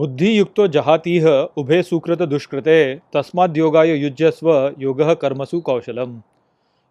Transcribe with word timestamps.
बुद्धियुक्तो 0.00 0.68
जहातीह, 0.68 1.26
उभे 1.56 1.82
सुकृत 1.82 2.22
दुष्कृते, 2.22 2.94
तस्माद् 2.94 3.58
योगाय 3.58 3.90
युज्यस्व, 3.90 4.74
योग 4.78 5.02
कर्मसु 5.20 5.60
कौशलम। 5.60 6.10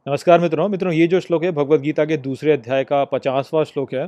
नमस्कार 0.08 0.40
मित्रों 0.40 0.70
मित्रों, 0.70 0.94
ये 0.94 1.08
जो 1.08 1.20
श्लोक 1.20 1.44
है 1.44 1.52
भगवत 1.52 1.80
गीता 1.80 2.06
के 2.06 2.18
दूसरे 2.18 2.52
अध्याय 2.52 2.84
का 2.84 3.04
पचासवां 3.06 3.64
श्लोक 3.64 3.94
है, 3.94 4.08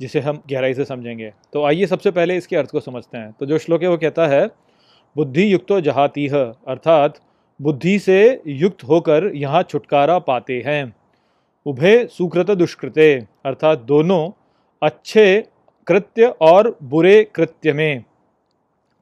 जिसे 0.00 0.20
हम 0.20 0.42
गहराई 0.50 0.74
से 0.74 0.84
समझेंगे। 0.84 1.32
तो 1.52 1.64
आइए 1.64 1.86
सबसे 1.86 2.10
पहले 2.10 2.36
इसके 2.36 2.56
अर्थ 2.56 2.70
को 2.70 2.80
समझते 2.80 3.18
हैं। 3.18 3.32
तो 3.40 3.46
जो 3.46 3.58
श्लोक 3.58 3.82
है, 3.82 3.88
वो 3.88 3.96
कहता 3.96 4.26
है 4.26 4.50
बुद्धि 5.16 5.52
युक्तो 5.52 5.80
जहातीह, 5.80 6.36
अर्थात 6.36 7.20
बुद्धि 7.60 7.98
से 7.98 8.42
युक्त 8.46 8.84
होकर 8.84 9.30
यहाँ 9.34 9.62
छुटकारा 9.62 10.18
पाते 10.18 10.62
हैं। 10.66 10.94
उभय 11.66 12.06
सुकृत 12.06 12.50
दुष्कृते, 12.50 13.14
अर्थात 13.46 13.78
दोनों 13.78 14.30
अच्छे 14.82 15.44
कृत्य 15.86 16.34
और 16.40 16.78
बुरे 16.82 17.24
कृत्य 17.24 17.72
में। 17.72 18.04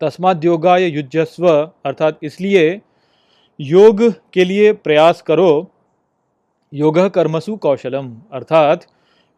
तस्माद 0.01 0.45
योगाय 0.45 0.85
युजस्व 0.87 1.49
अर्थात 1.87 2.19
इसलिए 2.23 2.81
योग 3.61 4.03
के 4.33 4.45
लिए 4.45 4.73
प्रयास 4.73 5.23
करो। 5.23 5.51
योग 6.73 6.99
कर्मसु 7.09 7.57
कौशलम, 7.57 8.11
अर्थात 8.33 8.87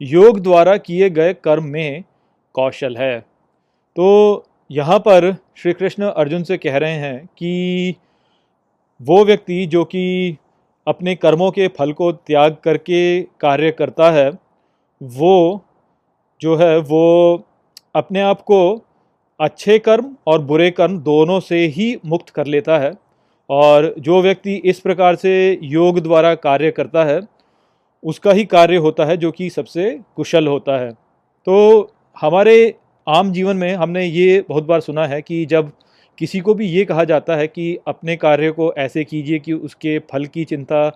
योग 0.00 0.40
द्वारा 0.40 0.76
किए 0.76 1.08
गए 1.10 1.34
कर्म 1.34 1.64
में 1.66 2.04
कौशल 2.54 2.96
है। 2.96 3.18
तो 3.96 4.44
यहाँ 4.70 4.98
पर 4.98 5.32
श्री 5.56 5.72
कृष्ण 5.72 6.04
अर्जुन 6.04 6.42
से 6.42 6.58
कह 6.58 6.76
रहे 6.76 6.94
हैं 6.94 7.26
कि 7.26 7.94
वो 9.00 9.24
व्यक्ति 9.24 9.64
जो 9.66 9.84
कि 9.84 10.36
अपने 10.86 11.14
कर्मों 11.14 11.50
के 11.50 11.68
फल 11.68 11.92
को 11.92 12.10
त्याग 12.12 12.56
करके 12.64 13.00
कार्य 13.40 13.70
करता 13.70 14.10
है, 14.10 14.30
वो 15.00 15.64
जो 16.40 16.56
है 16.56 16.78
वो 16.78 17.44
अपने 17.94 18.20
आप 18.20 18.40
को 18.40 18.60
अच्छे 19.40 19.78
कर्म 19.78 20.14
और 20.26 20.42
बुरे 20.42 20.70
कर्म 20.70 20.98
दोनों 20.98 21.38
से 21.40 21.58
ही 21.66 21.96
मुक्त 22.06 22.28
कर 22.30 22.46
लेता 22.46 22.78
है 22.78 22.92
और 23.50 23.94
जो 23.98 24.20
व्यक्ति 24.22 24.54
इस 24.64 24.80
प्रकार 24.80 25.16
से 25.16 25.58
योग 25.62 25.98
द्वारा 26.00 26.34
कार्य 26.34 26.70
करता 26.70 27.04
है, 27.04 27.20
उसका 28.04 28.32
ही 28.32 28.44
कार्य 28.44 28.76
होता 28.76 29.04
है 29.04 29.16
जो 29.16 29.30
कि 29.30 29.48
सबसे 29.50 29.90
कुशल 30.16 30.46
होता 30.46 30.78
है। 30.78 30.90
तो 31.46 31.92
हमारे 32.16 32.74
आम 33.06 33.32
जीवन 33.32 33.56
में 33.56 33.74
हमने 33.74 34.04
ये 34.04 34.44
बहुत 34.48 34.64
बार 34.64 34.80
सुना 34.80 35.06
है 35.06 35.20
कि 35.22 35.44
जब 35.46 35.72
किसी 36.18 36.40
को 36.40 36.54
भी 36.54 36.66
ये 36.66 36.84
कहा 36.84 37.04
जाता 37.04 37.36
है 37.36 37.46
कि 37.46 37.76
अपने 37.88 38.16
कार्य 38.16 38.50
को 38.50 38.72
ऐसे 38.78 39.04
कीजिए 39.04 39.38
कि 39.38 39.52
उसके 39.52 39.98
फल 40.12 40.26
की 40.26 40.44
चिंता 40.44 40.90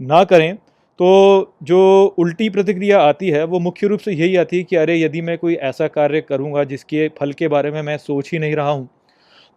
ना 0.00 0.24
करें 0.24 0.56
तो 1.00 1.54
जो 1.62 2.14
उल्टी 2.18 2.48
प्रतिक्रिया 2.50 3.00
आती 3.00 3.28
है, 3.30 3.44
वो 3.44 3.58
मुख्य 3.60 3.86
रूप 3.86 4.00
से 4.00 4.12
यही 4.12 4.34
आती 4.36 4.56
है 4.56 4.62
कि 4.62 4.76
अरे, 4.76 4.96
यदि 4.96 5.20
मैं 5.20 5.36
कोई 5.38 5.54
ऐसा 5.54 5.86
कार्य 5.88 6.20
करूँगा 6.20 6.64
जिसके 6.64 7.08
फल 7.18 7.32
के 7.32 7.48
बारे 7.48 7.70
में 7.70 7.80
मैं 7.82 7.96
सोच 7.98 8.30
ही 8.32 8.38
नहीं 8.38 8.54
रहा 8.56 8.70
हूँ 8.70 8.88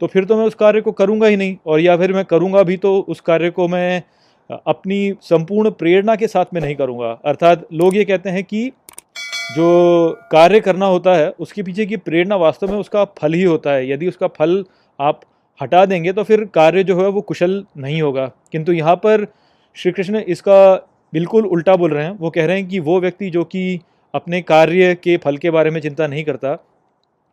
तो 0.02 0.08
फिर 0.08 0.26
तो 0.26 0.38
मैं 0.38 0.46
उस 0.46 0.56
कार्य 0.56 0.82
को 0.82 0.92
करूँगा 0.92 1.28
ही 1.28 1.36
नहीं। 1.38 1.56
और 1.66 1.80
या 1.80 1.96
फिर 1.98 2.14
मैं 2.14 2.24
करूँगा 2.26 2.62
भी 2.64 2.78
तो 2.78 2.96
उस 3.00 3.20
कार्य 3.22 3.50
को 3.50 3.68
मैं 3.68 4.02
अपनी 4.68 5.14
संपूर्ण 5.22 5.70
प्रेरणा 5.72 6.16
के 6.16 6.28
साथ 6.28 6.54
में 6.54 6.62
नहीं 6.62 6.76
करूँगा। 6.76 7.12
अर्थात 7.26 7.68
लोग 7.74 7.96
ये 7.96 8.06
कहते 8.06 8.30
हैं 8.30 8.44
कि 8.44 8.72
जो 9.50 9.68
कार्य 10.32 10.60
करना 10.60 10.86
होता 10.86 11.16
है, 11.16 11.30
उसके 11.32 11.64
पीछे 11.64 11.86
की 11.86 11.98
प्रेरणा 11.98 12.36
वास्तव 12.38 12.72
में 12.72 12.78
उसका 12.78 13.04
फल 13.20 13.34
ही 13.34 13.44
होता 13.44 13.72
है। 13.72 13.90
यदि 13.92 14.08
उसका 14.08 14.28
फल 14.30 14.64
आप 15.00 15.22
हटा 15.60 15.86
देंगे 15.86 16.14
तो 16.14 16.24
फिर 16.24 16.46
कार्य 16.54 16.84
जो 16.84 17.00
है 17.02 17.08
वो 17.10 17.22
कुशल 17.24 17.64
नहीं 17.78 18.02
होगा। 18.02 18.26
किंतु 18.52 18.74
यहाँ 18.74 18.96
पर 18.98 19.28
श्री 19.78 19.92
कृष्ण 19.92 20.20
इसका 20.28 20.60
बिल्कुल 21.14 21.46
उल्टा 21.46 21.76
बोल 21.76 21.92
रहे 21.94 22.06
हैं। 22.06 22.12
वो 22.12 22.30
कह 22.30 22.46
रहे 22.46 22.58
हैं 22.58 22.68
कि 22.68 22.80
वो 22.80 23.00
व्यक्ति 23.00 23.30
जो 23.30 23.44
कि 23.46 23.80
अपने 24.14 24.42
कार्य 24.44 24.94
के 24.96 25.18
फल 25.18 25.38
के 25.38 25.52
बारे 25.52 25.72
में 25.72 25.80
चिंता 25.82 26.08
नहीं 26.08 26.24
करता, 26.24 26.58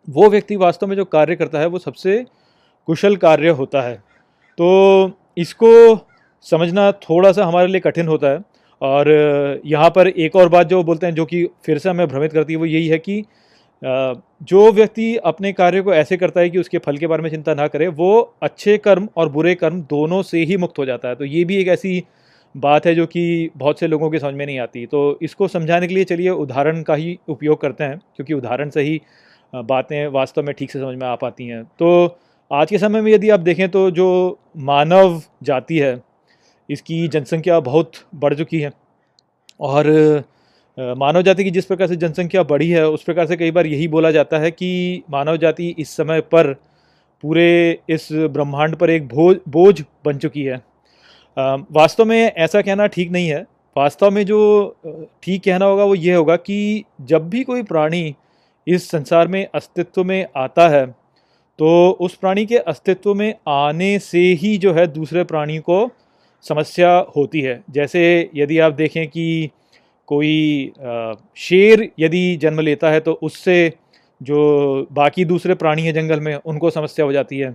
वो 0.09 0.29
व्यक्ति 0.31 0.57
वास्तव 0.57 0.87
में 0.87 0.97
जो 0.97 1.05
कार्य 1.07 1.37
करता 1.37 1.59
है 1.59 1.67
वो 1.67 1.79
सबसे 1.79 2.25
कुशल 2.89 3.17
कार्य 3.17 3.49
होता 3.51 3.83
है। 3.83 3.95
तो 4.59 5.11
इसको 5.39 6.07
समझना 6.47 6.91
थोड़ा 7.03 7.33
सा 7.33 7.45
हमारे 7.45 7.69
लिए 7.69 7.81
कठिन 7.81 8.09
होता 8.09 8.29
है 8.29 8.41
और 8.83 9.61
यहाँ 9.67 9.91
पर 9.91 10.09
एक 10.09 10.37
और 10.37 10.49
बात 10.49 10.67
जो 10.67 10.83
बोलते 10.85 11.07
हैं 11.07 11.15
जो 11.15 11.25
कि 11.27 11.45
फिर 11.67 11.79
से 11.79 11.89
हमें 11.91 12.07
भ्रमित 12.09 12.33
करती 12.33 12.53
है, 12.53 12.59
वो 12.59 12.67
यही 12.67 12.87
है 12.89 12.99
कि 12.99 13.25
जो 14.43 14.71
व्यक्ति 14.73 15.17
अपने 15.17 15.53
कार्य 15.53 15.81
को 15.83 15.93
ऐसे 15.95 16.17
करता 16.17 16.41
है 16.41 16.51
कि 16.51 16.59
उसके 16.59 16.79
फल 16.79 16.97
के 16.99 17.07
बारे 17.07 17.23
में 17.23 17.31
चिंता 17.31 17.55
ना 17.55 17.67
करे, 17.67 17.89
वो 17.89 18.35
अच्छे 18.43 18.77
कर्म 18.79 19.09
और 19.17 19.29
बुरे 19.29 19.55
कर्म 19.55 19.81
दोनों 19.91 20.23
से 20.23 20.43
ही 20.45 20.57
मुक्त 20.57 20.79
हो 20.79 20.85
जाता 20.87 21.09
है। 21.09 21.15
तो 21.15 21.25
ये 21.25 21.45
भी 21.45 21.57
एक 21.57 21.69
ऐसी 21.69 22.03
बात 22.55 22.87
है 22.87 22.95
जो 22.95 23.07
कि 23.07 23.51
बहुत 23.57 23.81
से 23.81 23.87
लोगों 23.87 24.11
के 24.11 24.19
समझ 24.19 24.35
में 24.35 24.45
नहीं 24.47 24.59
आती। 24.59 24.85
तो 24.87 25.19
इसको 25.23 25.49
समझाने 25.49 25.87
के 25.89 25.95
लिए 25.95 26.05
चलिए 26.05 26.31
उदाहरण 26.31 26.83
का 26.83 26.95
ही 26.95 27.19
उपयोग 27.29 27.61
करते 27.61 27.85
हैं, 27.85 27.99
क्योंकि 28.17 28.35
उदाहरण 28.35 28.71
से 28.71 28.83
ही 28.83 29.01
बातें 29.53 30.07
वास्तव 30.09 30.43
में 30.43 30.55
ठीक 30.55 30.71
से 30.71 30.79
समझ 30.79 30.97
में 30.97 31.07
आ 31.07 31.15
पाती 31.17 31.47
हैं। 31.47 31.63
तो 31.79 32.19
आज 32.51 32.71
के 32.71 32.79
समय 32.79 33.01
में 33.01 33.11
यदि 33.13 33.31
आप 33.31 33.41
देखें 33.41 33.69
तो 33.69 33.91
जो 33.91 34.39
मानव 34.59 35.21
जाति 35.43 35.79
है, 35.79 36.01
इसकी 36.69 37.07
जनसंख्या 37.09 37.59
बहुत 37.61 37.93
बढ़ 38.15 38.35
चुकी 38.35 38.61
है। 38.61 38.73
और 39.61 39.89
मानव 40.79 41.23
जाति 41.23 41.45
की 41.45 41.51
जिस 41.51 41.65
प्रकार 41.67 41.89
से 41.89 41.97
जनसंख्या 41.97 42.43
बढ़ी 42.45 42.69
है, 42.71 42.87
उस 42.89 43.03
प्रकार 43.03 43.27
से 43.27 43.37
कई 43.37 43.51
बार 43.51 43.67
यही 43.67 43.89
बोला 43.89 44.11
जाता 44.11 44.39
है 44.39 44.51
कि 44.51 45.03
मानव 45.11 45.37
जाति 45.37 45.75
इस 45.79 45.97
समय 45.97 46.21
पर 46.33 46.53
पूरे 47.25 47.79
इस 47.91 48.09
ब्रह्मांड 48.13 48.77
पर 48.77 48.91
एक 48.91 49.09
बोझ 49.09 49.37
बोझ 49.49 49.83
बन 50.05 50.19
चुकी 50.19 50.43
है। 50.43 50.61
वास्तव 51.37 52.05
में 52.05 52.19
ऐसा 52.19 52.61
कहना 52.63 52.87
ठीक 52.87 53.11
नहीं 53.11 53.29
है। 53.29 53.41
वास्तव 53.77 54.11
में 54.11 54.25
जो 54.27 54.39
ठीक 55.23 55.43
कहना 55.43 55.65
होगा 55.65 55.85
वो 55.85 55.95
ये 55.95 56.15
होगा 56.15 56.37
कि 56.37 56.85
जब 57.03 57.29
भी 57.31 57.43
कोई 57.45 57.63
प्राणी 57.63 58.15
इस 58.67 58.89
संसार 58.91 59.29
में 59.29 59.47
अस्तित्व 59.55 60.05
में 60.05 60.27
आता 60.37 60.69
है 60.69 60.87
तो 61.59 61.91
उस 62.01 62.15
प्राणी 62.15 62.45
के 62.47 62.57
अस्तित्व 62.59 63.15
में 63.15 63.33
आने 63.49 63.99
से 63.99 64.19
ही 64.35 64.57
जो 64.59 64.73
है 64.75 64.87
दूसरे 64.89 65.25
प्राणी 65.25 65.59
को 65.61 65.89
समस्या 66.45 66.91
होती 67.17 67.41
है। 67.41 67.63
जैसे 67.71 68.31
यदि 68.35 68.59
आप 68.59 68.73
देखें 68.73 69.07
कि 69.09 69.51
कोई 70.09 70.73
शेर 71.37 71.89
यदि 72.01 72.37
जन्म 72.37 72.61
लेता 72.61 72.91
है 72.91 73.01
तो 73.01 73.13
उससे 73.23 73.73
जो 74.21 74.87
बाकी 74.93 75.25
दूसरे 75.25 75.55
प्राणी 75.55 75.83
हैं 75.83 75.93
जंगल 75.95 76.21
में, 76.21 76.35
उनको 76.37 76.71
समस्या 76.71 77.05
हो 77.07 77.13
जाती 77.13 77.39
है। 77.39 77.55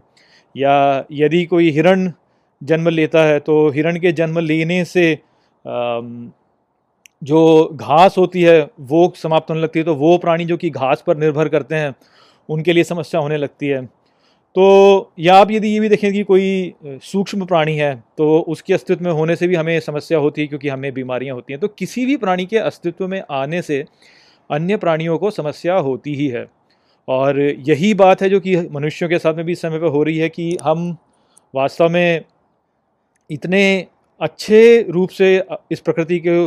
या 0.55 1.05
यदि 1.11 1.43
कोई 1.45 1.69
हिरण 1.71 2.11
जन्म 2.65 2.89
लेता 2.89 3.23
है 3.23 3.39
तो 3.41 3.69
हिरण 3.71 3.99
के 3.99 4.11
जन्म 4.13 4.39
लेने 4.41 4.83
से 4.85 5.13
जो 7.21 7.69
घास 7.73 8.17
होती 8.17 8.41
है, 8.41 8.69
वो 8.81 9.13
समाप्त 9.17 9.49
होने 9.49 9.61
लगती 9.61 9.79
है 9.79 9.85
तो 9.85 9.95
वो 9.95 10.17
प्राणी 10.17 10.45
जो 10.45 10.57
कि 10.57 10.69
घास 10.69 11.03
पर 11.07 11.17
निर्भर 11.17 11.47
करते 11.49 11.75
हैं, 11.75 11.93
उनके 12.49 12.73
लिए 12.73 12.83
समस्या 12.83 13.21
होने 13.21 13.37
लगती 13.37 13.67
है। 13.67 13.85
तो 14.55 15.11
या 15.19 15.35
आप 15.35 15.51
यदि 15.51 15.67
ये 15.67 15.79
भी 15.79 15.89
देखें 15.89 16.11
कि 16.13 16.23
कोई 16.23 16.73
सूक्ष्म 17.03 17.45
प्राणी 17.45 17.75
है 17.75 17.93
तो 18.17 18.39
उसके 18.47 18.73
अस्तित्व 18.73 19.03
में 19.05 19.11
होने 19.11 19.35
से 19.35 19.47
भी 19.47 19.55
हमें 19.55 19.79
समस्या 19.81 20.17
होती 20.19 20.41
है, 20.41 20.47
क्योंकि 20.47 20.69
हमें 20.69 20.93
बीमारियाँ 20.93 21.35
होती 21.35 21.53
हैं 21.53 21.59
तो 21.59 21.67
किसी 21.69 22.05
भी 22.05 22.17
प्राणी 22.17 22.45
के 22.45 22.57
अस्तित्व 22.59 23.07
में 23.07 23.21
आने 23.31 23.61
से 23.61 23.83
अन्य 24.49 24.77
प्राणियों 24.77 25.17
को 25.17 25.31
समस्या 25.31 25.75
होती 25.79 26.13
ही 26.15 26.27
है। 26.27 26.45
और 27.07 27.39
यही 27.39 27.93
बात 27.95 28.21
है 28.21 28.29
जो 28.29 28.39
कि 28.39 28.55
मनुष्यों 28.71 29.09
के 29.09 29.19
साथ 29.19 29.33
में 29.33 29.45
भी 29.45 29.51
इस 29.51 29.61
समय 29.61 29.79
पर 29.79 29.87
हो 29.87 30.03
रही 30.03 30.17
है 30.17 30.29
कि 30.29 30.57
हम 30.63 30.95
वास्तव 31.53 31.89
में 31.89 32.23
इतने 33.29 33.87
अच्छे 34.21 34.85
रूप 34.89 35.09
से 35.09 35.35
इस 35.71 35.79
प्रकृति 35.79 36.21
के 36.27 36.45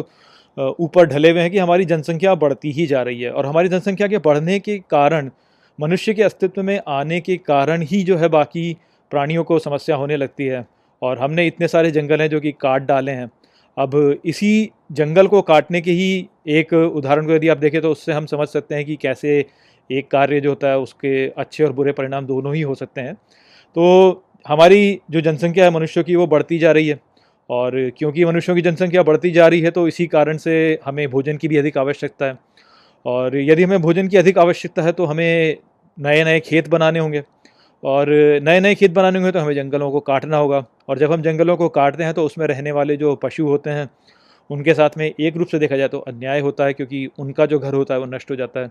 ऊपर 0.83 1.07
ढले 1.07 1.31
हुए 1.31 1.41
हैं 1.41 1.51
कि 1.51 1.59
हमारी 1.59 1.85
जनसंख्या 1.85 2.35
बढ़ती 2.35 2.71
ही 2.73 2.87
जा 2.87 3.03
रही 3.03 3.21
है। 3.21 3.31
और 3.31 3.47
हमारी 3.47 3.69
जनसंख्या 3.69 4.07
के 4.09 4.19
बढ़ने 4.19 4.59
के 4.61 4.79
कारण, 4.91 5.31
मनुष्य 5.79 6.15
के 6.15 6.23
अस्तित्व 6.23 6.63
में 6.63 6.81
आने 6.89 7.21
के 7.21 7.37
कारण 7.37 7.83
ही 7.83 8.03
जो 8.03 8.17
है 8.17 8.29
बाकी 8.29 8.77
प्राणियों 9.11 9.45
को 9.45 9.59
समस्या 9.59 9.97
होने 9.97 10.17
लगती 10.17 10.47
है। 10.47 10.67
और 11.03 11.19
हमने 11.19 11.47
इतने 11.47 11.69
सारे 11.69 11.91
जंगल 11.91 12.21
हैं 12.21 12.29
जो 12.31 12.41
कि 12.41 12.53
काट 12.53 12.83
डाले 12.83 13.13
हैं। 13.13 13.31
अब 13.77 14.21
इसी 14.25 14.71
जंगल 14.93 15.27
को 15.27 15.43
काटने 15.43 15.81
के 15.81 15.91
ही 15.91 16.29
एक 16.49 16.73
उदाहरण 16.73 17.27
को 17.27 17.33
यदि 17.33 17.49
आप 17.49 17.59
देखें 17.59 17.81
तो 17.83 17.91
उससे 17.91 18.13
हम 18.13 18.27
समझ 18.27 18.49
सकते 18.49 18.75
हैं 18.75 18.85
कि 18.85 18.97
कैसे 18.97 19.45
एक 19.91 20.11
कार्य 20.11 20.41
जो 20.41 20.51
होता 20.51 20.69
है 20.69 20.79
उसके 20.79 21.29
अच्छे 21.29 21.65
और 21.65 21.73
बुरे 21.73 21.93
परिणाम 21.93 22.27
दोनों 22.27 22.55
ही 22.55 22.61
हो 22.61 22.75
सकते 22.75 23.01
हैं। 23.01 23.15
तो 23.15 24.25
हमारी 24.49 25.01
जो 25.11 25.21
जनसंख्या 25.21 25.65
है 25.65 25.71
मनुष्यों 25.71 26.05
की 26.05 26.17
वो 26.17 26.27
बढ़ती 26.27 26.59
जा 26.59 26.73
रही 26.73 26.89
है। 26.89 26.99
और 27.51 27.73
क्योंकि 27.99 28.25
मनुष्यों 28.25 28.55
की 28.57 28.63
जनसंख्या 28.63 29.03
बढ़ती 29.03 29.31
जा 29.31 29.47
रही 29.49 29.61
है 29.61 29.71
तो 29.71 29.87
इसी 29.89 30.07
कारण 30.07 30.37
से 30.37 30.79
हमें 30.85 31.09
भोजन 31.11 31.37
की 31.37 31.49
भी 31.49 31.57
अधिक 31.57 31.79
आवश्यकता 31.79 32.27
है। 32.27 32.37
और 33.05 33.37
यदि 33.37 33.63
हमें 33.63 33.81
भोजन 33.83 34.09
की 34.09 34.17
अधिक 34.17 34.39
आवश्यकता 34.39 34.83
है 34.83 34.93
तो 34.93 35.05
हमें 35.05 35.57
नए 35.99 36.25
नए 36.25 36.41
खेत 36.41 36.69
बनाने 36.69 36.99
होंगे। 36.99 37.23
और 37.83 38.09
नए 38.43 38.61
नए 38.61 38.75
खेत 38.75 38.91
बनाने 38.91 39.19
होंगे 39.19 39.33
तो 39.33 39.39
हमें 39.39 39.55
जंगलों 39.55 39.91
को 39.93 40.01
काटना 40.01 40.37
होगा। 40.37 40.65
और 40.89 40.99
जब 40.99 41.13
हम 41.13 41.23
जंगलों 41.23 41.57
को 41.57 41.69
काटते 41.69 42.05
हैं 42.05 42.15
तो 42.15 42.25
उसमें 42.25 42.47
रहने 42.47 42.73
वाले 42.73 42.97
जो 42.97 43.15
पशु 43.17 43.47
होते 43.47 43.71
हैं, 43.71 43.89
उनके 44.51 44.75
साथ 44.75 44.99
में 44.99 45.07
एक 45.11 45.37
रूप 45.37 45.49
से 45.49 45.59
देखा 45.59 45.77
जाए 45.77 45.89
तो 45.89 45.99
अन्याय 45.99 46.41
होता 46.41 46.65
है, 46.65 46.73
क्योंकि 46.73 47.07
उनका 47.19 47.47
जो 47.47 47.59
घर 47.59 47.75
होता 47.75 47.95
है, 47.95 48.01
वो 48.01 48.07
नष्ट 48.07 48.31
हो 48.31 48.37
जाता 48.37 48.61
है। 48.61 48.71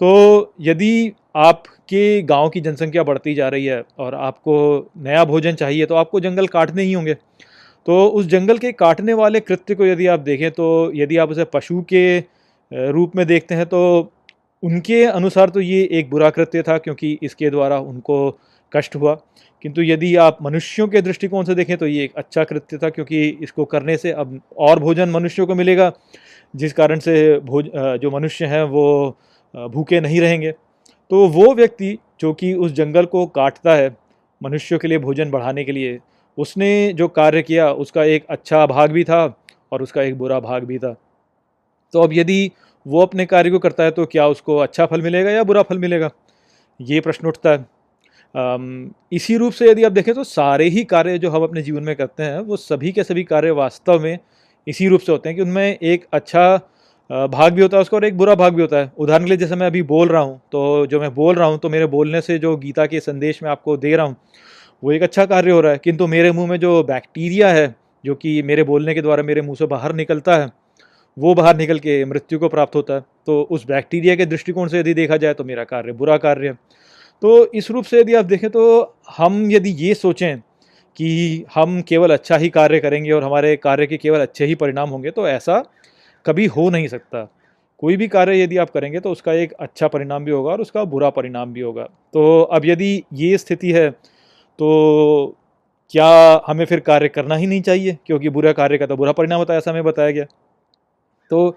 तो 0.00 0.54
यदि 0.60 1.12
आपके 1.36 2.22
गाँव 2.24 2.48
की 2.48 2.60
जनसंख्या 2.60 3.02
बढ़ती 3.02 3.34
जा 3.34 3.48
रही 3.48 3.64
है 3.64 3.82
और 3.98 4.14
आपको 4.16 4.56
नया 4.98 5.24
भोजन 5.24 5.54
चाहिए 5.54 5.86
तो 5.86 5.94
आपको 5.94 6.20
जंगल 6.20 6.46
काटने 6.48 6.82
ही 6.82 6.92
होंगे। 6.92 7.14
तो 7.14 8.06
उस 8.08 8.26
जंगल 8.26 8.58
के 8.58 8.72
काटने 8.74 9.12
वाले 9.14 9.40
कृत्य 9.40 9.74
को 9.74 9.86
यदि 9.86 10.06
आप 10.06 10.20
देखें 10.20 10.50
तो 10.50 10.68
यदि 10.94 11.16
आप 11.16 11.30
उसे 11.30 11.44
पशु 11.52 11.80
के 11.92 12.18
रूप 12.90 13.16
में 13.16 13.26
देखते 13.26 13.54
हैं 13.54 13.66
तो 13.66 14.12
उनके 14.62 15.04
अनुसार 15.04 15.50
तो 15.50 15.60
ये 15.60 15.82
एक 15.92 16.10
बुरा 16.10 16.28
कृत्य 16.30 16.62
था, 16.62 16.76
क्योंकि 16.78 17.18
इसके 17.22 17.50
द्वारा 17.50 17.78
उनको 17.80 18.38
कष्ट 18.72 18.96
हुआ। 18.96 19.14
किंतु 19.64 19.82
यदि 19.82 20.14
आप 20.16 20.38
मनुष्यों 20.42 20.86
के 20.88 21.00
दृष्टिकोण 21.02 21.44
से 21.44 21.54
देखें 21.54 21.76
तो 21.76 21.86
ये 21.86 22.04
एक 22.04 22.12
अच्छा 22.16 22.44
कृत्य 22.44 22.78
था, 22.78 22.88
क्योंकि 22.90 23.26
इसको 23.42 23.64
करने 23.66 23.96
से 23.96 24.12
अब 24.12 24.40
और 24.58 24.78
भोजन 24.80 25.10
मनुष्यों 25.10 25.46
को 25.46 25.54
मिलेगा, 25.54 25.92
जिस 26.54 26.72
कारण 26.72 26.98
से 26.98 27.38
भोज 27.40 27.70
जो 28.02 28.10
मनुष्य 28.10 28.46
हैं, 28.46 28.62
वो 28.64 29.16
भूखे 29.54 30.00
नहीं 30.00 30.20
रहेंगे। 30.20 30.52
तो 31.10 31.26
वो 31.28 31.52
व्यक्ति 31.54 31.96
जो 32.20 32.32
कि 32.34 32.52
उस 32.54 32.72
जंगल 32.72 33.06
को 33.06 33.26
काटता 33.28 33.74
है, 33.74 33.96
मनुष्यों 34.40 34.78
के 34.78 34.88
लिए 34.88 34.98
भोजन 34.98 35.30
बढ़ाने 35.30 35.64
के 35.64 35.72
लिए, 35.72 35.98
उसने 36.38 36.92
जो 36.92 37.08
कार्य 37.08 37.42
किया, 37.42 37.70
उसका 37.72 38.04
एक 38.04 38.26
अच्छा 38.30 38.64
भाग 38.66 38.90
भी 38.90 39.04
था 39.04 39.24
और 39.72 39.82
उसका 39.82 40.02
एक 40.02 40.18
बुरा 40.18 40.40
भाग 40.40 40.64
भी 40.64 40.78
था। 40.78 40.94
तो 41.94 42.00
अब 42.00 42.12
यदि 42.12 42.50
वो 42.86 43.00
अपने 43.02 43.26
कार्य 43.26 43.50
को 43.50 43.58
करता 43.58 43.84
है 43.84 43.90
तो 43.90 44.04
क्या 44.06 44.26
उसको 44.28 44.56
अच्छा 44.58 44.86
फल 44.86 45.02
मिलेगा 45.02 45.30
या 45.30 45.42
बुरा 45.44 45.62
फल 45.62 45.78
मिलेगा? 45.78 46.10
ये 46.80 47.00
प्रश्न 47.00 47.28
उठता 47.28 47.50
है। 47.50 47.66
इसी 49.12 49.36
रूप 49.36 49.52
से 49.52 49.70
यदि 49.70 49.84
आप 49.84 49.92
देखें 49.92 50.14
तो 50.14 50.24
सारे 50.24 50.68
ही 50.68 50.84
कार्य 50.84 51.18
जो 51.18 51.30
हम 51.30 51.42
अपने 51.42 51.62
जीवन 51.62 51.82
में 51.82 51.94
करते 51.96 52.22
हैं, 52.22 52.38
वो 52.38 52.56
सभी 52.56 52.92
के 52.92 53.04
सभी 53.04 53.24
कार्य 53.24 53.50
वास्तव 53.52 54.00
में 54.00 54.18
इसी 54.66 54.88
रूप 54.88 55.00
से 55.00 55.12
होते 55.12 55.28
हैं 55.28 55.36
कि 55.36 55.42
उनमें 55.42 55.66
एक 55.72 56.06
अच्छा 56.12 56.60
भाग 57.10 57.52
भी 57.52 57.62
होता 57.62 57.76
है, 57.76 57.80
उसका 57.80 57.96
और 57.96 58.04
एक 58.04 58.16
बुरा 58.16 58.34
भाग 58.34 58.54
भी 58.54 58.62
होता 58.62 58.76
है। 58.76 58.90
उदाहरण 58.98 59.24
के 59.24 59.28
लिए 59.28 59.36
जैसे 59.38 59.56
मैं 59.56 59.66
अभी 59.66 59.82
बोल 59.84 60.08
रहा 60.08 60.22
हूँ 60.22 60.40
तो 60.52 60.86
जो 60.86 61.00
मैं 61.00 61.14
बोल 61.14 61.34
रहा 61.34 61.46
हूँ 61.48 61.58
तो 61.58 61.68
मेरे 61.70 61.86
बोलने 61.88 62.20
से 62.20 62.38
जो 62.38 62.56
गीता 62.56 62.86
के 62.86 63.00
संदेश 63.00 63.42
में 63.42 63.50
आपको 63.50 63.76
दे 63.76 63.94
रहा 63.96 64.06
हूँ, 64.06 64.16
वो 64.82 64.92
एक 64.92 65.02
अच्छा 65.02 65.24
कार्य 65.26 65.50
हो 65.50 65.60
रहा 65.60 65.72
है। 65.72 65.78
किंतु 65.78 66.06
मेरे 66.06 66.32
मुँह 66.32 66.48
में 66.48 66.58
जो 66.60 66.82
बैक्टीरिया 66.84 67.48
है, 67.48 67.74
जो 68.04 68.14
कि 68.14 68.42
मेरे 68.42 68.62
बोलने 68.64 68.94
के 68.94 69.02
द्वारा 69.02 69.22
मेरे 69.22 69.42
मुँह 69.42 69.56
से 69.56 69.66
बाहर 69.66 69.94
निकलता 69.94 70.36
है, 70.36 70.50
वो 71.16 71.34
बाहर 71.34 71.56
निकल 71.56 71.78
के 71.78 72.04
मृत्यु 72.04 72.38
को 72.38 72.48
प्राप्त 72.48 72.74
होता 72.76 72.94
है। 72.94 73.04
तो 73.26 73.40
उस 73.42 73.66
बैक्टीरिया 73.66 74.14
के 74.16 74.26
दृष्टिकोण 74.26 74.68
से 74.68 74.78
यदि 74.80 74.94
देखा 74.94 75.16
जाए 75.16 75.34
तो 75.34 75.44
मेरा 75.44 75.64
कार्य 75.64 75.92
बुरा 75.94 76.16
कार्य 76.18 76.48
है। 76.48 76.58
तो 77.22 77.52
इस 77.52 77.70
रूप 77.70 77.84
से 77.84 78.00
यदि 78.00 78.14
आप 78.14 78.24
देखें 78.24 78.48
तो 78.50 78.94
हम 79.16 79.50
यदि 79.50 79.70
ये 79.78 79.94
सोचें 79.94 80.38
कि 80.96 81.44
हम 81.54 81.80
केवल 81.82 82.12
अच्छा 82.12 82.36
ही 82.36 82.48
कार्य 82.50 82.80
करेंगे 82.80 83.10
और 83.12 83.24
हमारे 83.24 83.56
कार्य 83.56 83.86
के 83.86 83.96
केवल 83.96 84.20
अच्छे 84.20 84.46
ही 84.46 84.54
परिणाम 84.54 84.88
होंगे 84.88 85.10
तो 85.10 85.26
ऐसा 85.28 85.62
कभी 86.28 86.46
हो 86.48 86.68
नहीं 86.70 86.88
सकता। 86.88 87.28
कोई 87.82 87.96
भी 87.96 88.08
कार्य 88.08 88.42
यदि 88.42 88.56
आप 88.58 88.70
करेंगे 88.70 89.00
तो 89.00 89.10
उसका 89.12 89.32
एक 89.34 89.52
अच्छा 89.54 89.88
परिणाम 89.88 90.24
भी 90.24 90.30
होगा 90.30 90.50
और 90.52 90.60
उसका 90.60 90.84
बुरा 90.86 91.10
परिणाम 91.10 91.52
भी 91.52 91.60
होगा। 91.60 91.82
तो 92.14 92.40
अब 92.42 92.64
यदि 92.66 93.02
ये 93.14 93.36
स्थिति 93.38 93.72
है 93.72 93.90
तो 93.90 95.34
क्या 95.92 96.08
हमें 96.46 96.64
फिर 96.64 96.80
कार्य 96.80 97.08
करना 97.08 97.34
ही 97.36 97.46
नहीं 97.46 97.60
चाहिए? 97.62 97.96
क्योंकि 98.06 98.28
बुरा 98.28 98.52
कार्य 98.54 98.78
का 98.78 98.86
तो 98.86 98.96
बुरा 98.96 99.12
परिणाम 99.12 99.38
होता 99.38 99.52
है, 99.52 99.58
ऐसा 99.58 99.70
हमें 99.70 99.84
बताया 99.84 100.10
गया। 100.10 100.24
तो 101.30 101.56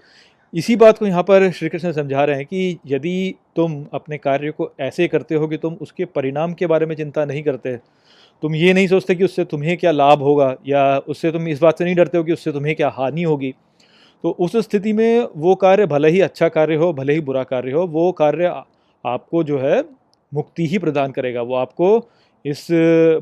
इसी 0.53 0.75
बात 0.75 0.97
को 0.97 1.05
यहाँ 1.07 1.23
पर 1.23 1.49
श्री 1.51 1.69
कृष्ण 1.69 1.91
समझा 1.91 2.23
रहे 2.23 2.35
हैं 2.35 2.45
कि 2.45 2.77
यदि 2.87 3.35
तुम 3.55 3.83
अपने 3.93 4.17
कार्य 4.17 4.51
को 4.51 4.71
ऐसे 4.81 5.07
करते 5.07 5.35
हो 5.35 5.47
कि 5.47 5.57
तुम 5.57 5.73
उसके 5.81 6.05
परिणाम 6.05 6.53
के 6.53 6.67
बारे 6.67 6.85
में 6.85 6.95
चिंता 6.95 7.25
नहीं 7.25 7.43
करते, 7.43 7.75
तुम 8.43 8.55
ये 8.55 8.73
नहीं 8.73 8.87
सोचते 8.87 9.15
कि 9.15 9.23
उससे 9.23 9.45
तुम्हें 9.45 9.77
क्या 9.77 9.91
लाभ 9.91 10.21
होगा 10.21 10.55
या 10.67 10.97
उससे 10.99 11.31
तुम 11.31 11.47
इस 11.47 11.61
बात 11.61 11.77
से 11.77 11.85
नहीं 11.85 11.95
डरते 11.95 12.17
हो 12.17 12.23
कि 12.23 12.33
उससे 12.33 12.51
तुम्हें 12.51 12.75
क्या 12.75 12.89
हानि 12.89 13.23
होगी। 13.23 13.53
तो 14.23 14.29
उस 14.39 14.55
स्थिति 14.57 14.93
में 14.93 15.27
वो 15.35 15.55
कार्य 15.55 15.85
भले 15.85 16.09
ही 16.09 16.19
अच्छा 16.21 16.47
कार्य 16.49 16.75
हो, 16.75 16.91
भले 16.93 17.13
ही 17.13 17.21
बुरा 17.21 17.43
कार्य 17.43 17.71
हो, 17.71 17.85
वो 17.87 18.11
कार्य 18.11 18.53
आपको 19.05 19.43
जो 19.43 19.59
है 19.59 19.83
मुक्ति 20.31 20.67
ही 20.67 20.77
प्रदान 20.77 21.11
करेगा। 21.11 21.41
वो 21.41 21.55
आपको 21.55 22.07
इस 22.45 22.67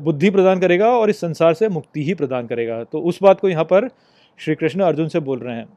बुद्धि 0.02 0.30
प्रदान 0.30 0.60
करेगा 0.60 0.88
और 0.88 1.10
इस 1.10 1.20
संसार 1.20 1.54
से 1.54 1.68
मुक्ति 1.68 2.04
ही 2.04 2.14
प्रदान 2.14 2.46
करेगा। 2.46 2.82
तो 2.84 3.00
उस 3.00 3.18
बात 3.22 3.40
को 3.40 3.48
यहाँ 3.48 3.64
पर 3.64 3.88
श्री 4.38 4.54
कृष्ण 4.54 4.80
अर्जुन 4.80 5.08
से 5.08 5.20
बोल 5.20 5.38
रहे 5.38 5.56
हैं। 5.56 5.68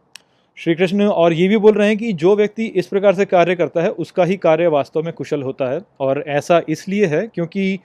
श्री 0.58 0.76
कृष्ण 0.76 1.06
और 1.06 1.34
ये 1.34 1.48
भी 1.48 1.58
बोल 1.58 1.74
रहे 1.74 1.88
हैं 1.88 1.98
कि 1.98 2.12
जो 2.14 2.36
व्यक्ति 2.36 2.66
इस 2.66 2.88
प्रकार 2.88 3.16
से 3.16 3.26
कार्य 3.26 3.56
करता 3.56 3.82
है, 3.82 3.90
उसका 3.90 4.24
ही 4.24 4.38
कार्य 4.38 4.68
वास्तव 4.68 5.04
में 5.04 5.14
कुशल 5.14 5.44
होता 5.44 5.70
है 5.72 5.82
और 6.00 6.24
ऐसा 6.28 6.62
इसलिए 6.70 7.06
है 7.06 7.26
क्योंकि 7.28 7.80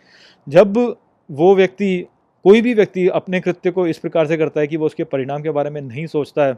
जब 0.46 0.76
वो 1.31 1.55
व्यक्ति, 1.55 2.06
कोई 2.44 2.61
भी 2.62 2.75
व्यक्ति 2.75 3.06
अपने 3.08 3.41
कृत्य 3.41 3.70
को 3.70 3.87
इस 3.87 3.99
प्रकार 3.99 4.26
से 4.26 4.37
करता 4.37 4.61
है 4.61 4.67
कि 4.67 4.76
वो 4.76 4.87
उसके 4.87 5.05
परिणाम 5.05 5.43
के 5.43 5.50
बारे 5.50 5.70
में 5.70 5.81
नहीं 5.81 6.06
सोचता 6.06 6.46
है 6.46 6.55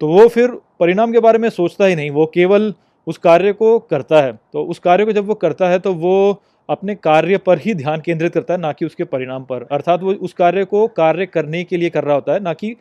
तो 0.00 0.08
वो 0.08 0.26
फिर 0.28 0.50
परिणाम 0.80 1.12
के 1.12 1.20
बारे 1.20 1.38
में 1.38 1.48
सोचता 1.50 1.84
ही 1.84 1.96
नहीं, 1.96 2.10
वो 2.10 2.26
केवल 2.34 2.72
उस 3.06 3.18
कार्य 3.18 3.52
को 3.52 3.78
करता 3.80 4.20
है। 4.22 4.32
तो 4.52 4.64
उस 4.64 4.78
कार्य 4.78 5.04
को 5.04 5.12
जब 5.12 5.26
वो 5.26 5.34
करता 5.36 5.68
है 5.68 5.78
तो 5.78 5.92
वो 5.94 6.42
अपने 6.68 6.94
कार्य 6.94 7.36
पर 7.38 7.58
ही 7.58 7.74
ध्यान 7.74 8.00
केंद्रित 8.00 8.32
करता 8.34 8.54
है, 8.54 8.60
ना 8.60 8.72
कि 8.72 8.86
उसके 8.86 9.04
परिणाम 9.04 9.44
पर। 9.44 9.66
अर्थात 9.72 10.02
वो 10.02 10.12
उस 10.14 10.32
कार्य 10.32 10.64
को 10.64 10.86
कार्य 10.88 11.26
करने 11.26 11.62
के 11.64 11.76
लिए 11.76 11.90
कर 11.90 12.04
रहा 12.04 12.14
होता 12.14 12.32
है, 12.32 12.40
ना 12.40 12.52
कि 12.54 12.74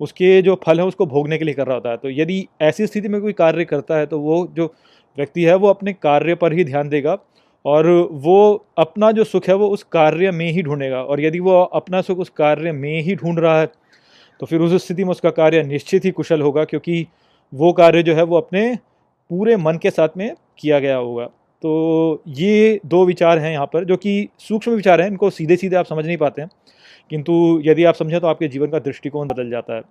उसके 0.00 0.40
जो 0.42 0.54
फल 0.64 0.80
है, 0.80 0.86
उसको 0.86 1.06
भोगने 1.06 1.38
के 1.38 1.44
लिए 1.44 1.54
कर 1.54 1.66
रहा 1.66 1.74
होता 1.74 1.90
है। 1.90 1.96
तो 1.96 2.10
यदि 2.10 2.46
ऐसी 2.62 2.86
स्थिति 2.86 3.08
में 3.08 3.20
कोई 3.20 3.32
कार्य 3.34 3.64
करता 3.64 3.96
है 3.96 4.06
तो 4.06 4.18
वो 4.20 4.46
जो 4.56 4.72
व्यक्ति 5.18 5.44
है, 5.44 5.54
वो 5.54 5.68
अपने 5.68 5.92
कार्य 5.92 6.34
पर 6.34 6.52
ही 6.52 6.64
ध्यान 6.64 6.88
देगा 6.88 7.16
और 7.64 7.86
वो 8.12 8.66
अपना 8.78 9.10
जो 9.12 9.24
सुख 9.24 9.48
है, 9.48 9.54
वो 9.54 9.68
उस 9.68 9.82
कार्य 9.92 10.30
में 10.30 10.50
ही 10.52 10.62
ढूंढेगा। 10.62 11.02
और 11.02 11.20
यदि 11.20 11.40
वो 11.40 11.60
अपना 11.62 12.00
सुख 12.00 12.18
उस 12.18 12.28
कार्य 12.36 12.72
में 12.72 13.00
ही 13.02 13.14
ढूंढ 13.16 13.38
रहा 13.38 13.60
है 13.60 13.66
तो 14.40 14.46
फिर 14.46 14.60
उस 14.60 14.86
स्थिति 14.86 15.04
में 15.04 15.10
उसका 15.10 15.30
कार्य 15.30 15.62
निश्चित 15.62 16.04
ही 16.04 16.10
कुशल 16.10 16.42
होगा, 16.42 16.64
क्योंकि 16.64 17.06
वो 17.54 17.72
कार्य 17.72 18.02
जो 18.02 18.14
है 18.14 18.22
वो 18.22 18.36
अपने 18.36 18.78
पूरे 19.30 19.56
मन 19.56 19.78
के 19.78 19.90
साथ 19.90 20.08
में 20.16 20.34
किया 20.58 20.78
गया 20.78 20.96
होगा। 20.96 21.26
तो 21.62 22.22
ये 22.28 22.80
दो 22.86 23.04
विचार 23.06 23.38
हैं 23.38 23.52
यहाँ 23.52 23.66
पर, 23.66 23.84
जो 23.84 23.96
कि 23.96 24.28
सूक्ष्म 24.38 24.72
विचार 24.72 25.00
हैं, 25.00 25.08
इनको 25.08 25.30
सीधे 25.30 25.56
सीधे 25.56 25.76
आप 25.76 25.86
समझ 25.86 26.06
नहीं 26.06 26.16
पाते 26.16 26.42
हैं। 26.42 26.50
किंतु 27.10 27.62
यदि 27.64 27.84
आप 27.84 27.94
समझें 27.94 28.20
तो 28.20 28.26
आपके 28.26 28.48
जीवन 28.48 28.66
का 28.66 28.78
दृष्टिकोण 28.78 29.28
बदल 29.28 29.50
जाता 29.50 29.74
है। 29.74 29.82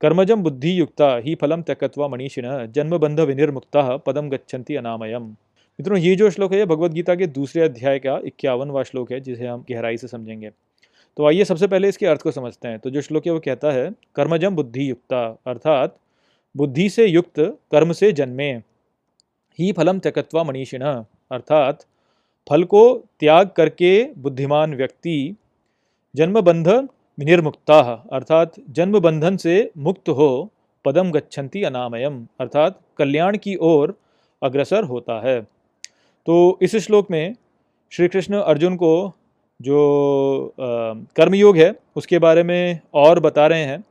कर्मजम 0.00 0.42
बुद्धि 0.42 0.80
युक्ता, 0.80 1.16
ही 1.16 1.34
फलम 1.34 1.62
त्यक्वा 1.62 2.08
मनीषिण 2.08 2.66
जन्मबंध 2.66 3.20
विनिर्मुक्ता 3.20 3.96
पदम 3.96 4.28
गच्छन्ति 4.28 4.76
अनामयम। 4.76 5.22
मित्रों, 5.22 5.98
ये 5.98 6.16
जो 6.16 6.30
श्लोक 6.30 6.52
है, 6.52 6.58
ये 6.58 6.66
भगवत 6.66 6.90
गीता 6.90 7.14
के 7.14 7.26
दूसरे 7.26 7.62
अध्याय 7.62 7.98
का 7.98 8.20
इक्यावनवा 8.24 8.82
श्लोक 8.82 9.12
है, 9.12 9.20
जिसे 9.20 9.46
हम 9.46 9.64
गहराई 9.70 9.96
से 9.96 10.08
समझेंगे। 10.08 10.50
तो 11.16 11.26
आइए 11.26 11.44
सबसे 11.44 11.66
पहले 11.66 11.88
इसके 11.88 12.06
अर्थ 12.06 12.22
को 12.22 12.30
समझते 12.30 12.68
हैं। 12.68 12.78
तो 12.78 12.90
जो 12.90 13.00
श्लोक 13.00 13.26
है 13.26 13.32
वो 13.32 13.40
कहता 13.40 13.72
है 13.72 13.90
कर्मजम 14.16 14.54
बुद्धि 14.56 14.88
युक्ता 14.90 15.24
अर्थात 15.46 15.96
बुद्धि 16.54 16.88
से 16.90 17.06
युक्त 17.06 17.40
कर्म 17.72 17.92
से 17.92 18.12
जन्मे, 18.12 18.50
ही 19.58 19.72
फलम 19.72 19.98
त्यकत्वा 19.98 20.42
मनीषिण, 20.44 20.82
अर्थात 20.82 21.84
फल 22.46 22.64
को 22.64 22.82
त्याग 23.20 23.50
करके 23.56 23.92
बुद्धिमान 24.18 24.74
व्यक्ति 24.74 25.36
जन्म 26.14 26.40
बंधन 26.40 26.88
निर्मुक्ता 27.18 27.80
अर्थात 28.12 28.54
जन्म 28.70 28.98
बंधन 29.00 29.36
से 29.36 29.70
मुक्त 29.78 30.08
हो 30.10 30.28
पदम 30.84 31.10
गच्छन्ति 31.10 31.62
अनामयम, 31.64 32.26
अर्थात 32.40 32.80
कल्याण 32.98 33.36
की 33.36 33.56
ओर 33.62 33.94
अग्रसर 34.42 34.84
होता 34.84 35.20
है। 35.20 35.40
तो 36.26 36.58
इस 36.62 36.76
श्लोक 36.76 37.10
में 37.10 37.34
श्री 37.92 38.08
कृष्ण 38.08 38.40
अर्जुन 38.42 38.76
को 38.76 38.92
जो 39.60 40.54
कर्मयोग 40.58 41.56
है, 41.56 41.74
उसके 41.96 42.18
बारे 42.18 42.42
में 42.42 42.80
और 42.94 43.20
बता 43.20 43.46
रहे 43.46 43.64
हैं 43.64 43.82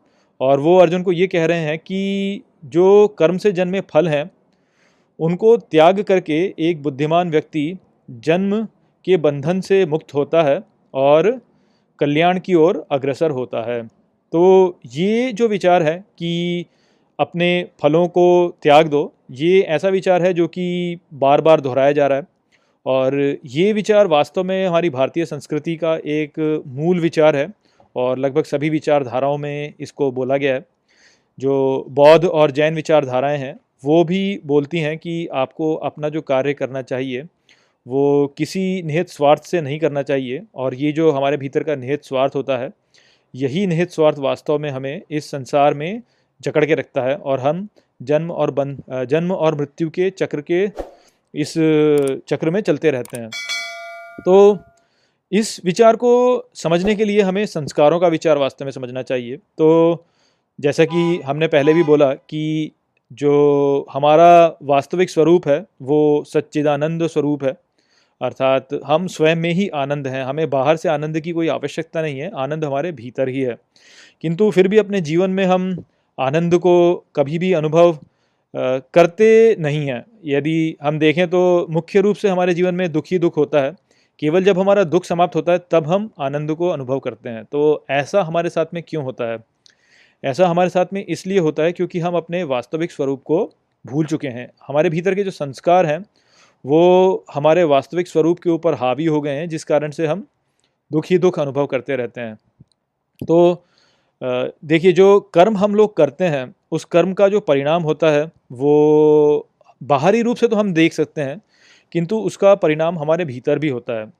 और 0.41 0.59
वो 0.59 0.77
अर्जुन 0.77 1.03
को 1.03 1.11
ये 1.11 1.27
कह 1.27 1.45
रहे 1.45 1.59
हैं 1.59 1.77
कि 1.79 2.41
जो 2.65 3.07
कर्म 3.07 3.37
से 3.37 3.51
जन्मे 3.51 3.81
फल 3.91 4.07
हैं, 4.07 4.29
उनको 5.19 5.55
त्याग 5.57 6.01
करके 6.01 6.43
एक 6.59 6.81
बुद्धिमान 6.83 7.29
व्यक्ति 7.31 7.73
जन्म 8.09 8.63
के 9.07 9.17
बंधन 9.17 9.61
से 9.61 9.85
मुक्त 9.85 10.13
होता 10.13 10.43
है 10.43 10.61
और 10.93 11.31
कल्याण 11.99 12.39
की 12.39 12.53
ओर 12.55 12.85
अग्रसर 12.91 13.31
होता 13.31 13.61
है। 13.71 13.81
तो 14.33 14.79
ये 14.85 15.31
जो 15.33 15.47
विचार 15.47 15.83
है 15.83 15.97
कि 16.17 16.65
अपने 17.19 17.49
फलों 17.81 18.07
को 18.07 18.25
त्याग 18.63 18.87
दो, 18.87 19.11
ये 19.31 19.61
ऐसा 19.61 19.89
विचार 19.89 20.23
है 20.23 20.33
जो 20.33 20.47
कि 20.47 20.97
बार 21.13 21.41
बार 21.41 21.61
दोहराया 21.61 21.91
जा 21.91 22.07
रहा 22.07 22.17
है। 22.17 22.27
और 22.85 23.37
ये 23.45 23.71
विचार 23.73 24.07
वास्तव 24.07 24.43
में 24.43 24.67
हमारी 24.67 24.89
भारतीय 24.89 25.25
संस्कृति 25.25 25.75
का 25.75 25.95
एक 25.95 26.63
मूल 26.67 26.99
विचार 26.99 27.35
है 27.35 27.47
और 27.95 28.17
लगभग 28.17 28.43
सभी 28.43 28.69
विचारधाराओं 28.69 29.37
में 29.37 29.73
इसको 29.79 30.11
बोला 30.11 30.37
गया 30.37 30.53
है। 30.53 30.65
जो 31.39 31.85
बौद्ध 31.89 32.25
और 32.25 32.51
जैन 32.51 32.75
विचारधाराएँ 32.75 33.37
हैं, 33.37 33.55
वो 33.83 34.03
भी 34.03 34.41
बोलती 34.45 34.79
हैं 34.79 34.97
कि 34.97 35.27
आपको 35.27 35.73
अपना 35.75 36.09
जो 36.09 36.21
कार्य 36.21 36.53
करना 36.53 36.81
चाहिए, 36.81 37.23
वो 37.85 38.33
किसी 38.37 38.81
निहित 38.83 39.09
स्वार्थ 39.09 39.43
से 39.43 39.61
नहीं 39.61 39.79
करना 39.79 40.01
चाहिए 40.01 40.41
और 40.55 40.73
ये 40.73 40.91
जो 40.91 41.11
हमारे 41.11 41.37
भीतर 41.37 41.63
का 41.63 41.75
निहित 41.75 42.03
स्वार्थ 42.03 42.35
होता 42.35 42.57
है, 42.57 42.69
यही 43.33 43.65
निहित 43.67 43.91
स्वार्थ 43.91 44.17
वास्तव 44.19 44.59
में 44.59 44.69
हमें 44.69 45.01
इस 45.11 45.31
संसार 45.31 45.73
में 45.73 46.01
जकड़ 46.41 46.65
के 46.65 46.75
रखता 46.75 47.01
है 47.01 47.15
और 47.15 47.39
हम 47.39 47.67
जन्म 48.01 48.31
और 48.31 48.51
बन, 48.51 48.77
जन्म 48.89 49.31
और 49.31 49.55
मृत्यु 49.55 49.89
के 49.89 50.09
चक्र 50.09 50.41
के 50.41 50.67
इस 51.35 51.53
चक्र 52.27 52.49
में 52.49 52.61
चलते 52.61 52.91
रहते 52.91 53.17
हैं। 53.17 53.29
तो 54.25 54.57
इस 55.31 55.61
विचार 55.65 55.95
को 55.95 56.43
समझने 56.53 56.95
के 56.95 57.05
लिए 57.05 57.21
हमें 57.21 57.45
संस्कारों 57.45 57.99
का 57.99 58.07
विचार 58.07 58.37
वास्तव 58.37 58.65
में 58.65 58.71
समझना 58.71 59.01
चाहिए। 59.01 59.37
तो 59.37 59.97
जैसा 60.59 60.85
कि 60.85 61.21
हमने 61.25 61.47
पहले 61.47 61.73
भी 61.73 61.83
बोला 61.83 62.13
कि 62.13 62.71
जो 63.13 63.85
हमारा 63.93 64.57
वास्तविक 64.63 65.09
स्वरूप 65.09 65.47
है, 65.47 65.65
वो 65.81 66.23
सच्चिदानंद 66.27 67.07
स्वरूप 67.07 67.43
है। 67.43 67.53
अर्थात 68.21 68.67
हम 68.85 69.07
स्वयं 69.07 69.35
में 69.35 69.53
ही 69.53 69.69
आनंद 69.69 70.07
हैं, 70.07 70.23
हमें 70.23 70.49
बाहर 70.49 70.77
से 70.77 70.89
आनंद 70.89 71.19
की 71.19 71.31
कोई 71.31 71.47
आवश्यकता 71.47 72.01
नहीं 72.01 72.19
है, 72.19 72.31
आनंद 72.35 72.65
हमारे 72.65 72.91
भीतर 72.91 73.29
ही 73.29 73.41
है। 73.41 73.57
किंतु 74.21 74.51
फिर 74.51 74.67
भी 74.67 74.77
अपने 74.77 75.01
जीवन 75.01 75.29
में 75.29 75.45
हम 75.45 75.83
आनंद 76.19 76.57
को 76.57 77.05
कभी 77.15 77.39
भी 77.39 77.53
अनुभव 77.53 77.97
करते 78.55 79.55
नहीं 79.59 79.85
हैं। 79.87 80.03
यदि 80.25 80.75
हम 80.83 80.99
देखें 80.99 81.27
तो 81.27 81.67
मुख्य 81.69 82.01
रूप 82.01 82.15
से 82.15 82.29
हमारे 82.29 82.53
जीवन 82.53 82.75
में 82.75 82.91
दुख 82.91 83.13
दुख 83.13 83.37
होता 83.37 83.61
है। 83.61 83.75
केवल 84.19 84.43
जब 84.43 84.59
हमारा 84.59 84.83
दुख 84.83 85.05
समाप्त 85.05 85.35
होता 85.35 85.51
है, 85.51 85.59
तब 85.71 85.87
हम 85.87 86.09
आनंद 86.19 86.51
को 86.51 86.67
अनुभव 86.67 86.99
करते 86.99 87.29
हैं। 87.29 87.43
तो 87.45 87.85
ऐसा 87.89 88.21
हमारे 88.23 88.49
साथ 88.49 88.65
में 88.73 88.81
क्यों 88.87 89.03
होता 89.03 89.31
है? 89.31 89.37
ऐसा 90.23 90.47
हमारे 90.47 90.69
साथ 90.69 90.93
में 90.93 91.05
इसलिए 91.05 91.39
होता 91.39 91.63
है 91.63 91.71
क्योंकि 91.71 91.99
हम 91.99 92.15
अपने 92.15 92.43
वास्तविक 92.43 92.91
स्वरूप 92.91 93.23
को 93.23 93.39
भूल 93.85 94.05
चुके 94.05 94.27
हैं। 94.27 94.49
हमारे 94.67 94.89
भीतर 94.89 95.15
के 95.15 95.23
जो 95.23 95.31
संस्कार 95.31 95.85
हैं, 95.85 96.05
वो 96.65 97.25
हमारे 97.33 97.63
वास्तविक 97.63 98.07
स्वरूप 98.07 98.39
के 98.39 98.49
ऊपर 98.49 98.73
हावी 98.73 99.05
हो 99.05 99.21
गए 99.21 99.31
हैं, 99.31 99.49
जिस 99.49 99.63
कारण 99.63 99.91
से 99.91 100.07
हम 100.07 100.27
दुख 100.91 101.05
ही 101.09 101.17
दुख 101.17 101.39
अनुभव 101.39 101.65
करते 101.65 101.95
रहते 101.95 102.21
हैं। 102.21 102.35
तो 103.27 103.63
देखिए, 104.65 104.91
जो 104.91 105.19
कर्म 105.19 105.57
हम 105.57 105.75
लोग 105.75 105.95
करते 105.97 106.25
हैं 106.25 106.53
उस 106.73 106.85
कर्म 106.85 107.13
का 107.13 107.27
जो 107.29 107.39
परिणाम 107.39 107.83
होता 107.83 108.11
है, 108.11 108.23
वो 108.51 109.47
बाहरी 109.81 110.21
रूप 110.21 110.37
से 110.37 110.47
तो 110.47 110.55
हम 110.55 110.73
देख 110.73 110.93
सकते 110.93 111.21
हैं, 111.21 111.41
किंतु 111.91 112.19
उसका 112.21 112.53
परिणाम 112.55 112.99
हमारे 112.99 113.25
भीतर 113.25 113.59
भी 113.59 113.69
होता 113.69 113.99
है। 113.99 114.11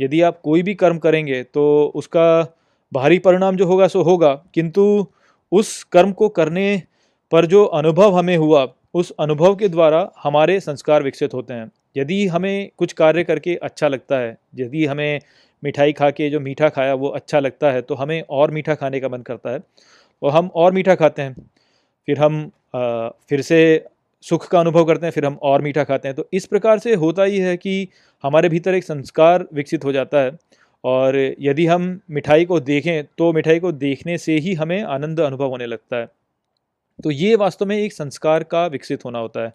यदि 0.00 0.20
आप 0.22 0.40
कोई 0.44 0.62
भी 0.62 0.74
कर्म 0.74 0.98
करेंगे 0.98 1.42
तो 1.44 1.92
उसका 1.94 2.54
बाहरी 2.92 3.18
परिणाम 3.18 3.56
जो 3.56 3.66
होगा, 3.66 3.88
सो 3.88 4.02
होगा, 4.02 4.34
किंतु 4.54 5.06
उस 5.52 5.82
कर्म 5.84 6.12
को 6.12 6.28
करने 6.30 6.82
पर 7.32 7.46
जो 7.46 7.64
अनुभव 7.64 8.16
हमें 8.18 8.36
हुआ, 8.36 8.66
उस 8.94 9.10
अनुभव 9.20 9.54
के 9.56 9.68
द्वारा 9.68 10.10
हमारे 10.22 10.58
संस्कार 10.60 11.02
विकसित 11.02 11.34
होते 11.34 11.54
हैं। 11.54 11.70
यदि 11.96 12.26
हमें 12.26 12.70
कुछ 12.78 12.92
कार्य 12.92 13.24
करके 13.24 13.54
अच्छा 13.56 13.88
लगता 13.88 14.18
है, 14.18 14.36
यदि 14.56 14.84
हमें 14.86 15.20
मिठाई 15.62 15.92
खा 15.92 16.10
के 16.10 16.30
जो 16.30 16.40
मीठा 16.40 16.68
खाया, 16.68 16.94
वो 16.94 17.08
अच्छा 17.08 17.40
लगता 17.40 17.70
है 17.72 17.82
तो 17.82 17.94
हमें 17.94 18.22
और 18.30 18.50
मीठा 18.50 18.74
खाने 18.74 19.00
का 19.00 19.08
मन 19.08 19.22
करता 19.22 19.50
है। 19.50 19.60
और 20.22 20.30
हम 20.32 20.50
और 20.54 20.72
मीठा 20.72 20.94
खाते 20.94 21.22
हैं। 21.22 21.36
फिर 22.08 22.18
हम 22.18 22.50
फिर 23.28 23.40
से 23.42 23.84
सुख 24.24 24.46
का 24.50 24.60
अनुभव 24.60 24.84
करते 24.84 25.06
हैं, 25.06 25.10
फिर 25.12 25.24
हम 25.24 25.34
और 25.42 25.62
मीठा 25.62 25.82
खाते 25.84 26.08
हैं। 26.08 26.14
तो 26.14 26.26
इस 26.32 26.46
प्रकार 26.46 26.78
से 26.78 26.94
होता 26.96 27.24
ही 27.24 27.38
है 27.38 27.56
कि 27.56 27.88
हमारे 28.24 28.48
भीतर 28.48 28.74
एक 28.74 28.84
संस्कार 28.84 29.46
विकसित 29.54 29.84
हो 29.84 29.92
जाता 29.92 30.20
है 30.20 30.30
और 30.84 31.16
यदि 31.40 31.66
हम 31.66 31.98
मिठाई 32.10 32.44
को 32.44 32.60
देखें 32.62 33.04
तो 33.18 33.32
मिठाई 33.32 33.58
को 33.60 33.72
देखने 33.74 34.16
से 34.18 34.38
ही 34.38 34.54
हमें 34.54 34.82
आनंद 34.82 35.20
अनुभव 35.20 35.50
होने 35.50 35.66
लगता 35.66 35.96
है। 35.96 36.08
तो 36.98 37.10
ये 37.10 37.34
वास्तव 37.36 37.66
में 37.66 37.76
एक 37.76 37.92
संस्कार 37.92 38.42
का 38.44 38.66
विकसित 38.66 39.04
होना 39.04 39.18
होता 39.18 39.44
है। 39.44 39.52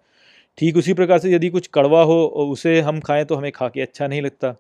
ठीक 0.57 0.77
उसी 0.77 0.93
प्रकार 0.93 1.19
से 1.19 1.31
यदि 1.31 1.49
कुछ 1.49 1.67
कड़वा 1.73 2.01
हो, 2.03 2.23
उसे 2.25 2.79
हम 2.81 2.99
खाएँ 2.99 3.25
तो 3.25 3.35
हमें 3.35 3.51
खा 3.51 3.69
के 3.69 3.81
अच्छा 3.81 4.07
नहीं 4.07 4.21
लगता। 4.21 4.55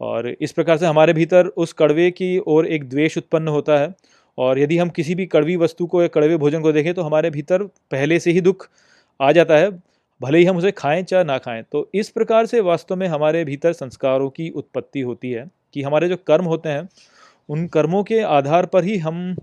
और 0.00 0.28
इस 0.30 0.52
प्रकार 0.52 0.76
से 0.76 0.86
हमारे 0.86 1.12
भीतर 1.12 1.46
उस 1.46 1.72
कड़वे 1.72 2.10
की 2.10 2.38
ओर 2.46 2.66
एक 2.66 2.88
द्वेष 2.88 3.18
उत्पन्न 3.18 3.48
होता 3.48 3.78
है 3.78 3.94
और 4.38 4.58
यदि 4.58 4.78
हम 4.78 4.88
किसी 4.90 5.14
भी 5.14 5.26
कड़वी 5.26 5.56
वस्तु 5.56 5.86
को 5.86 6.02
या 6.02 6.08
कड़वे 6.08 6.36
भोजन 6.36 6.62
को 6.62 6.72
देखें 6.72 6.92
तो 6.94 7.02
हमारे 7.02 7.30
भीतर 7.30 7.62
पहले 7.90 8.18
से 8.20 8.30
ही 8.30 8.40
दुख 8.40 8.68
आ 9.20 9.30
जाता 9.32 9.56
है, 9.56 9.70
भले 10.20 10.38
ही 10.38 10.44
हम 10.44 10.56
उसे 10.56 10.70
खाएँ 10.72 11.02
चाहे 11.02 11.24
ना 11.24 11.38
खाएँ। 11.38 11.62
तो 11.62 11.88
इस 11.94 12.08
प्रकार 12.08 12.46
से 12.46 12.60
वास्तव 12.60 12.96
में 12.96 13.06
हमारे 13.08 13.44
भीतर 13.44 13.72
संस्कारों 13.72 14.28
की 14.30 14.48
उत्पत्ति 14.50 15.00
होती 15.00 15.30
है 15.30 15.46
कि 15.74 15.82
हमारे 15.82 16.08
जो 16.08 16.16
कर्म 16.26 16.44
होते 16.44 16.68
हैं, 16.68 16.88
उन 17.48 17.66
कर्मों 17.68 18.02
के 18.04 18.20
आधार 18.20 18.66
पर 18.66 18.84
ही 18.84 18.96
हम 18.98 19.36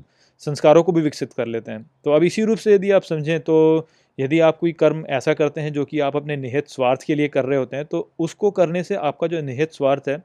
संस्कारों 0.44 0.84
को 0.84 0.92
भी 0.92 1.02
विकसित 1.02 1.34
कर 1.34 1.48
लेते 1.48 1.72
हैं। 1.72 1.86
तो 2.06 2.12
अब 2.12 2.24
इसी 2.24 2.44
रूप 2.44 2.58
से 2.58 2.74
यदि 2.74 2.92
आप 2.92 3.04
समझें 3.04 3.40
तो 3.40 3.88
यदि 4.20 4.40
आप 4.40 4.58
कोई 4.58 4.72
कर्म 4.72 5.06
ऐसा 5.10 5.34
करते 5.34 5.62
हैं 5.62 5.72
जो 5.74 5.84
कि 5.86 6.00
आप 6.00 6.16
अपने 6.16 6.36
निहित 6.38 6.68
स्वार्थ 6.68 7.04
के 7.04 7.16
लिए 7.16 7.28
कर 7.28 7.46
रहे 7.46 7.58
होते 7.60 7.76
हैं 7.76 7.86
तो 7.86 8.10
उसको 8.20 8.52
करने 8.52 8.84
से 8.84 8.96
आपका 8.96 9.28
जो 9.28 9.42
निहित 9.42 9.72
स्वार्थ 9.72 10.10
है 10.10 10.18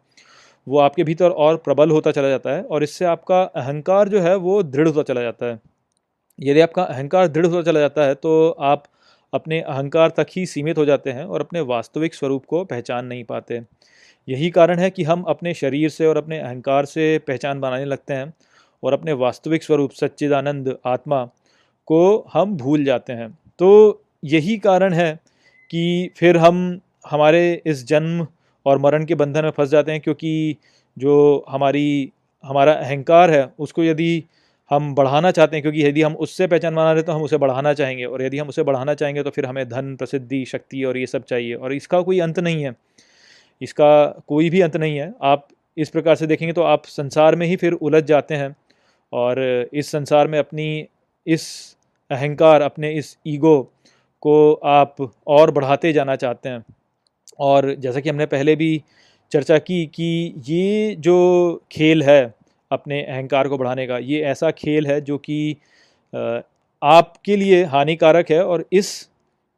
वो 0.69 0.79
आपके 0.79 1.05
भीतर 1.05 1.31
और 1.31 1.57
प्रबल 1.57 1.91
होता 1.91 2.11
चला 2.11 2.29
जाता 2.29 2.51
है 2.51 2.63
और 2.63 2.83
इससे 2.83 3.05
आपका 3.05 3.41
अहंकार 3.57 4.09
जो 4.09 4.21
है 4.21 4.35
वो 4.37 4.63
दृढ़ 4.63 4.89
होता 4.89 5.03
चला 5.03 5.23
जाता 5.23 5.47
है। 5.47 5.59
यदि 6.39 6.61
आपका 6.61 6.83
अहंकार 6.85 7.29
दृढ़ 7.29 7.47
होता 7.47 7.63
चला 7.63 7.81
जाता 7.81 8.05
है 8.05 8.15
तो 8.15 8.49
आप 8.51 8.85
अपने 9.33 9.61
अहंकार 9.61 10.11
तक 10.17 10.27
ही 10.37 10.45
सीमित 10.47 10.79
हो 10.79 10.85
जाते 10.85 11.11
हैं 11.11 11.25
और 11.25 11.41
अपने 11.41 11.61
वास्तविक 11.61 12.15
स्वरूप 12.15 12.45
को 12.45 12.65
पहचान 12.65 13.07
नहीं 13.07 13.25
पाते। 13.25 13.61
यही 14.29 14.51
कारण 14.51 14.79
है 14.79 14.91
कि 14.91 15.03
हम 15.03 15.23
अपने 15.29 15.55
शरीर 15.55 15.89
से 15.89 16.07
और 16.07 16.17
अपने 16.17 16.39
अहंकार 16.39 16.85
से 16.85 17.19
पहचान 17.19 17.61
बनाने 17.61 17.85
लगते 17.85 18.15
हैं 18.15 18.33
और 18.83 18.93
अपने 18.93 19.13
वास्तविक 19.13 19.63
स्वरूप 19.63 19.93
सच्चिदानंद 19.93 20.77
आत्मा 20.87 21.25
को 21.89 22.01
हम 22.33 22.57
भूल 22.57 22.85
जाते 22.85 23.13
हैं। 23.13 23.31
तो 23.59 24.03
यही 24.25 24.57
कारण 24.59 24.93
है 24.93 25.13
कि 25.71 26.11
फिर 26.17 26.37
हम, 26.37 26.81
हमारे 27.11 27.63
इस 27.67 27.87
जन्म 27.87 28.27
और 28.69 28.79
मरण 28.79 29.05
के 29.05 29.15
बंधन 29.15 29.45
में 29.45 29.51
फंस 29.51 29.69
जाते 29.69 29.93
हैं 29.93 30.01
क्योंकि 30.01 30.57
जो 30.97 31.45
हमारी, 31.49 32.13
हमारा 32.45 32.73
अहंकार 32.73 33.31
है, 33.31 33.49
उसको 33.59 33.85
यदि 33.85 34.25
हम 34.71 34.95
बढ़ाना 34.95 35.31
चाहते 35.31 35.57
हैं, 35.57 35.63
क्योंकि 35.63 35.83
यदि 35.83 36.03
हम 36.03 36.15
उससे 36.17 36.47
पहचान 36.47 36.75
बना 36.75 36.93
रहे 36.93 37.03
तो 37.03 37.13
हम 37.13 37.23
उसे 37.23 37.37
बढ़ाना 37.37 37.73
चाहेंगे। 37.75 38.05
और 38.05 38.23
यदि 38.23 38.39
हम 38.39 38.49
उसे 38.49 38.63
बढ़ाना 38.63 38.95
चाहेंगे 38.95 39.23
तो 39.23 39.31
फिर 39.31 39.47
हमें 39.47 39.69
धन, 39.69 39.95
प्रसिद्धि, 39.97 40.45
शक्ति 40.45 40.83
और 40.85 40.97
ये 40.99 41.07
सब 41.07 41.25
चाहिए। 41.25 41.55
और 41.55 41.73
इसका 41.73 42.01
कोई 42.03 42.19
अंत 42.21 42.39
नहीं 42.39 42.63
है। 42.65 42.75
इसका 43.61 44.07
कोई 44.29 44.51
भी 44.51 44.61
अंत 44.61 44.77
नहीं 44.77 44.99
है। 44.99 45.13
आप 45.23 45.49
इस 45.77 45.91
प्रकार 45.91 46.15
से 46.15 46.27
देखेंगे 46.27 46.53
तो 46.53 46.63
आप 46.63 46.85
संसार 46.87 47.37
में 47.37 47.47
ही 47.47 47.57
फिर 47.57 47.73
उलझ 47.73 48.05
जाते 48.05 48.35
हैं। 48.35 48.55
और 49.13 49.41
इस 49.73 49.91
संसार 49.91 50.29
में 50.29 50.39
अपनी 50.39 50.87
इस 51.27 51.45
अहंकार, 52.11 52.63
अपने 52.63 52.93
इस 52.93 53.17
ईगो 53.27 53.61
को 54.23 54.53
आप 54.55 54.97
और 55.27 55.51
बढ़ाते 55.51 55.93
जाना 55.93 56.17
चाहते 56.17 56.49
हैं। 56.49 56.65
और 57.39 57.75
जैसा 57.75 58.01
कि 58.01 58.09
हमने 58.09 58.27
पहले 58.27 58.57
भी 58.57 58.83
चर्चा 59.33 59.59
की 59.61 59.85
कि 59.87 60.35
ये 60.47 60.95
जो 60.99 61.17
खेल 61.73 62.03
है 62.03 62.23
अपने 62.71 63.03
अहंकार 63.03 63.49
को 63.49 63.59
बढ़ाने 63.59 63.87
का, 63.87 63.99
ये 63.99 64.21
ऐसा 64.23 64.51
खेल 64.53 64.87
है 64.87 65.01
जो 65.01 65.19
कि 65.21 65.57
आपके 66.83 67.37
लिए 67.37 67.63
हानिकारक 67.67 68.31
है 68.31 68.43
और 68.45 68.65
इस 68.73 69.09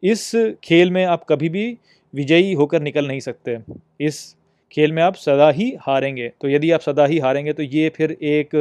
इस 0.03 0.31
खेल 0.65 0.91
में 0.91 1.05
आप 1.05 1.25
कभी 1.29 1.49
भी 1.49 1.67
विजयी 2.15 2.53
होकर 2.55 2.83
निकल 2.83 3.07
नहीं 3.07 3.21
सकते। 3.21 3.57
इस 4.01 4.37
खेल 4.73 4.93
में 4.93 5.03
आप 5.03 5.15
सदा 5.17 5.51
ही 5.51 5.73
हारेंगे। 5.81 6.29
तो 6.41 6.49
यदि 6.49 6.71
आप 6.71 6.81
सदा 6.81 7.05
ही 7.07 7.19
हारेंगे 7.19 7.53
तो 7.53 7.63
ये 7.63 7.89
फिर 7.97 8.17
एक 8.23 8.55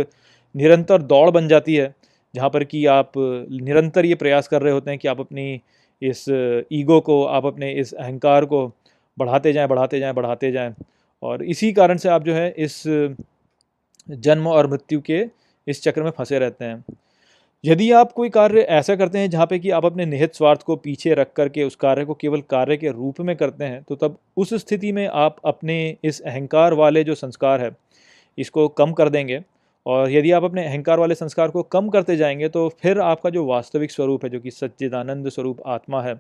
निरंतर 0.56 1.02
दौड़ 1.04 1.30
बन 1.32 1.48
जाती 1.48 1.76
है, 1.76 1.94
जहाँ 2.34 2.50
पर 2.50 2.64
कि 2.64 2.86
आप 2.88 3.12
निरंतर 3.18 4.06
ये 4.06 4.16
प्रयास 4.16 4.48
कर 4.48 4.62
रहे 4.62 4.74
होते 4.74 4.92
हैं 4.92 5.00
कि 5.00 5.08
आप 5.08 5.20
अपनी 5.20 5.60
इस 6.02 6.26
ईगो 6.74 7.00
को, 7.00 7.24
आप 7.26 7.46
अपने 7.46 7.72
इस 7.74 7.94
अहंकार 7.94 8.46
को 8.46 8.68
बढ़ाते 9.20 9.54
जाएँ 9.54 9.68
बढ़ाते 9.68 10.00
जाएँ 10.00 10.14
बढ़ाते 10.14 10.52
जाएँ। 10.52 10.74
और 11.24 11.44
इसी 11.46 11.72
कारण 11.74 11.98
से 11.98 12.10
आप 12.10 12.24
जो 12.24 12.34
है 12.34 12.50
इस, 12.58 12.84
जन्म 14.10 14.48
और 14.48 14.70
मृत्यु 14.72 15.02
के 15.02 15.26
इस 15.68 15.82
चक्र 15.84 16.04
में 16.04 16.12
फंसे 16.12 16.40
रहते 16.40 16.66
हैं। 16.66 16.84
यदि 17.64 17.92
आप 17.92 18.12
कोई 18.12 18.30
कार्य 18.30 18.62
ऐसा 18.72 18.96
करते 18.96 19.20
हैं 19.20 19.30
जहाँ 19.30 19.46
पे 19.48 19.58
कि 19.60 19.70
आप 19.70 19.86
अपने 19.86 20.06
निहित 20.06 20.36
स्वार्थ 20.36 20.62
को 20.64 20.76
पीछे 20.76 21.14
रख 21.14 21.34
करके 21.34 21.64
उस 21.64 21.76
कार्य 21.76 22.06
को 22.06 22.14
केवल 22.14 22.42
कार्य 22.42 22.78
के 22.78 22.90
रूप 22.90 23.20
में 23.22 23.36
करते 23.36 23.66
हैं 23.66 23.82
तो 23.84 23.96
तब 23.98 24.18
उस 24.38 24.54
स्थिति 24.56 24.92
में 24.92 25.08
आप 25.08 25.36
अपने 25.46 25.78
इस 26.04 26.22
अहंकार 26.22 26.74
वाले 26.74 27.04
जो 27.04 27.16
संस्कार 27.16 27.62
है, 27.62 27.72
इसको 28.38 28.68
कम 28.70 28.92
कर 28.94 29.10
देंगे। 29.10 29.42
और 29.86 30.12
यदि 30.12 30.32
आप 30.32 30.44
अपने 30.44 30.66
अहंकार 30.66 31.00
वाले 31.00 31.16
संस्कार 31.16 31.50
को 31.50 31.64
कम 31.66 31.90
करते 31.90 32.16
जाएँगे 32.18 32.50
तो 32.50 32.68
फिर 32.82 33.00
आपका 33.02 33.30
जो 33.30 33.46
वास्तविक 33.46 33.92
स्वरूप 33.92 34.24
है, 34.24 34.30
जो 34.30 34.40
कि 34.40 34.52
सच्चिदानंद 34.52 35.30
स्वरूप 35.30 35.62
आत्मा 35.68 36.02
है 36.02 36.16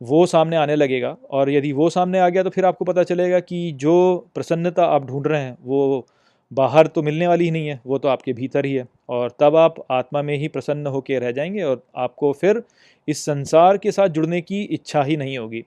वो 0.00 0.26
सामने 0.26 0.56
आने 0.56 0.76
लगेगा 0.76 1.16
और 1.30 1.50
यदि 1.50 1.72
वो 1.72 1.88
सामने 1.90 2.18
आ 2.18 2.28
गया 2.28 2.42
तो 2.42 2.50
फिर 2.50 2.64
आपको 2.64 2.84
पता 2.84 3.02
चलेगा 3.02 3.40
कि 3.40 3.72
जो 3.72 3.94
प्रसन्नता 4.34 4.84
आप 4.84 5.06
ढूंढ 5.06 5.26
रहे 5.26 5.40
हैं, 5.42 5.56
वो 5.64 6.06
बाहर 6.52 6.86
तो 6.86 7.02
मिलने 7.02 7.26
वाली 7.26 7.44
ही 7.44 7.50
नहीं 7.50 7.68
है, 7.68 7.80
वो 7.86 7.98
तो 7.98 8.08
आपके 8.08 8.32
भीतर 8.32 8.64
ही 8.64 8.74
है। 8.74 8.86
और 9.08 9.34
तब 9.40 9.56
आप 9.56 9.74
आत्मा 9.90 10.22
में 10.22 10.36
ही 10.36 10.48
प्रसन्न 10.48 10.86
होकर 10.86 11.20
रह 11.20 11.32
जाएँगे 11.32 11.62
और 11.62 11.82
आपको 11.96 12.32
फिर 12.32 12.62
इस 13.08 13.24
संसार 13.24 13.78
के 13.78 13.92
साथ 13.92 14.08
जुड़ने 14.08 14.40
की 14.40 14.62
इच्छा 14.62 15.02
ही 15.02 15.16
नहीं 15.16 15.38
होगी। 15.38 15.60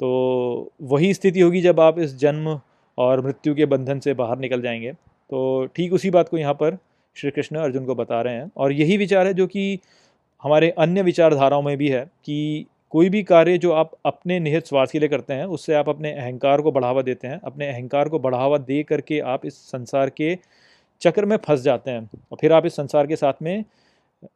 तो 0.00 0.72
वही 0.82 1.14
स्थिति 1.14 1.40
होगी 1.40 1.60
जब 1.60 1.80
आप 1.80 1.98
इस 1.98 2.16
जन्म 2.18 2.60
और 2.98 3.24
मृत्यु 3.26 3.54
के 3.54 3.66
बंधन 3.66 3.98
से 3.98 4.14
बाहर 4.14 4.38
निकल 4.38 4.62
जाएँगे। 4.62 4.92
तो 4.92 5.66
ठीक 5.66 5.92
उसी 5.92 6.10
बात 6.10 6.28
को 6.28 6.38
यहाँ 6.38 6.54
पर 6.54 6.78
श्री 7.16 7.30
कृष्ण 7.30 7.56
अर्जुन 7.56 7.84
को 7.84 7.94
बता 7.94 8.20
रहे 8.22 8.34
हैं। 8.34 8.50
और 8.56 8.72
यही 8.72 8.96
विचार 8.96 9.26
है 9.26 9.34
जो 9.34 9.46
कि 9.46 9.78
हमारे 10.42 10.70
अन्य 10.70 11.02
विचारधाराओं 11.02 11.62
में 11.62 11.76
भी 11.76 11.88
है 11.88 12.04
कि 12.24 12.66
कोई 12.92 13.08
भी 13.08 13.22
कार्य 13.22 13.58
जो 13.58 13.72
आप 13.72 13.90
अपने 14.06 14.38
निहित 14.40 14.66
स्वार्थ 14.66 14.90
के 14.90 14.98
लिए 14.98 15.08
करते 15.08 15.34
हैं, 15.34 15.44
उससे 15.44 15.74
आप 15.74 15.88
अपने 15.88 16.12
अहंकार 16.12 16.60
को 16.60 16.72
बढ़ावा 16.72 17.02
देते 17.02 17.28
हैं। 17.28 17.40
अपने 17.40 17.68
अहंकार 17.68 18.08
को 18.08 18.18
बढ़ावा 18.18 18.58
दे 18.58 18.82
करके 18.82 19.20
आप 19.20 19.46
इस 19.46 19.58
संसार 19.70 20.10
के 20.10 20.36
चक्र 21.02 21.24
में 21.24 21.36
फंस 21.36 21.60
जाते 21.60 21.90
हैं 21.90 22.08
और 22.32 22.38
फिर 22.40 22.52
आप 22.52 22.66
इस 22.66 22.76
संसार 22.76 23.06
के 23.06 23.16
साथ 23.16 23.42
में 23.42 23.64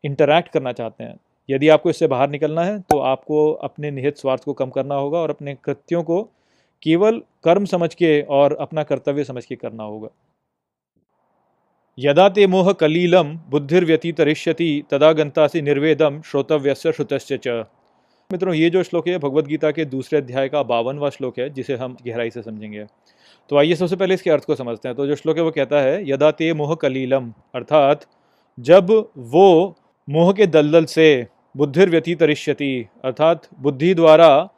इंटरैक्ट 0.04 0.49
करना 0.49 0.73
चाहते 0.73 1.04
हैं। 1.04 1.18
यदि 1.49 1.68
आपको 1.68 1.90
इससे 1.90 2.06
बाहर 2.06 2.30
निकलना 2.30 2.64
है 2.64 2.78
तो 2.80 2.99
आपको 2.99 3.50
अपने 3.52 3.90
निहित 3.90 4.18
स्वार्थ 4.18 4.44
को 4.44 4.52
कम 4.52 4.70
करना 4.70 4.94
होगा 4.94 5.18
और 5.18 5.30
अपने 5.30 5.54
कृत्यों 5.54 6.02
को 6.02 6.23
केवल 6.82 7.23
कर्म 7.44 7.64
समझ 7.64 7.94
के 7.94 8.20
और 8.23 8.56
अपना 8.61 8.82
कर्तव्य 8.82 9.25
समझ 9.25 9.44
के 9.44 9.56
करना 9.56 9.84
होगा। 9.84 10.08
यदा 11.99 12.28
ते 12.28 12.46
मोह 12.46 12.73
कलीलम, 12.73 13.37
बुद्धिर्व्यतीतरिष्यति, 13.50 14.84
तदा 14.90 15.12
गंता 15.12 15.46
से 15.46 15.62
निर्वेदम, 15.62 16.20
श्रोतव्यस्य 16.23 16.92
श्रुतस्य 16.92 17.38
च। 17.46 17.64
मित्रों, 18.34 18.54
ये 18.54 18.70
जो 18.70 18.82
श्लोक 18.82 19.08
है 19.08 19.18
भगवत 19.18 19.44
गीता 19.44 19.70
के 19.70 19.84
दूसरे 19.84 20.18
अध्याय 20.18 20.48
का 20.48 20.62
बावनवा 20.62 21.10
श्लोक 21.10 21.38
है, 21.38 21.50
जिसे 21.50 21.74
हम 21.74 21.96
गहराई 22.06 22.30
से 22.30 22.42
समझेंगे। 22.42 22.86
तो 23.48 23.56
आइए 23.56 23.74
सबसे 23.74 23.96
पहले 23.96 24.14
इसके 24.14 24.30
अर्थ 24.30 24.44
को 24.44 24.54
समझते 24.54 24.88
हैं। 24.88 24.96
तो 24.96 25.06
जो 25.06 25.16
श्लोक 25.16 25.36
है, 25.36 25.42
वो 25.42 25.50
कहता 25.50 25.80
है, 25.80 26.10
यदा 26.10 26.30
ते 26.30 26.52
मोह 26.52 26.74
कलीलम 26.74 27.32
अर्थात, 27.54 28.06
जब 28.60 29.08
वो 29.18 29.76
मोह 30.10 30.32
के 30.32 30.46
दलदल 30.46 30.84
से 30.84 31.26
बुद्धिर्व्यतितरिष्यति 31.56 32.86
अर्थात, 33.04 33.48
बुद्धि 33.60 33.94
द्वारा 33.94 34.48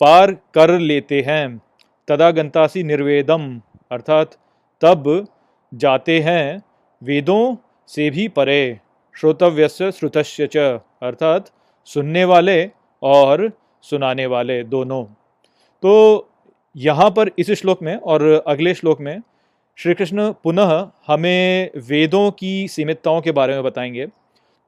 पार 0.00 0.32
कर 0.32 0.78
लेते 0.78 1.20
हैं, 1.20 1.60
तदा 2.08 2.30
गंतासी 2.30 2.82
निर्वेदम 2.82 3.60
अर्थात, 3.92 4.36
तब 4.80 5.26
जाते 5.74 6.20
हैं 6.20 6.62
वेदों 7.02 7.56
से 7.88 8.10
भी 8.10 8.28
परे, 8.28 8.80
श्रोतव्यस्य 9.16 9.92
श्रुतस्य 9.92 10.46
च 10.46 10.56
अर्थात, 11.02 11.50
सुनने 11.84 12.24
वाले 12.24 12.81
और 13.02 13.50
सुनाने 13.82 14.26
वाले 14.26 14.62
दोनों। 14.64 15.04
तो 15.82 16.28
यहाँ 16.76 17.10
पर 17.10 17.30
इस 17.38 17.50
श्लोक 17.50 17.82
में 17.82 17.96
और 17.96 18.44
अगले 18.46 18.74
श्लोक 18.74 19.00
में 19.00 19.20
श्री 19.78 19.94
कृष्ण 19.94 20.32
पुनः 20.44 20.88
हमें 21.06 21.70
वेदों 21.88 22.30
की 22.30 22.68
सीमितताओं 22.68 23.20
के 23.20 23.32
बारे 23.32 23.54
में 23.54 23.62
बताएँगे। 23.62 24.06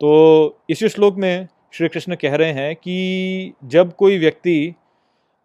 तो 0.01 0.59
इस 0.71 0.85
श्लोक 0.85 1.17
में 1.17 1.49
श्री 1.73 1.89
कृष्ण 1.89 2.15
कह 2.15 2.35
रहे 2.35 2.53
हैं 2.53 2.75
कि 2.77 3.53
जब 3.65 3.93
कोई 3.93 4.19
व्यक्ति 4.19 4.75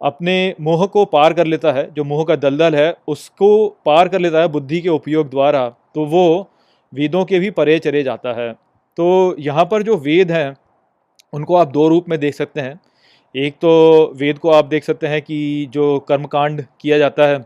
अपने 0.01 0.55
मोह 0.61 0.85
को 0.85 1.05
पार 1.05 1.33
कर 1.33 1.45
लेता 1.45 1.71
है, 1.71 1.89
जो 1.93 2.03
मोह 2.03 2.23
का 2.25 2.35
दलदल 2.35 2.75
है, 2.75 2.93
उसको 3.07 3.67
पार 3.85 4.07
कर 4.07 4.19
लेता 4.19 4.41
है 4.41 4.47
बुद्धि 4.47 4.81
के 4.81 4.89
उपयोग 4.89 5.29
द्वारा 5.29 5.67
तो 5.95 6.05
वो 6.05 6.49
वेदों 6.93 7.23
के 7.25 7.39
भी 7.39 7.49
परे 7.51 7.77
चले 7.79 8.03
जाता 8.03 8.33
है। 8.33 8.51
तो 8.97 9.35
यहाँ 9.39 9.65
पर 9.65 9.83
जो 9.83 9.97
वेद 9.97 10.31
हैं 10.31 10.55
उनको 11.33 11.55
आप 11.55 11.67
दो 11.69 11.87
रूप 11.87 12.09
में 12.09 12.19
देख 12.19 12.35
सकते 12.35 12.61
हैं। 12.61 12.79
एक 13.35 13.53
तो 13.55 14.13
वेद 14.17 14.37
को 14.37 14.49
आप 14.51 14.65
देख 14.65 14.83
सकते 14.83 15.07
हैं 15.07 15.21
कि 15.21 15.67
जो 15.71 15.99
कर्मकांड 15.99 16.63
किया 16.81 16.97
जाता 16.97 17.27
है 17.27 17.45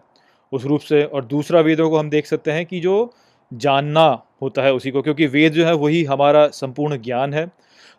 उस 0.51 0.65
रूप 0.65 0.81
से 0.81 1.03
और 1.03 1.25
दूसरा 1.25 1.59
वेदों 1.61 1.89
को 1.89 1.97
हम 1.97 2.09
देख 2.09 2.25
सकते 2.25 2.51
हैं 2.51 2.65
कि 2.65 2.79
जो 2.79 3.11
जानना 3.51 4.05
होता 4.41 4.61
है 4.61 4.73
उसी 4.73 4.91
को, 4.91 5.01
क्योंकि 5.01 5.25
वेद 5.27 5.53
जो 5.53 5.65
है 5.65 5.73
वही 5.75 6.03
हमारा 6.03 6.47
संपूर्ण 6.49 7.01
ज्ञान 7.01 7.33
है। 7.33 7.45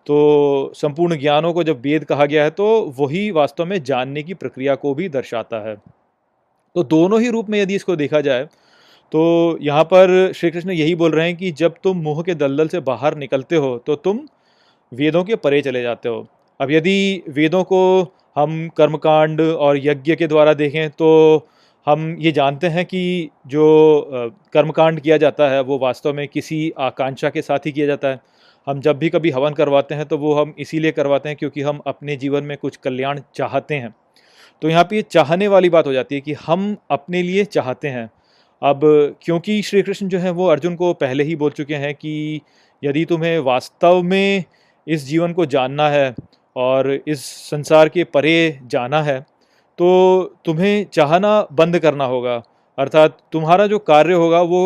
तो 0.06 0.72
संपूर्ण 0.76 1.16
ज्ञानों 1.18 1.52
को 1.52 1.62
जब 1.64 1.80
वेद 1.82 2.04
कहा 2.04 2.24
गया 2.26 2.44
है 2.44 2.50
तो 2.52 2.66
वही 2.98 3.30
वास्तव 3.30 3.64
में 3.64 3.82
जानने 3.82 4.22
की 4.22 4.34
प्रक्रिया 4.34 4.74
को 4.74 4.94
भी 4.94 5.08
दर्शाता 5.08 5.60
है। 5.68 5.74
तो 6.74 6.82
दोनों 6.84 7.20
ही 7.20 7.28
रूप 7.30 7.50
में 7.50 7.60
यदि 7.60 7.74
इसको 7.74 7.96
देखा 7.96 8.20
जाए 8.20 8.44
तो 9.12 9.22
यहाँ 9.62 9.84
पर 9.84 10.32
श्री 10.32 10.50
कृष्ण 10.50 10.70
यही 10.70 10.94
बोल 10.94 11.12
रहे 11.12 11.26
हैं 11.26 11.36
कि 11.36 11.50
जब 11.52 11.74
तुम 11.84 11.96
मुँह 12.02 12.22
के 12.22 12.34
दलदल 12.34 12.68
से 12.68 12.80
बाहर 12.82 13.16
निकलते 13.16 13.56
हो 13.56 13.76
तो 13.86 13.94
तुम 13.96 14.20
वेदों 14.94 15.24
के 15.24 15.36
परे 15.36 15.60
चले 15.62 15.82
जाते 15.82 16.08
हो। 16.08 16.26
अब 16.60 16.70
यदि 16.70 17.22
वेदों 17.30 17.62
को 17.64 17.80
हम 18.36 18.68
कर्मकांड 18.76 19.40
और 19.40 19.78
यज्ञ 19.78 20.14
के 20.16 20.26
द्वारा 20.26 20.54
देखें 20.54 20.90
तो 20.90 21.48
हम 21.86 22.16
ये 22.20 22.32
जानते 22.32 22.66
हैं 22.66 22.84
कि 22.84 23.30
जो 23.46 23.64
कर्मकांड 24.52 25.00
किया 25.00 25.16
जाता 25.16 25.48
है, 25.48 25.60
वो 25.62 25.78
वास्तव 25.78 26.12
में 26.12 26.26
किसी 26.28 26.72
आकांक्षा 26.80 27.30
के 27.30 27.42
साथ 27.42 27.66
ही 27.66 27.72
किया 27.72 27.86
जाता 27.86 28.08
है। 28.08 28.20
हम 28.66 28.80
जब 28.80 28.98
भी 28.98 29.08
कभी 29.08 29.30
हवन 29.30 29.52
करवाते 29.52 29.94
हैं 29.94 30.06
तो 30.06 30.18
वो 30.18 30.34
हम 30.34 30.54
इसीलिए 30.58 30.92
करवाते 30.92 31.28
हैं 31.28 31.36
क्योंकि 31.38 31.62
हम 31.62 31.80
अपने 31.86 32.16
जीवन 32.16 32.44
में 32.44 32.56
कुछ 32.56 32.76
कल्याण 32.76 33.20
चाहते 33.34 33.74
हैं। 33.74 33.94
तो 34.62 34.68
यहाँ 34.68 34.84
पे 34.84 35.02
चाहने 35.02 35.48
वाली 35.48 35.68
बात 35.70 35.86
हो 35.86 35.92
जाती 35.92 36.14
है 36.14 36.20
कि 36.20 36.32
हम 36.46 36.76
अपने 36.90 37.22
लिए 37.22 37.44
चाहते 37.46 37.88
हैं। 37.88 38.10
अब 38.62 38.80
क्योंकि 39.22 39.60
श्री 39.62 39.82
कृष्ण 39.82 40.08
जो 40.08 40.18
है, 40.18 40.30
वो 40.30 40.46
अर्जुन 40.46 40.76
को 40.76 40.92
पहले 40.94 41.24
ही 41.24 41.36
बोल 41.36 41.50
चुके 41.50 41.74
हैं 41.74 41.94
कि 41.94 42.40
यदि 42.82 43.04
तुम्हें 43.04 43.38
वास्तव 43.40 44.02
में 44.02 44.44
इस 44.86 45.04
जीवन 45.06 45.32
को 45.32 45.46
जानना 45.46 45.88
है 45.90 46.14
और 46.56 46.90
इस 47.08 47.24
संसार 47.50 47.88
के 47.88 48.04
परे 48.06 48.58
जाना 48.66 49.02
है 49.02 49.20
तो 49.78 49.88
तुम्हें 50.44 50.86
चाहना 50.92 51.40
बंद 51.52 51.78
करना 51.78 52.04
होगा। 52.06 52.42
अर्थात 52.78 53.18
तुम्हारा 53.32 53.66
जो 53.66 53.78
कार्य 53.80 54.14
होगा 54.14 54.40
वो 54.42 54.60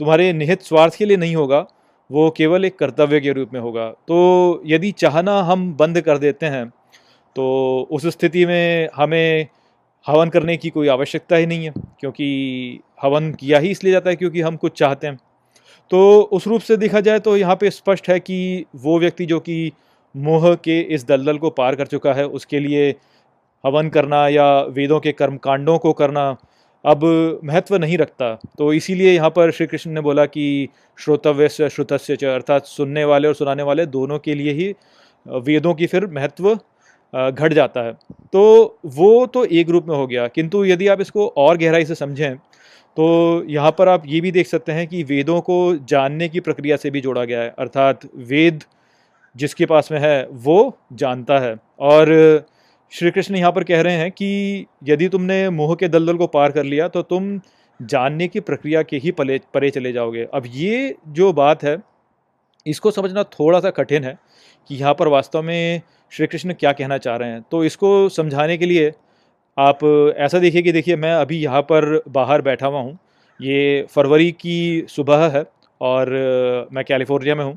तुम्हारे 0.00 0.32
निहित 0.32 0.62
स्वार्थ 0.62 0.96
के 0.96 1.04
लिए 1.04 1.16
नहीं 1.16 1.34
होगा, 1.36 1.66
वो 2.10 2.28
केवल 2.30 2.64
एक 2.64 2.78
कर्तव्य 2.78 3.20
के 3.20 3.32
रूप 3.32 3.50
में 3.54 3.60
होगा। 3.60 3.88
तो 4.08 4.62
यदि 4.66 4.90
चाहना 4.92 5.40
हम 5.42 5.72
बंद 5.76 6.00
कर 6.00 6.18
देते 6.18 6.46
हैं 6.46 6.68
तो 7.36 7.88
उस 7.90 8.06
स्थिति 8.08 8.44
में 8.46 8.88
हमें 8.94 9.46
हवन 10.06 10.28
करने 10.28 10.56
की 10.56 10.70
कोई 10.70 10.88
आवश्यकता 10.88 11.36
ही 11.36 11.46
नहीं 11.46 11.64
है, 11.64 11.72
क्योंकि 12.00 12.80
हवन 13.02 13.32
किया 13.32 13.58
ही 13.58 13.70
इसलिए 13.70 13.92
जाता 13.92 14.10
है 14.10 14.16
क्योंकि 14.16 14.40
हम 14.40 14.56
कुछ 14.56 14.78
चाहते 14.78 15.06
हैं। 15.06 15.18
तो 15.90 16.20
उस 16.32 16.46
रूप 16.46 16.60
से 16.60 16.76
देखा 16.76 17.00
जाए 17.00 17.18
तो 17.20 17.36
यहाँ 17.36 17.56
पे 17.56 17.70
स्पष्ट 17.70 18.08
है 18.08 18.18
कि 18.20 18.64
वो 18.76 18.98
व्यक्ति 19.00 19.26
जो 19.26 19.40
कि 19.40 19.72
मोह 20.14 20.54
के 20.56 20.80
इस 20.94 21.06
दलदल 21.06 21.38
को 21.38 21.50
पार 21.52 21.74
कर 21.74 21.86
चुका 21.86 22.12
है, 22.14 22.26
उसके 22.26 22.60
लिए 22.60 22.88
हवन 23.64 23.88
करना 23.88 24.26
या 24.28 24.46
वेदों 24.70 24.98
के 25.00 25.12
कर्मकांडों 25.12 25.78
को 25.78 25.92
करना 25.92 26.24
अब 26.84 27.04
महत्व 27.44 27.76
नहीं 27.76 27.98
रखता। 27.98 28.34
तो 28.58 28.72
इसीलिए 28.72 29.12
यहाँ 29.12 29.30
पर 29.30 29.50
श्री 29.50 29.66
कृष्ण 29.66 29.90
ने 29.90 30.00
बोला 30.00 30.24
कि 30.26 30.68
श्रोतव्य 30.98 31.48
से 31.48 31.68
श्रुतस्य 31.68 32.16
च, 32.16 32.24
अर्थात 32.24 32.66
सुनने 32.66 33.04
वाले 33.04 33.28
और 33.28 33.34
सुनाने 33.34 33.62
वाले 33.62 33.86
दोनों 33.88 34.18
के 34.18 34.34
लिए 34.34 34.52
ही 34.52 34.74
वेदों 35.26 35.74
की 35.74 35.86
फिर 35.86 36.06
महत्व 36.08 36.54
घट 37.12 37.52
जाता 37.52 37.80
है। 37.80 37.92
तो 38.32 38.78
वो 38.86 39.26
तो 39.26 39.44
एक 39.44 39.70
रूप 39.70 39.86
में 39.88 39.96
हो 39.96 40.06
गया, 40.06 40.26
किंतु 40.28 40.64
यदि 40.64 40.88
आप 40.88 41.00
इसको 41.00 41.26
और 41.28 41.56
गहराई 41.58 41.84
से 41.84 41.94
समझें 41.94 42.36
तो 42.96 43.44
यहाँ 43.48 43.70
पर 43.70 43.88
आप 43.88 44.02
ये 44.06 44.20
भी 44.20 44.30
देख 44.32 44.46
सकते 44.46 44.72
हैं 44.72 44.86
कि 44.86 45.02
वेदों 45.04 45.40
को 45.40 45.56
जानने 45.88 46.28
की 46.28 46.40
प्रक्रिया 46.40 46.76
से 46.76 46.90
भी 46.90 47.00
जोड़ा 47.00 47.24
गया 47.24 47.40
है। 47.40 47.54
अर्थात 47.58 48.08
वेद 48.16 48.64
जिसके 49.36 49.66
पास 49.66 49.90
में 49.92 49.98
है, 50.00 50.26
वो 50.26 50.78
जानता 50.94 51.38
है। 51.38 51.56
और 51.80 52.46
श्री 52.92 53.10
कृष्ण 53.10 53.36
यहाँ 53.36 53.52
पर 53.52 53.64
कह 53.64 53.80
रहे 53.80 53.96
हैं 53.96 54.10
कि 54.10 54.66
यदि 54.84 55.08
तुमने 55.08 55.48
मोह 55.50 55.74
के 55.74 55.88
दलदल 55.88 56.16
को 56.16 56.26
पार 56.28 56.52
कर 56.52 56.64
लिया 56.64 56.88
तो 56.88 57.02
तुम 57.04 57.38
जानने 57.80 58.28
की 58.28 58.40
प्रक्रिया 58.40 58.82
के 58.82 58.96
ही 58.96 59.10
पले, 59.12 59.38
परे 59.54 59.70
चले 59.70 59.92
जाओगे। 59.92 60.26
अब 60.34 60.42
ये 60.46 60.94
जो 61.08 61.32
बात 61.32 61.64
है, 61.64 61.76
इसको 62.66 62.90
समझना 62.90 63.22
थोड़ा 63.30 63.60
सा 63.60 63.70
कठिन 63.70 64.04
है 64.04 64.18
कि 64.70 64.74
यहाँ 64.74 64.94
पर 64.94 65.08
वास्तव 65.08 65.42
में 65.42 65.80
श्री 66.12 66.26
कृष्ण 66.26 66.52
क्या 66.54 66.72
कहना 66.72 66.98
चाह 66.98 67.16
रहे 67.16 67.30
हैं। 67.30 67.42
तो 67.50 67.64
इसको 67.64 68.08
समझाने 68.10 68.56
के 68.56 68.66
लिए 68.66 68.92
आप 69.56 69.84
ऐसा 70.16 70.38
देखिए 70.38 70.62
कि 70.62 70.72
देखिए, 70.72 70.96
मैं 70.96 71.12
अभी 71.12 71.38
यहाँ 71.38 71.60
पर 71.62 72.02
बाहर 72.08 72.42
बैठा 72.42 72.66
हुआ 72.66 72.80
हूँ। 72.80 72.98
ये 73.40 73.86
फरवरी 73.90 74.30
की 74.32 74.86
सुबह 74.88 75.26
है 75.28 75.44
और 75.80 76.10
मैं 76.72 76.84
कैलिफ़ोर्निया 76.84 77.34
में 77.34 77.44
हूँ। 77.44 77.56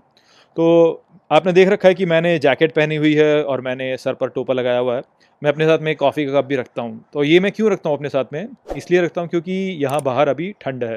तो 0.57 1.03
आपने 1.31 1.53
देख 1.53 1.69
रखा 1.69 1.87
है 1.87 1.93
कि 1.95 2.05
मैंने 2.05 2.37
जैकेट 2.39 2.71
पहनी 2.71 2.95
हुई 2.95 3.13
है 3.15 3.43
और 3.43 3.61
मैंने 3.61 3.95
सर 3.97 4.13
पर 4.13 4.29
टोपा 4.29 4.53
लगाया 4.53 4.79
हुआ 4.79 4.95
है। 4.95 5.01
मैं 5.41 5.51
अपने 5.51 5.65
साथ 5.65 5.79
में 5.79 5.95
कॉफ़ी 5.95 6.25
का 6.25 6.39
कप 6.39 6.45
भी 6.45 6.55
रखता 6.55 6.81
हूँ। 6.81 7.03
तो 7.13 7.23
ये 7.23 7.39
मैं 7.39 7.51
क्यों 7.51 7.71
रखता 7.71 7.89
हूँ 7.89 7.97
अपने 7.97 8.09
साथ 8.09 8.33
में? 8.33 8.47
इसलिए 8.77 9.01
रखता 9.01 9.21
हूँ 9.21 9.29
क्योंकि 9.29 9.53
यहाँ 9.81 10.01
बाहर 10.01 10.27
अभी 10.27 10.53
ठंड 10.61 10.83
है। 10.83 10.95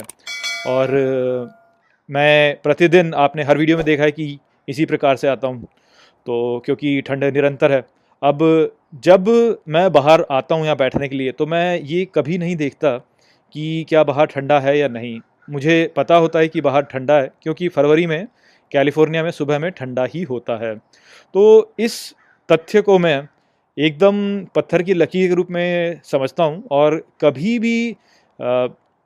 और 0.66 0.90
मैं 2.08 2.56
प्रतिदिन 2.62 3.14
आपने 3.16 3.42
हर 3.42 3.58
वीडियो 3.58 3.76
में 3.76 3.84
देखा 3.86 4.02
है 4.02 4.12
कि 4.12 4.38
इसी 4.68 4.84
प्रकार 4.86 5.16
से 5.16 5.28
आता 5.28 5.48
हूँ। 5.48 5.62
तो 6.26 6.62
क्योंकि 6.64 7.00
ठंड 7.00 7.24
निरंतर 7.24 7.72
है। 7.72 7.82
अब 8.22 8.38
जब 9.04 9.28
मैं 9.68 9.90
बाहर 9.92 10.24
आता 10.30 10.54
हूँ 10.54 10.64
यहाँ 10.64 10.76
बैठने 10.76 11.08
के 11.08 11.16
लिए 11.16 11.32
तो 11.32 11.46
मैं 11.46 11.80
ये 11.82 12.04
कभी 12.14 12.38
नहीं 12.38 12.56
देखता 12.56 12.96
कि 13.54 13.84
क्या 13.88 14.02
बाहर 14.04 14.26
ठंडा 14.26 14.58
है 14.60 14.78
या 14.78 14.88
नहीं। 14.88 15.18
मुझे 15.50 15.92
पता 15.96 16.16
होता 16.16 16.38
है 16.38 16.48
कि 16.48 16.60
बाहर 16.60 16.82
ठंडा 16.84 17.14
है, 17.14 17.30
क्योंकि 17.42 17.68
फरवरी 17.68 18.06
में, 18.06 18.26
कैलिफ़ोर्निया 18.72 19.22
में 19.22 19.30
सुबह 19.30 19.58
में 19.58 19.70
ठंडा 19.72 20.04
ही 20.04 20.22
होता 20.22 20.56
है। 20.58 20.74
तो 21.34 21.74
इस 21.78 22.14
तथ्य 22.48 22.80
को 22.82 22.98
मैं 22.98 23.28
एकदम 23.76 24.16
पत्थर 24.54 24.82
की 24.82 24.94
लकीर 24.94 25.28
के 25.28 25.34
रूप 25.34 25.50
में 25.50 26.00
समझता 26.04 26.44
हूँ 26.44 26.62
और 26.70 26.96
कभी 27.20 27.58
भी 27.58 27.96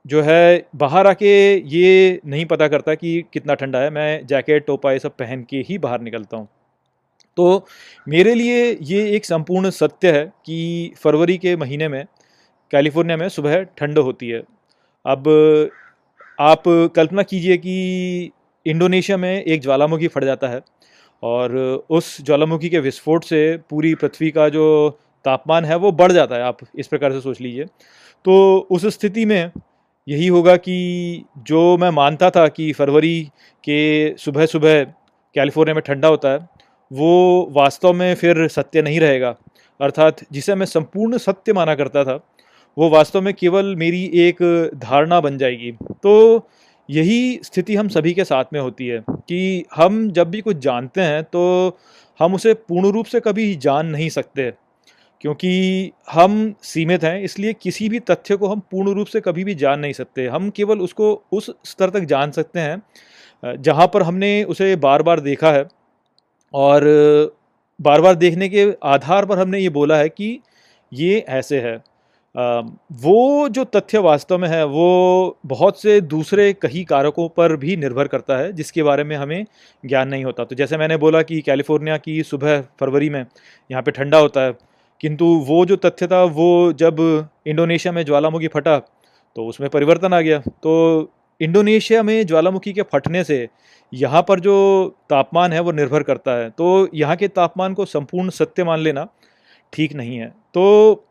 जो 0.04 0.22
है, 0.22 0.66
बाहर 0.76 1.06
आके 1.06 1.54
ये 1.68 2.20
नहीं 2.26 2.44
पता 2.46 2.68
करता 2.68 2.94
कि 2.94 3.22
कितना 3.32 3.54
ठंडा 3.54 3.78
है। 3.78 3.90
मैं 3.90 4.26
जैकेट, 4.26 4.66
टोपा, 4.66 4.92
ये 4.92 4.98
सब 4.98 5.16
पहन 5.16 5.42
के 5.50 5.64
ही 5.68 5.78
बाहर 5.78 6.00
निकलता 6.00 6.36
हूँ। 6.36 6.48
तो 7.36 7.66
मेरे 8.06 8.34
लिए 8.34 8.70
ये 8.82 9.08
एक 9.16 9.24
संपूर्ण 9.24 9.70
सत्य 9.70 10.12
है 10.12 10.24
कि 10.46 10.92
फरवरी 11.02 11.36
के 11.38 11.56
महीने 11.56 11.88
में, 11.88 12.04
कैलिफ़ोर्निया 12.72 13.16
में 13.16 13.28
सुबह 13.28 13.62
ठंड 13.78 13.98
होती 13.98 14.28
है। 14.28 14.42
अब 15.04 15.28
आप 16.40 16.62
कल्पना 16.96 17.22
कीजिए 17.22 17.56
कि 17.56 18.30
इंडोनेशिया 18.66 19.16
में 19.16 19.42
एक 19.42 19.62
ज्वालामुखी 19.62 20.08
फट 20.08 20.24
जाता 20.24 20.48
है 20.48 20.60
और 21.22 21.56
उस 21.90 22.16
ज्वालामुखी 22.22 22.68
के 22.68 22.78
विस्फोट 22.80 23.24
से 23.24 23.56
पूरी 23.70 23.94
पृथ्वी 23.94 24.30
का 24.30 24.48
जो 24.48 24.66
तापमान 25.24 25.64
है 25.64 25.76
वो 25.76 25.92
बढ़ 25.92 26.12
जाता 26.12 26.36
है, 26.36 26.42
आप 26.42 26.58
इस 26.74 26.86
प्रकार 26.86 27.12
से 27.12 27.20
सोच 27.20 27.40
लीजिए। 27.40 27.64
तो 28.24 28.66
उस 28.70 28.86
स्थिति 28.86 29.24
में 29.24 29.50
यही 30.08 30.26
होगा 30.26 30.56
कि 30.56 31.24
जो 31.38 31.76
मैं 31.78 31.90
मानता 31.90 32.30
था 32.30 32.46
कि 32.48 32.72
फरवरी 32.72 33.20
के 33.64 34.16
सुबह 34.18 34.46
सुबह 34.46 34.82
कैलिफ़ोर्निया 35.36 35.74
में 35.74 35.82
ठंडा 35.86 36.08
होता 36.08 36.28
है 36.28 36.38
वो 36.92 37.48
वास्तव 37.52 37.92
में 37.92 38.14
फिर 38.14 38.46
सत्य 38.48 38.82
नहीं 38.82 39.00
रहेगा। 39.00 39.34
अर्थात 39.80 40.20
जिसे 40.32 40.54
मैं 40.54 40.66
संपूर्ण 40.66 41.18
सत्य 41.18 41.52
माना 41.52 41.74
करता 41.74 42.04
था, 42.04 42.14
वो 42.76 42.88
वास्तव 42.90 43.20
में 43.20 43.32
केवल 43.34 43.74
मेरी 43.76 44.04
एक 44.18 44.42
धारणा 44.82 45.20
बन 45.20 45.38
जाएगी। 45.38 45.72
तो 46.02 46.48
यही 46.88 47.40
स्थिति 47.44 47.74
हम 47.76 47.88
सभी 47.88 48.12
के 48.12 48.24
साथ 48.24 48.44
में 48.52 48.60
होती 48.60 48.86
है 48.86 49.02
कि 49.08 49.64
हम 49.74 50.10
जब 50.10 50.30
भी 50.30 50.40
कुछ 50.40 50.56
जानते 50.58 51.00
हैं 51.00 51.22
तो 51.24 51.78
हम 52.20 52.34
उसे 52.34 52.54
पूर्ण 52.54 52.90
रूप 52.90 53.06
से 53.06 53.20
कभी 53.20 53.54
जान 53.56 53.86
नहीं 53.86 54.08
सकते, 54.10 54.50
क्योंकि 55.20 55.92
हम 56.10 56.54
सीमित 56.62 57.04
हैं, 57.04 57.22
इसलिए 57.22 57.52
किसी 57.52 57.88
भी 57.88 57.98
तथ्य 58.00 58.36
को 58.36 58.48
हम 58.48 58.60
पूर्ण 58.70 58.94
रूप 58.94 59.06
से 59.06 59.20
कभी 59.20 59.44
भी 59.44 59.54
जान 59.56 59.80
नहीं 59.80 59.92
सकते। 59.92 60.26
हम 60.26 60.50
केवल 60.50 60.80
उसको 60.80 61.12
उस 61.32 61.50
स्तर 61.64 61.90
तक 61.90 62.04
जान 62.06 62.30
सकते 62.30 62.60
हैं, 62.60 62.82
जहाँ 63.42 63.86
पर 63.86 64.02
हमने 64.02 64.42
उसे 64.44 64.74
बार 64.78 65.02
बार 65.02 65.20
देखा 65.20 65.52
है। 65.52 65.64
और 66.54 66.84
बार 67.80 68.00
बार 68.00 68.14
देखने 68.16 68.48
के 68.48 68.66
आधार 68.84 69.26
पर 69.26 69.38
हमने 69.38 69.58
ये 69.58 69.68
बोला 69.70 69.96
है 69.96 70.08
कि 70.08 70.38
ये 70.92 71.18
ऐसे 71.30 71.60
है। 71.60 71.76
वो 72.34 73.48
जो 73.48 73.64
तथ्य 73.66 73.98
वास्तव 73.98 74.38
में 74.38 74.48
है, 74.48 74.64
वो 74.64 75.38
बहुत 75.46 75.80
से 75.82 76.00
दूसरे 76.02 76.52
कई 76.62 76.84
कारकों 76.84 77.28
पर 77.28 77.56
भी 77.56 77.76
निर्भर 77.76 78.08
करता 78.08 78.36
है, 78.36 78.52
जिसके 78.52 78.82
बारे 78.82 79.04
में 79.04 79.16
हमें 79.16 79.44
ज्ञान 79.84 80.08
नहीं 80.08 80.24
होता। 80.24 80.44
तो 80.44 80.54
जैसे 80.56 80.76
मैंने 80.76 80.96
बोला 80.96 81.22
कि 81.22 81.40
कैलिफ़ोर्निया 81.40 81.96
की 81.98 82.22
सुबह 82.22 82.60
फरवरी 82.80 83.10
में 83.10 83.24
यहाँ 83.70 83.82
पे 83.82 83.90
ठंडा 83.90 84.18
होता 84.18 84.40
है, 84.40 84.54
किंतु 85.00 85.24
वो 85.46 85.64
जो 85.66 85.76
तथ्य 85.78 86.06
था, 86.06 86.22
वो 86.24 86.72
जब 86.74 87.28
इंडोनेशिया 87.46 87.92
में 87.92 88.04
ज्वालामुखी 88.04 88.48
फटा 88.48 88.78
तो 89.36 89.46
उसमें 89.46 89.68
परिवर्तन 89.70 90.14
आ 90.14 90.20
गया। 90.20 90.38
तो 90.38 91.12
इंडोनेशिया 91.42 92.02
में 92.02 92.26
ज्वालामुखी 92.26 92.72
के 92.72 92.82
फटने 92.82 93.24
से 93.24 93.48
यहाँ 93.92 94.22
पर 94.22 94.40
जो 94.40 94.54
तापमान 95.10 95.52
है 95.52 95.60
वो 95.60 95.72
निर्भर 95.72 96.02
करता 96.02 96.32
है। 96.32 96.50
तो 96.50 96.88
यहाँ 96.94 97.16
के 97.16 97.28
तापमान 97.28 97.74
को 97.74 97.84
संपूर्ण 97.84 98.30
सत्य 98.30 98.64
मान 98.64 98.78
लेना 98.78 99.06
ठीक 99.72 99.94
नहीं 99.94 100.16
है। 100.16 100.28
तो 100.54 101.04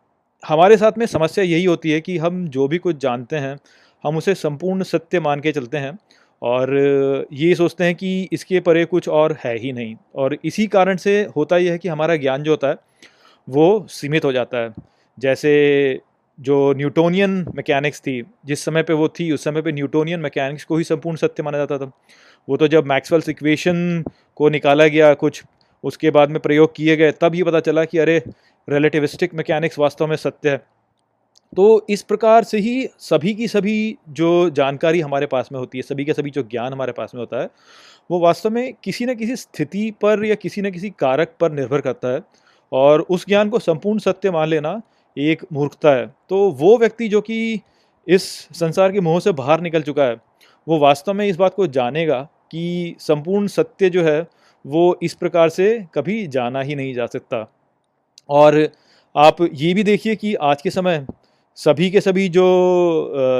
हमारे 0.43 0.77
साथ 0.77 0.97
में 0.97 1.05
समस्या 1.05 1.43
यही 1.43 1.65
होती 1.65 1.91
है 1.91 1.99
कि 2.01 2.17
हम 2.17 2.47
जो 2.47 2.67
भी 2.67 2.77
कुछ 2.77 2.97
जानते 2.97 3.35
हैं, 3.35 3.57
हम 4.03 4.17
उसे 4.17 4.35
संपूर्ण 4.35 4.83
सत्य 4.83 5.19
मान 5.19 5.39
के 5.39 5.51
चलते 5.51 5.77
हैं 5.77 5.97
और 6.41 7.27
ये 7.33 7.53
सोचते 7.55 7.83
हैं 7.83 7.95
कि 7.95 8.29
इसके 8.31 8.59
परे 8.59 8.85
कुछ 8.85 9.09
और 9.09 9.37
है 9.45 9.57
ही 9.57 9.71
नहीं। 9.73 9.95
और 10.15 10.37
इसी 10.45 10.67
कारण 10.67 10.97
से 10.97 11.21
होता 11.35 11.57
यह 11.57 11.71
है 11.71 11.77
कि 11.77 11.89
हमारा 11.89 12.15
ज्ञान 12.15 12.43
जो 12.43 12.51
होता 12.51 12.67
है, 12.67 12.75
वो 13.47 13.85
सीमित 13.89 14.25
हो 14.25 14.31
जाता 14.31 14.57
है। 14.57 14.73
जैसे 15.17 16.01
जो 16.39 16.73
न्यूटोनियन 16.73 17.45
मैकेनिक्स 17.55 17.99
थी, 17.99 18.23
जिस 18.45 18.65
समय 18.65 18.83
पे 18.83 18.93
वो 18.93 19.07
थी, 19.07 19.31
उस 19.31 19.43
समय 19.43 19.61
पे 19.61 19.71
न्यूटोनियन 19.71 20.19
मैकेनिक्स 20.19 20.63
को 20.63 20.77
ही 20.77 20.83
संपूर्ण 20.83 21.17
सत्य 21.17 21.43
माना 21.43 21.57
जाता 21.57 21.77
था। 21.77 21.91
वो 22.49 22.57
तो 22.57 22.67
जब 22.67 22.85
मैक्सवेल्स 22.85 23.29
इक्वेशन 23.29 24.03
को 24.35 24.49
निकाला 24.49 24.87
गया 24.87 25.13
कुछ, 25.13 25.43
उसके 25.83 26.11
बाद 26.11 26.29
में 26.29 26.39
प्रयोग 26.39 26.75
किए 26.75 26.95
गए, 26.95 27.11
तब 27.11 27.35
ये 27.35 27.43
पता 27.43 27.59
चला 27.59 27.85
कि 27.85 27.97
अरे 27.97 28.23
रिलेटिविस्टिक 28.69 29.33
मैकेनिक्स 29.33 29.79
वास्तव 29.79 30.07
में 30.07 30.15
सत्य 30.15 30.49
है। 30.49 30.57
तो 31.55 31.85
इस 31.89 32.01
प्रकार 32.01 32.43
से 32.43 32.57
ही 32.57 32.87
सभी 32.99 33.33
की 33.33 33.47
सभी 33.47 33.97
जो 34.09 34.49
जानकारी 34.49 34.99
हमारे 34.99 35.25
पास 35.25 35.49
में 35.51 35.59
होती 35.59 35.77
है, 35.77 35.81
सभी 35.81 36.05
के 36.05 36.13
सभी 36.13 36.29
जो 36.29 36.43
ज्ञान 36.43 36.73
हमारे 36.73 36.91
पास 36.91 37.11
में 37.15 37.19
होता 37.19 37.41
है, 37.41 37.49
वो 38.11 38.19
वास्तव 38.19 38.49
में 38.49 38.73
किसी 38.83 39.05
न 39.05 39.15
किसी 39.15 39.35
स्थिति 39.35 39.93
पर 40.01 40.25
या 40.25 40.35
किसी 40.35 40.61
न 40.61 40.71
किसी 40.71 40.89
कारक 40.89 41.35
पर 41.39 41.51
निर्भर 41.51 41.81
करता 41.81 42.07
है। 42.07 42.21
और 42.71 43.01
उस 43.01 43.25
ज्ञान 43.27 43.49
को 43.49 43.59
संपूर्ण 43.59 43.99
सत्य 43.99 44.31
मान 44.31 44.47
लेना 44.47 44.81
एक 45.17 45.45
मूर्खता 45.53 45.91
है। 45.91 46.05
तो 46.29 46.49
वो 46.51 46.77
व्यक्ति 46.77 47.07
जो 47.07 47.21
कि 47.21 47.61
इस 48.07 48.23
संसार 48.53 48.91
के 48.91 48.99
मोह 48.99 49.19
से 49.19 49.31
बाहर 49.31 49.61
निकल 49.61 49.81
चुका 49.81 50.03
है, 50.03 50.17
वो 50.67 50.79
वास्तव 50.79 51.13
में 51.13 51.25
इस 51.27 51.35
बात 51.35 51.53
को 51.53 51.67
जानेगा 51.67 52.21
कि 52.51 52.95
संपूर्ण 52.99 53.47
सत्य 53.47 53.89
जो 53.89 54.03
है, 54.03 54.27
वो 54.65 54.99
इस 55.03 55.13
प्रकार 55.13 55.49
से 55.49 55.85
कभी 55.93 56.27
जाना 56.27 56.61
ही 56.61 56.75
नहीं 56.75 56.93
जा 56.93 57.05
सकता। 57.05 57.51
और 58.29 58.69
आप 59.15 59.37
ये 59.53 59.73
भी 59.73 59.83
देखिए 59.83 60.15
कि 60.15 60.35
आज 60.35 60.61
के 60.61 60.69
समय 60.69 61.05
सभी 61.57 61.89
के 61.91 62.01
सभी 62.01 62.27
जो 62.29 62.43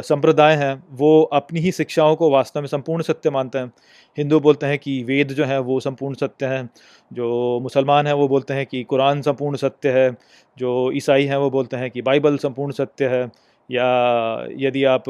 संप्रदाय 0.05 0.55
हैं, 0.55 0.83
वो 0.91 1.21
अपनी 1.33 1.59
ही 1.59 1.71
शिक्षाओं 1.71 2.15
को 2.15 2.29
वास्तव 2.31 2.61
में 2.61 2.67
संपूर्ण 2.67 3.03
सत्य 3.03 3.29
मानते 3.29 3.57
हैं। 3.57 3.71
हिंदू 4.17 4.39
बोलते 4.39 4.65
हैं 4.65 4.77
कि 4.79 5.03
वेद 5.03 5.27
जो 5.27 5.45
है, 5.45 5.59
वो 5.59 5.79
संपूर्ण 5.79 6.15
सत्य 6.15 6.45
हैं। 6.45 6.69
जो 7.13 7.59
मुसलमान 7.63 8.07
हैं, 8.07 8.13
वो 8.13 8.27
बोलते 8.27 8.53
हैं 8.53 8.65
कि 8.65 8.83
कुरान 8.83 9.21
संपूर्ण 9.21 9.57
सत्य 9.57 9.91
है। 9.91 10.11
जो 10.57 10.91
ईसाई 10.91 11.25
हैं, 11.25 11.37
वो 11.37 11.49
बोलते 11.49 11.77
हैं 11.77 11.89
कि 11.91 12.01
बाइबल 12.01 12.37
संपूर्ण 12.37 12.71
सत्य 12.71 13.07
है। 13.07 13.23
या 13.69 14.47
यदि 14.57 14.83
आप 14.83 15.03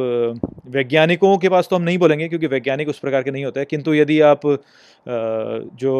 वैज्ञानिकों 0.68 1.38
के 1.38 1.50
पास 1.50 1.68
तो 1.70 1.76
हम 1.76 1.82
नहीं 1.82 1.98
बोलेंगे, 1.98 2.28
क्योंकि 2.28 2.48
वैज्ञानिक 2.48 2.90
उस 2.90 3.00
प्रकार 3.00 3.24
के 3.24 3.32
नहीं 3.32 3.46
होते। 3.46 3.66
किंतु 3.66 3.94
यदि 3.94 4.20
आप 4.22 4.42
जो 5.76 5.94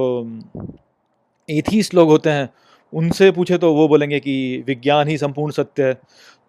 एथीस 1.50 1.94
लोग 1.94 2.10
होते 2.10 2.30
हैं 2.30 2.50
उनसे 2.94 3.32
पूछे 3.32 3.58
तो 3.58 3.74
वो 3.74 3.88
बोलेंगे 3.88 4.20
कि 4.20 4.64
विज्ञान 4.68 5.08
ही 5.08 5.18
संपूर्ण 5.18 5.52
सत्य 5.52 5.84
है। 5.84 5.94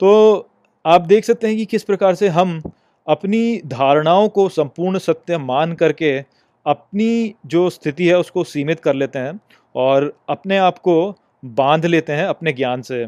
तो 0.00 0.48
आप 0.84 1.00
देख 1.00 1.24
सकते 1.24 1.46
हैं 1.46 1.56
कि 1.56 1.64
किस 1.64 1.82
प्रकार 1.82 2.14
से 2.14 2.28
हम 2.28 2.60
अपनी 3.06 3.60
धारणाओं 3.66 4.28
को 4.28 4.48
संपूर्ण 4.48 4.98
सत्य 4.98 5.38
मान 5.38 5.72
करके 5.72 6.18
अपनी 6.66 7.34
जो 7.46 7.68
स्थिति 7.70 8.06
है 8.06 8.18
उसको 8.18 8.44
सीमित 8.44 8.80
कर 8.80 8.94
लेते 8.94 9.18
हैं 9.18 9.40
और 9.76 10.12
अपने 10.28 10.58
आप 10.58 10.78
को 10.78 11.14
बाँध 11.44 11.86
लेते 11.86 12.12
हैं 12.12 12.24
अपने 12.24 12.52
ज्ञान 12.52 12.82
से। 12.82 13.06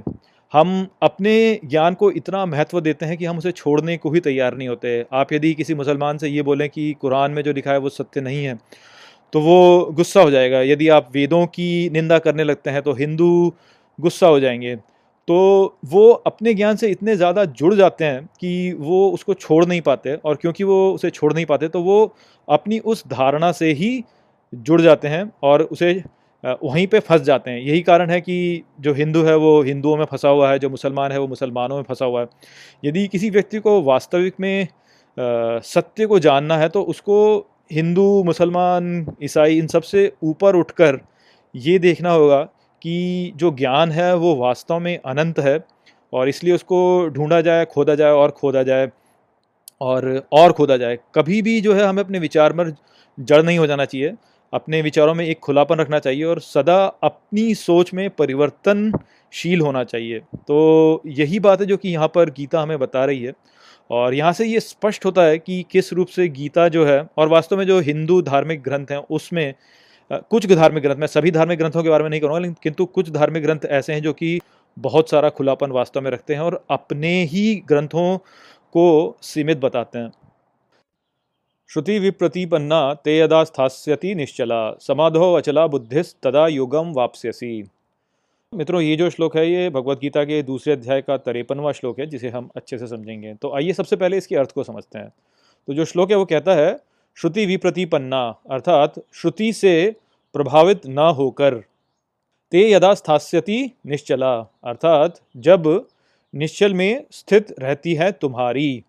हम 0.52 0.86
अपने 1.02 1.60
ज्ञान 1.64 1.94
को 1.94 2.10
इतना 2.10 2.44
महत्व 2.46 2.80
देते 2.80 3.06
हैं 3.06 3.16
कि 3.18 3.24
हम 3.24 3.38
उसे 3.38 3.52
छोड़ने 3.52 3.96
को 3.96 4.10
ही 4.10 4.20
तैयार 4.20 4.56
नहीं 4.56 4.68
होते। 4.68 5.04
आप 5.12 5.32
यदि 5.32 5.52
किसी 5.54 5.74
मुसलमान 5.74 6.18
से 6.18 6.28
ये 6.28 6.42
बोलें 6.42 6.68
कि 6.68 6.92
कुरान 6.92 7.30
में 7.30 7.42
जो 7.42 7.52
लिखा 7.52 7.72
है 7.72 7.78
वो 7.78 7.88
सत्य 7.88 8.20
नहीं 8.20 8.44
है 8.44 8.58
तो 9.34 9.40
वो 9.40 9.92
गुस्सा 9.92 10.22
हो 10.22 10.30
जाएगा। 10.30 10.60
यदि 10.62 10.88
आप 10.90 11.08
वेदों 11.14 11.44
की 11.48 11.90
निंदा 11.90 12.18
करने 12.20 12.44
लगते 12.44 12.70
हैं 12.70 12.82
तो 12.82 12.92
हिंदू 12.94 13.52
गुस्सा 13.98 14.26
हो 14.26 14.40
जाएँगे। 14.40 14.74
तो 15.28 15.36
वो 15.84 16.10
अपने 16.26 16.52
ज्ञान 16.54 16.76
से 16.76 16.88
इतने 16.90 17.16
ज़्यादा 17.16 17.44
जुड़ 17.52 17.74
जाते 17.74 18.04
हैं 18.04 18.24
कि 18.40 18.72
वो 18.80 19.08
उसको 19.10 19.34
छोड़ 19.34 19.64
नहीं 19.66 19.80
पाते 19.80 20.14
और 20.16 20.36
क्योंकि 20.36 20.64
वो 20.64 20.92
उसे 20.92 21.10
छोड़ 21.10 21.32
नहीं 21.32 21.46
पाते 21.46 21.68
तो 21.68 21.82
वो 21.82 22.14
अपनी 22.48 22.78
उस 22.78 23.06
धारणा 23.08 23.50
से 23.52 23.72
ही 23.72 24.04
जुड़ 24.52 24.80
जाते 24.80 25.08
हैं 25.08 25.30
और 25.42 25.62
उसे 25.62 25.92
वहीं 26.44 26.86
पे 26.86 27.00
फंस 27.00 27.20
जाते 27.22 27.50
हैं। 27.50 27.60
यही 27.60 27.80
कारण 27.82 28.10
है 28.10 28.20
कि 28.20 28.62
जो 28.80 28.92
हिंदू 28.94 29.22
है, 29.22 29.36
वो 29.36 29.62
हिंदुओं 29.62 29.96
में 29.96 30.04
फंसा 30.04 30.28
हुआ 30.28 30.50
है, 30.50 30.58
जो 30.58 30.70
मुसलमान 30.70 31.12
है, 31.12 31.18
वो 31.18 31.26
मुसलमानों 31.28 31.76
में 31.76 31.82
फंसा 31.82 32.04
हुआ 32.04 32.20
है। 32.20 32.26
यदि 32.84 33.06
किसी 33.08 33.30
व्यक्ति 33.30 33.58
को 33.58 33.80
वास्तविक 33.82 34.34
में 34.40 34.68
सत्य 35.64 36.06
को 36.06 36.18
जानना 36.18 36.56
है 36.58 36.68
तो 36.68 36.82
उसको 36.84 37.16
हिंदू, 37.74 38.22
मुसलमान, 38.24 39.06
ईसाई, 39.22 39.58
इन 39.58 39.66
सबसे 39.66 40.12
ऊपर 40.22 40.56
उठकर 40.56 40.98
ये 41.54 41.78
देखना 41.78 42.10
होगा 42.10 42.42
कि 42.82 43.32
जो 43.36 43.50
ज्ञान 43.50 43.90
है 43.92 44.14
वो 44.16 44.34
वास्तव 44.36 44.78
में 44.78 44.98
अनंत 44.98 45.38
है 45.38 45.58
और 46.12 46.28
इसलिए 46.28 46.54
उसको 46.54 47.08
ढूंढा 47.08 47.40
जाए, 47.40 47.64
खोदा 47.64 47.94
जाए 47.94 48.12
और 48.12 48.30
खोदा 48.30 48.62
जाए 48.62 48.90
और 49.80 50.22
और 50.32 50.52
खोदा 50.52 50.76
जाए। 50.76 50.98
कभी 51.14 51.40
भी 51.42 51.60
जो 51.60 51.74
है 51.74 51.84
हमें 51.84 52.02
अपने 52.02 52.18
विचार 52.18 52.52
में 52.52 52.64
जड़ 53.18 53.42
नहीं 53.42 53.58
हो 53.58 53.66
जाना 53.66 53.84
चाहिए। 53.84 54.14
अपने 54.52 54.80
विचारों 54.82 55.14
में 55.14 55.24
एक 55.26 55.38
खुलापन 55.38 55.76
रखना 55.76 55.98
चाहिए 55.98 56.24
और 56.24 56.40
सदा 56.40 56.84
अपनी 57.02 57.54
सोच 57.54 57.92
में 57.94 58.08
परिवर्तनशील 58.10 59.60
होना 59.60 59.82
चाहिए। 59.84 60.18
तो 60.18 61.02
यही 61.06 61.40
बात 61.40 61.60
है 61.60 61.66
जो 61.66 61.76
कि 61.76 61.88
यहाँ 61.88 62.08
पर 62.08 62.30
गीता 62.30 62.60
हमें 62.60 62.78
बता 62.78 63.04
रही 63.04 63.22
है। 63.22 63.32
और 63.90 64.14
यहाँ 64.14 64.32
से 64.32 64.44
ये 64.46 64.60
स्पष्ट 64.60 65.04
होता 65.04 65.22
है 65.22 65.38
कि 65.38 65.64
किस 65.70 65.92
रूप 65.92 66.08
से 66.08 66.28
गीता 66.30 66.68
जो 66.68 66.84
है, 66.86 67.06
और 67.18 67.28
वास्तव 67.28 67.56
में 67.56 67.66
जो 67.66 67.78
हिंदू 67.80 68.20
धार्मिक 68.22 68.62
ग्रंथ 68.62 68.86
हैं, 68.90 68.98
उसमें 68.98 69.54
कुछ 70.10 70.46
धार्मिक 70.46 70.82
ग्रंथ, 70.82 70.96
मैं 70.96 71.06
सभी 71.06 71.30
धार्मिक 71.30 71.58
ग्रंथों 71.58 71.82
के 71.82 71.88
बारे 71.88 72.04
में 72.04 72.10
नहीं 72.10 72.20
करूँगा 72.20 72.38
लेकिन 72.38 72.56
किंतु 72.62 72.86
कुछ 72.86 73.10
धार्मिक 73.10 73.42
ग्रंथ 73.42 73.64
ऐसे 73.66 73.92
हैं 73.92 74.02
जो 74.02 74.12
कि 74.12 74.38
बहुत 74.76 75.10
सारा 75.10 75.28
खुलापन 75.30 75.70
वास्तव 75.70 76.00
में 76.00 76.10
रखते 76.10 76.34
हैं 76.34 76.40
और 76.40 76.64
अपने 76.70 77.12
ही 77.24 77.54
ग्रंथों 77.68 78.16
को 78.74 79.16
सीमित 79.22 79.58
बताते 79.58 79.98
हैं। 79.98 80.12
श्रुति 81.70 81.98
विप्रतिपन्ना 81.98 82.82
ते 82.94 83.18
यदा 83.18 83.42
स्थास्यति 83.44 84.14
निश्चला, 84.14 84.70
समाधो 84.80 85.32
अचला 85.34 85.66
बुद्धिस 85.66 86.14
तदा 86.22 86.46
योगम 86.48 86.92
वापस्यसी। 86.92 87.62
मित्रों, 88.54 88.80
ये 88.80 88.96
जो 88.96 89.10
श्लोक 89.10 89.36
है, 89.36 89.50
ये 89.50 89.70
भगवत 89.70 89.98
गीता 89.98 90.24
के 90.24 90.42
दूसरे 90.42 90.72
अध्याय 90.72 91.02
का 91.02 91.16
तिरपनवा 91.16 91.72
श्लोक 91.72 92.00
है, 92.00 92.06
जिसे 92.06 92.28
हम 92.28 92.50
अच्छे 92.56 92.78
से 92.78 92.86
समझेंगे। 92.86 93.34
तो 93.34 93.54
आइए 93.54 93.72
सबसे 93.72 93.96
पहले 93.96 94.16
इसके 94.16 94.36
अर्थ 94.36 94.52
को 94.52 94.64
समझते 94.64 94.98
हैं। 94.98 95.12
तो 95.66 95.74
जो 95.74 95.84
श्लोक 95.84 96.10
है, 96.10 96.16
वो 96.16 96.24
कहता 96.24 96.54
है, 96.54 96.80
श्रुति 97.16 97.46
विप्रतिपन्ना 97.46 98.38
अर्थात 98.50 98.94
श्रुति 99.12 99.52
से 99.52 99.96
प्रभावित 100.32 100.86
न 100.86 100.98
होकर। 100.98 101.54
ते 102.50 102.70
यदा 102.70 102.94
स्थास्यति 102.94 103.70
निश्चला 103.86 104.38
अर्थात, 104.64 105.20
जब 105.36 105.86
निश्चल 106.34 106.74
में 106.74 107.04
स्थित 107.10 107.54
रहती 107.58 107.94
है 107.94 108.12
तुम्हारी। 108.12 108.84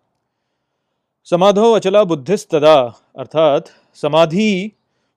समाधो 1.24 1.72
अचला 1.72 2.04
बुद्धिस्तदा 2.04 2.94
अर्थात, 3.18 3.70
समाधि 3.94 4.72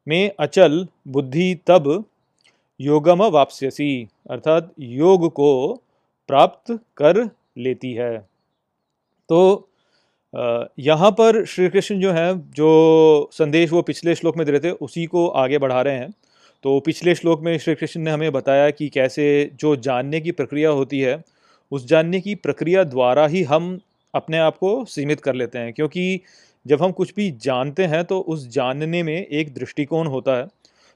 में 0.07 0.31
अचल 0.39 0.87
बुद्धि 1.07 1.55
तब 1.67 2.05
योगम 2.79 3.23
वापस्यसी, 3.23 4.07
अर्थात 4.31 4.71
योग 4.79 5.27
को 5.33 5.73
प्राप्त 6.29 6.71
कर 6.97 7.23
लेती 7.57 7.93
है। 7.93 8.17
तो 9.29 9.67
यहाँ 10.79 11.09
पर 11.11 11.43
श्री 11.45 11.69
कृष्ण 11.69 11.99
जो 11.99 12.11
है, 12.11 12.33
जो 12.49 13.29
संदेश 13.33 13.71
वो 13.71 13.81
पिछले 13.81 14.15
श्लोक 14.15 14.37
में 14.37 14.45
दे 14.45 14.51
रहे 14.51 14.59
थे, 14.61 14.71
उसी 14.71 15.05
को 15.05 15.27
आगे 15.27 15.57
बढ़ा 15.57 15.81
रहे 15.81 15.97
हैं। 15.97 16.09
तो 16.63 16.79
पिछले 16.79 17.15
श्लोक 17.15 17.41
में 17.41 17.57
श्री 17.57 17.75
कृष्ण 17.75 18.01
ने 18.01 18.11
हमें 18.11 18.31
बताया 18.31 18.69
कि 18.69 18.87
कैसे 18.89 19.27
जो 19.59 19.75
जानने 19.77 20.19
की 20.21 20.31
प्रक्रिया 20.31 20.69
होती 20.69 20.99
है, 20.99 21.21
उस 21.71 21.85
जानने 21.87 22.19
की 22.21 22.35
प्रक्रिया 22.35 22.83
द्वारा 22.83 23.25
ही 23.27 23.43
हम 23.43 23.79
अपने 24.13 24.37
आप 24.37 24.57
को 24.57 24.83
सीमित 24.85 25.19
कर 25.19 25.35
लेते 25.35 25.59
हैं, 25.59 25.73
क्योंकि 25.73 26.21
जब 26.65 26.81
हम 26.81 26.91
कुछ 26.91 27.13
भी 27.15 27.29
जानते 27.41 27.85
हैं 27.85 28.03
तो 28.03 28.19
उस 28.19 28.47
जानने 28.49 29.03
में 29.03 29.15
एक 29.17 29.53
दृष्टिकोण 29.53 30.07
होता 30.07 30.37
है। 30.37 30.47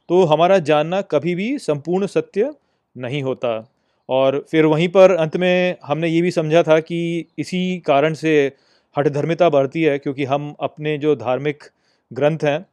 तो 0.10 0.24
हमारा 0.24 0.58
जानना 0.60 1.02
कभी 1.02 1.36
भी 1.36 1.58
संपूर्ण 1.60 2.08
सत्य 2.08 2.54
नहीं 2.96 3.22
होता। 3.24 3.70
और 4.10 4.46
फिर 4.52 4.66
वहीं 4.66 4.88
पर 4.89 5.12
अंत 5.12 5.38
में 5.38 5.76
हमने 5.86 6.08
ये 6.08 6.22
भी 6.22 6.32
समझा 6.32 6.63
था 6.63 6.80
कि 6.80 7.26
इसी 7.39 7.78
कारण 7.80 8.13
से 8.13 8.52
हठधर्मिता 8.96 9.50
बढ़ती 9.50 9.84
है, 9.84 9.98
क्योंकि 10.00 10.26
हम 10.26 10.56
अपने 10.60 10.98
जो 10.98 11.16
धार्मिक 11.16 11.63
ग्रंथ 12.12 12.44
हैं, 12.44 12.66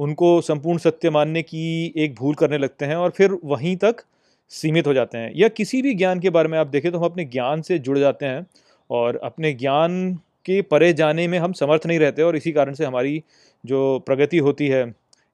उनको 0.00 0.40
संपूर्ण 0.40 0.78
सत्य 0.78 1.10
मानने 1.10 1.42
की 1.42 1.92
एक 1.96 2.14
भूल 2.14 2.34
करने 2.34 2.58
लगते 2.58 2.84
हैं 2.84 2.96
और 2.96 3.10
फिर 3.10 3.38
वहीं 3.44 3.76
तक 3.76 4.04
सीमित 4.50 4.86
हो 4.86 4.94
जाते 4.94 5.18
हैं। 5.18 5.32
या 5.36 5.48
किसी 5.48 5.82
भी 5.82 5.94
ज्ञान 5.94 6.20
के 6.20 6.30
बारे 6.30 6.48
में 6.48 6.58
आप 6.58 6.66
देखें 6.66 6.90
तो 6.92 6.98
हम 6.98 7.04
अपने 7.04 7.24
ज्ञान 7.24 7.62
से 7.62 7.78
जुड़ 7.78 7.98
जाते 7.98 8.26
हैं 8.26 8.46
और 8.90 9.16
अपने 9.16 9.52
ज्ञान 9.52 10.14
के 10.46 10.60
परे 10.62 10.92
जाने 10.92 11.26
में 11.28 11.38
हम 11.38 11.52
समर्थ 11.52 11.86
नहीं 11.86 11.98
रहते 11.98 12.22
और 12.22 12.36
इसी 12.36 12.52
कारण 12.52 12.74
से 12.74 12.84
हमारी 12.84 13.22
जो 13.64 13.98
प्रगति 14.06 14.38
होती 14.38 14.68
है 14.68 14.84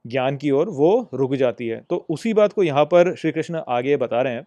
ज्ञान 0.06 0.36
की 0.36 0.50
ओर 0.50 0.68
वो 0.68 1.08
रुक 1.14 1.34
जाती 1.34 1.68
है। 1.68 1.80
तो 1.90 2.06
उसी 2.10 2.34
बात 2.34 2.52
को 2.52 2.62
यहाँ 2.62 2.84
पर 2.84 3.14
श्री 3.16 3.32
कृष्ण 3.32 3.60
आगे 3.68 3.96
बता 3.96 4.22
रहे 4.22 4.32
हैं। 4.32 4.46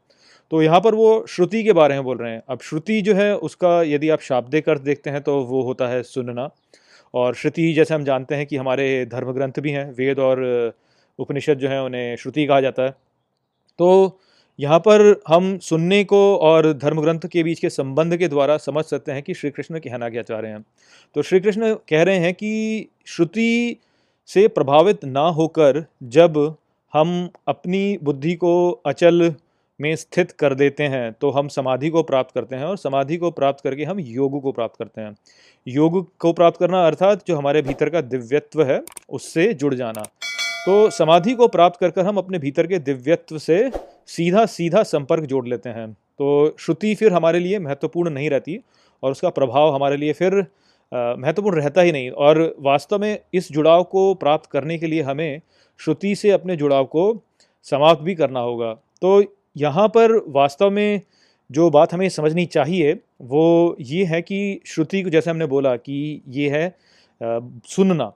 तो 0.51 0.61
यहाँ 0.61 0.79
पर 0.81 0.95
वो 0.95 1.25
श्रुति 1.29 1.63
के 1.63 1.73
बारे 1.73 1.95
में 1.95 2.03
बोल 2.03 2.17
रहे 2.17 2.31
हैं। 2.31 2.41
अब 2.49 2.59
श्रुति 2.61 3.01
जो 3.01 3.15
है, 3.15 3.35
उसका 3.37 3.81
यदि 3.83 4.09
आप 4.09 4.21
शाब्दिक 4.21 4.69
अर्थ 4.69 4.81
देखते 4.81 5.09
हैं 5.09 5.21
तो 5.21 5.39
वो 5.43 5.61
होता 5.61 5.87
है 5.87 6.03
सुनना। 6.03 6.49
और 7.13 7.35
श्रुति, 7.35 7.73
जैसे 7.73 7.93
हम 7.93 8.03
जानते 8.03 8.35
हैं 8.35 8.45
कि 8.45 8.57
हमारे 8.57 9.05
धर्म 9.05 9.31
ग्रंथ 9.31 9.59
भी 9.59 9.71
हैं, 9.71 9.91
वेद 9.91 10.19
और 10.19 10.73
उपनिषद 11.19 11.53
जो 11.53 11.69
है, 11.69 11.83
उन्हें 11.83 12.15
श्रुति 12.15 12.45
कहा 12.45 12.61
जाता 12.61 12.83
है। 12.83 12.95
तो 13.79 14.19
यहाँ 14.59 14.79
पर 14.79 15.21
हम 15.27 15.57
सुनने 15.57 16.03
को 16.03 16.37
और 16.37 16.73
धर्म 16.73 17.01
ग्रंथ 17.01 17.19
के 17.19 17.43
बीच 17.43 17.59
के 17.59 17.69
संबंध 17.69 18.17
के 18.17 18.27
द्वारा 18.27 18.57
समझ 18.57 18.83
सकते 18.85 19.11
हैं 19.11 19.23
कि 19.23 19.33
श्री 19.33 19.49
कृष्ण 19.51 19.79
कहना 19.79 20.09
क्या 20.09 20.21
चाह 20.21 20.39
रहे 20.39 20.51
हैं। 20.51 20.65
तो 21.15 21.21
श्री 21.21 21.39
कृष्ण 21.39 21.73
कह 21.89 22.03
रहे 22.03 22.15
हैं 22.15 22.33
कि 22.33 22.89
श्रुति 23.05 23.77
से 24.29 24.47
प्रभावित 24.47 25.03
ना 25.05 25.27
होकर 25.29 25.83
जब 26.03 26.55
हम 26.93 27.29
अपनी 27.47 27.97
बुद्धि 28.03 28.33
को 28.35 28.69
अचल 28.85 29.33
में 29.79 29.95
स्थित 29.95 30.31
कर 30.31 30.53
देते 30.53 30.83
हैं 30.83 31.11
तो 31.13 31.29
हम 31.29 31.47
समाधि 31.47 31.89
को 31.89 32.03
प्राप्त 32.03 32.33
करते 32.35 32.55
हैं 32.55 32.65
और 32.65 32.77
समाधि 32.77 33.17
को 33.17 33.31
प्राप्त 33.31 33.63
करके 33.63 33.83
हम 33.83 33.99
योग 33.99 34.41
को 34.41 34.51
प्राप्त 34.51 34.75
करते 34.79 35.01
हैं। 35.01 35.15
योग 35.67 36.05
को 36.19 36.33
प्राप्त 36.33 36.59
करना 36.59 36.85
अर्थात 36.87 37.27
जो 37.27 37.35
हमारे 37.35 37.61
भीतर 37.61 37.89
का 37.89 38.01
दिव्यत्व 38.01 38.63
है, 38.63 38.81
उससे 39.09 39.53
जुड़ 39.53 39.73
जाना। 39.73 40.03
तो 40.65 40.89
समाधि 40.89 41.33
को 41.33 41.47
प्राप्त 41.47 41.79
कर 41.79 41.89
कर 41.89 42.05
हम 42.05 42.17
अपने 42.17 42.39
भीतर 42.39 42.67
के 42.67 42.79
दिव्यत्व 42.79 43.37
से 43.37 43.71
सीधा 44.07 44.45
सीधा 44.45 44.83
संपर्क 44.83 45.23
जोड़ 45.23 45.47
लेते 45.47 45.69
हैं। 45.69 45.91
तो 45.93 46.55
श्रुति 46.59 46.95
फिर 46.95 47.13
हमारे 47.13 47.39
लिए 47.39 47.59
महत्वपूर्ण 47.59 48.09
नहीं 48.09 48.29
रहती 48.29 48.59
और 49.03 49.11
उसका 49.11 49.29
प्रभाव 49.29 49.73
हमारे 49.75 49.97
लिए 49.97 50.13
फिर 50.13 50.45
महत्वपूर्ण 50.95 51.57
रहता 51.57 51.81
ही 51.81 51.91
नहीं। 51.91 52.09
और 52.09 52.55
वास्तव 52.59 52.99
में 52.99 53.19
इस 53.33 53.51
जुड़ाव 53.51 53.83
को 53.83 54.13
प्राप्त 54.15 54.49
करने 54.51 54.77
के 54.77 54.87
लिए 54.87 55.01
हमें 55.01 55.41
श्रुति 55.79 56.15
से 56.15 56.31
अपने 56.31 56.55
जुड़ाव 56.55 56.85
को 56.85 57.11
समाप्त 57.67 58.01
भी 58.01 58.15
करना 58.15 58.39
होगा। 58.39 58.73
तो 59.01 59.23
यहाँ 59.55 59.87
पर 59.87 60.11
वास्तव 60.29 60.69
में 60.69 61.01
जो 61.49 61.69
बात 61.69 61.93
हमें 61.93 62.07
समझनी 62.09 62.45
चाहिए, 62.45 62.93
वो 63.21 63.75
ये 63.81 64.05
है 64.05 64.21
कि 64.21 64.61
श्रुति 64.65 65.01
को 65.03 65.09
जैसे 65.09 65.29
हमने 65.29 65.45
बोला 65.45 65.75
कि 65.75 66.21
ये 66.27 66.49
है 66.49 66.75
सुनना। 67.21 68.11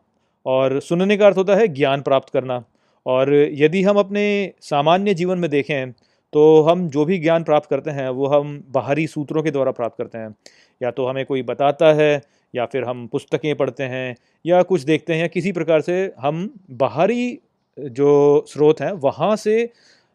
और 0.45 0.79
सुनने 0.79 1.17
का 1.17 1.25
अर्थ 1.25 1.37
होता 1.37 1.55
है 1.55 1.67
ज्ञान 1.69 2.01
प्राप्त 2.01 2.29
करना। 2.29 2.63
और 3.05 3.33
यदि 3.53 3.81
हम 3.83 3.97
अपने 3.99 4.51
सामान्य 4.61 5.13
जीवन 5.13 5.39
में 5.39 5.49
देखें 5.49 5.91
तो 6.33 6.61
हम 6.61 6.87
जो 6.89 7.03
भी 7.05 7.17
ज्ञान 7.19 7.43
प्राप्त 7.43 7.69
करते 7.69 7.91
हैं, 7.91 8.09
वो 8.09 8.27
हम 8.27 8.63
बाहरी 8.69 9.05
सूत्रों 9.07 9.43
के 9.43 9.51
द्वारा 9.51 9.71
प्राप्त 9.71 9.97
करते 9.97 10.17
हैं। 10.17 10.35
या 10.81 10.91
तो 10.91 11.05
हमें 11.05 11.25
कोई 11.25 11.41
बताता 11.43 11.93
है 11.93 12.21
या 12.55 12.65
फिर 12.65 12.83
हम 12.83 13.07
पुस्तकें 13.07 13.55
पढ़ते 13.55 13.83
हैं 13.83 14.15
या 14.45 14.61
कुछ 14.63 14.81
देखते 14.81 15.13
हैं 15.13 15.29
किसी 15.29 15.51
प्रकार 15.51 15.81
से 15.81 16.13
हम 16.19 16.49
बाहरी 16.71 17.39
जो 17.79 18.45
स्रोत 18.47 18.81
हैं, 18.81 18.91
वहाँ 18.91 19.35
से 19.35 19.69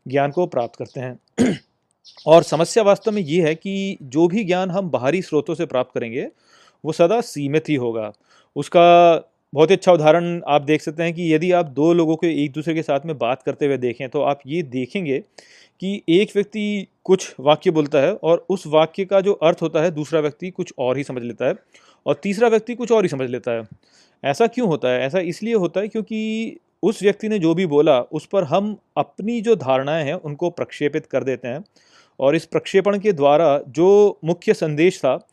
ज्ञान 0.09 0.31
को 0.31 0.47
प्राप्त 0.47 0.77
करते 0.77 1.01
हैं। 1.01 1.55
और 2.27 2.42
समस्या 2.42 2.83
वास्तव 2.85 3.12
में 3.12 3.23
ये 3.23 3.42
है 3.42 3.55
कि 3.55 3.99
जो 4.03 4.29
भी 4.29 4.44
ज्ञान 4.44 4.70
हम 4.70 4.90
बाहरी 4.90 5.23
स्रोतों 5.23 5.55
से 5.55 5.66
प्राप्त 5.66 5.90
करेंगे, 5.94 6.29
वो 6.85 6.92
सदा 6.92 7.20
सीमित 7.20 7.68
ही 7.68 7.75
होगा। 7.75 8.12
उसका 8.57 8.85
बहुत 9.55 9.70
ही 9.70 9.77
अच्छा 9.77 9.92
उदाहरण 9.92 10.40
आप 10.49 10.62
देख 10.62 10.83
सकते 10.83 11.03
हैं 11.03 11.14
कि 11.14 11.35
यदि 11.35 11.53
आप 11.53 11.66
दो 11.66 11.92
लोगों 11.92 12.16
के 12.16 12.44
एक 12.44 12.53
दूसरे 12.53 12.75
के 12.75 12.83
साथ 12.83 13.01
में 13.07 13.18
बात 13.18 13.42
करते 13.42 13.66
हुए 13.66 13.77
देखें 13.79 14.09
तो 14.09 14.23
आप 14.23 14.40
ये 14.47 14.62
देखेंगे 14.62 15.18
कि 15.81 16.03
एक 16.09 16.31
व्यक्ति 16.35 16.87
कुछ 17.05 17.35
वाक्य 17.40 17.70
बोलता 17.70 17.99
है 17.99 18.14
और 18.14 18.47
उस 18.51 18.66
वाक्य 18.66 19.05
का 19.05 19.20
जो 19.20 19.33
अर्थ 19.33 19.62
होता 19.62 19.83
है, 19.83 19.90
दूसरा 19.90 20.20
व्यक्ति 20.20 20.51
कुछ 20.51 20.73
और 20.79 20.97
ही 20.97 21.05
समझ 21.05 21.23
लेता 21.23 21.47
है। 21.47 21.55
और 22.07 22.14
तीसरा 22.14 22.49
व्यक्ति 22.49 22.75
कुछ 22.75 22.93
और 22.93 23.05
ही 23.05 23.09
समझ 23.09 23.31
लेता 23.31 23.51
है। 23.51 23.62
ऐसा 24.25 24.47
क्यों 24.47 24.69
होता 24.69 24.88
है? 24.88 25.01
ऐसा 25.01 25.19
इसलिए 25.19 25.55
होता 25.55 25.81
है 25.81 25.88
क्योंकि 25.88 26.59
उस 26.83 27.03
व्यक्ति 27.03 27.29
ने 27.29 27.38
जो 27.38 27.55
भी 27.55 27.67
बोला, 27.67 28.01
उस 28.01 28.27
पर 28.27 28.45
हम 28.45 28.77
अपनी 28.97 29.40
जो 29.40 29.57
धारणाएँ 29.57 30.05
हैं, 30.05 30.14
उनको 30.14 30.51
प्रक्षेपित 30.51 31.07
कर 31.07 31.25
देते 31.25 31.49
हैं 31.49 31.64
और 32.21 32.37
इस 32.37 32.45
प्रक्षेपण 32.45 32.99
के 32.99 33.12
द्वारा 33.12 33.61
जो 33.69 34.19
मुख्य 34.25 34.55
संदेश 34.55 34.99
था, 34.99 35.29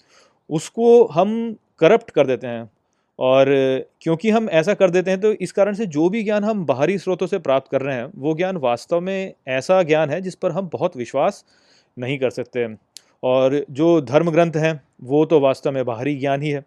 उसको 0.50 1.06
हम 1.06 1.56
करप्ट 1.80 2.12
कर 2.12 2.28
देते 2.28 2.48
हैं। 2.48 2.72
और 3.20 3.46
क्योंकि 4.02 4.30
हम 4.30 4.50
ऐसा 4.50 4.74
कर 4.74 4.90
देते 4.90 5.12
हैं 5.12 5.22
तो 5.22 5.32
इस 5.32 5.52
कारण 5.52 5.74
से 5.74 5.86
जो 5.86 6.10
भी 6.10 6.24
ज्ञान 6.24 6.44
हम 6.44 6.66
बाहरी 6.66 6.98
स्रोतों 6.98 7.28
से 7.28 7.40
प्राप्त 7.40 7.72
कर 7.72 7.82
रहे 7.82 7.96
हैं, 7.96 8.12
वो 8.16 8.34
ज्ञान 8.34 8.58
वास्तव 8.58 9.02
में 9.02 9.34
ऐसा 9.48 9.84
ज्ञान 9.84 10.10
है 10.10 10.22
जिस 10.22 10.36
पर 10.36 10.52
हम 10.52 10.70
बहुत 10.74 10.98
विश्वास 10.98 11.46
नहीं 12.00 12.20
कर 12.20 12.30
सकते। 12.30 12.91
और 13.24 13.66
जो 13.72 14.00
धर्म 14.02 14.32
ग्रंथ 14.32 14.56
हैं, 14.56 14.82
वो 15.04 15.26
तो 15.26 15.40
वास्तव 15.40 15.72
में 15.72 15.84
बाहरी 15.86 16.16
ज्ञान 16.16 16.42
ही 16.42 16.50
है। 16.50 16.64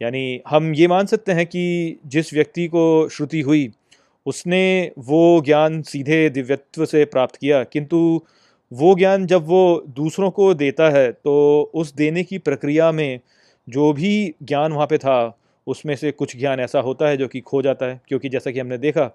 यानी 0.00 0.40
हम 0.48 0.74
ये 0.74 0.86
मान 0.88 1.06
सकते 1.06 1.32
हैं 1.32 1.46
कि 1.46 1.98
जिस 2.06 2.32
व्यक्ति 2.34 2.66
को 2.66 3.08
श्रुति 3.08 3.40
हुई, 3.40 3.70
उसने 4.26 4.92
वो 4.98 5.40
ज्ञान 5.44 5.80
सीधे 5.82 6.28
दिव्यत्व 6.30 6.84
से 6.84 7.04
प्राप्त 7.04 7.36
किया, 7.36 7.62
किंतु 7.64 8.20
वो 8.72 8.94
ज्ञान 8.94 9.26
जब 9.26 9.46
वो 9.46 9.84
दूसरों 9.88 10.30
को 10.30 10.52
देता 10.54 10.88
है 10.90 11.10
तो 11.12 11.70
उस 11.74 11.94
देने 11.94 12.22
की 12.24 12.38
प्रक्रिया 12.38 12.90
में 12.92 13.20
जो 13.68 13.92
भी 13.92 14.34
ज्ञान 14.42 14.72
वहाँ 14.72 14.86
पे 14.86 14.98
था, 14.98 15.38
उसमें 15.66 15.94
से 15.96 16.10
कुछ 16.12 16.36
ज्ञान 16.38 16.60
ऐसा 16.60 16.80
होता 16.80 17.08
है 17.08 17.16
जो 17.16 17.28
कि 17.28 17.40
खो 17.40 17.62
जाता 17.62 17.86
है। 17.86 18.00
क्योंकि 18.08 18.28
जैसा 18.28 18.50
कि 18.50 18.60
हमने 18.60 18.78
देखा, 18.78 19.10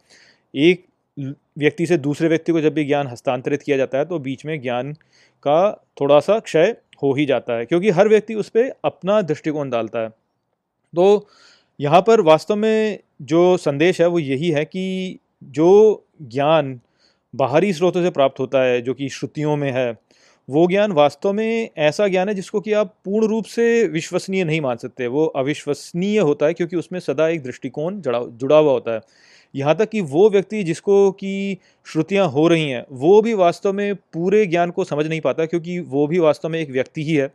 एक 0.55 0.85
व्यक्ति 1.17 1.86
से 1.86 1.97
दूसरे 1.97 2.28
व्यक्ति 2.28 2.51
को 2.51 2.62
जब 2.62 2.73
भी 2.73 2.84
ज्ञान 2.86 3.08
हस्तांतरित 3.08 3.62
किया 3.62 3.78
जाता 3.78 3.97
है 3.97 4.06
तो 4.06 4.19
बीच 4.19 4.45
में 4.45 4.62
ज्ञान 4.62 4.91
का 5.43 5.71
थोड़ा 6.01 6.19
सा 6.19 6.39
क्षय 6.39 6.75
हो 7.04 7.13
ही 7.13 7.25
जाता 7.25 7.54
है, 7.54 7.65
क्योंकि 7.65 7.89
हर 7.89 8.08
व्यक्ति 8.10 8.36
उस 8.36 8.49
पर 8.49 8.71
अपना 8.86 9.21
दृष्टिकोण 9.21 9.69
डालता 9.69 9.99
है। 9.99 10.10
तो 10.10 11.28
यहाँ 11.80 12.01
पर 12.01 12.21
वास्तव 12.21 12.56
में 12.56 12.99
जो 13.23 13.58
संदेश 13.58 14.01
है, 14.01 14.08
वो 14.08 14.19
यही 14.19 14.49
है 14.51 14.63
कि 14.65 15.19
जो 15.43 16.08
ज्ञान 16.23 16.80
बाहरी 17.34 17.73
स्रोतों 17.73 18.04
से 18.04 18.10
प्राप्त 18.10 18.39
होता 18.39 18.63
है, 18.63 18.82
जो 18.82 18.93
कि 18.93 19.10
श्रुतियों 19.10 19.56
में 19.58 19.71
है, 19.71 19.91
वो 20.49 20.65
ज्ञान 20.67 20.91
वास्तव 20.91 21.34
में 21.34 21.69
ऐसा 21.80 22.08
ज्ञान 22.08 22.30
है 22.30 22.36
जिसको 22.36 22.60
कि 22.62 22.73
आप 22.73 22.93
पूर्ण 23.06 23.28
रूप 23.28 23.45
से 23.45 23.88
विश्वसनीय 23.88 24.43
नहीं 24.43 24.62
मान 24.62 24.78
सकते। 24.78 25.08
वो 25.08 25.25
अविश्वसनीय 25.25 26.19
होता 26.19 26.45
है, 26.45 26.54
क्योंकि 26.54 26.75
उसमें 26.75 26.99
सदा 26.99 27.28
एक 27.28 27.43
दृष्टिकोण 27.43 28.01
जुड़ा 28.01 28.58
हुआ 28.58 28.71
होता 28.71 28.93
है। 28.93 29.01
यहाँ 29.55 29.75
तक 29.77 29.89
कि 29.89 30.01
वो 30.03 30.29
व्यक्ति 30.29 30.63
जिसको 30.63 31.11
कि 31.13 31.57
श्रुतियाँ 31.87 32.27
हो 32.27 32.47
रही 32.47 32.69
हैं, 32.69 32.83
वो 32.91 33.21
भी 33.21 33.33
वास्तव 33.33 33.73
में 33.73 33.95
पूरे 33.95 34.45
ज्ञान 34.45 34.71
को 34.71 34.83
समझ 34.83 35.05
नहीं 35.07 35.21
पाता 35.21 35.45
क्योंकि 35.45 35.79
वो 35.79 36.07
भी 36.07 36.19
वास्तव 36.19 36.49
में 36.49 36.59
एक 36.59 36.71
व्यक्ति 36.71 37.03
ही 37.03 37.15
है, 37.15 37.31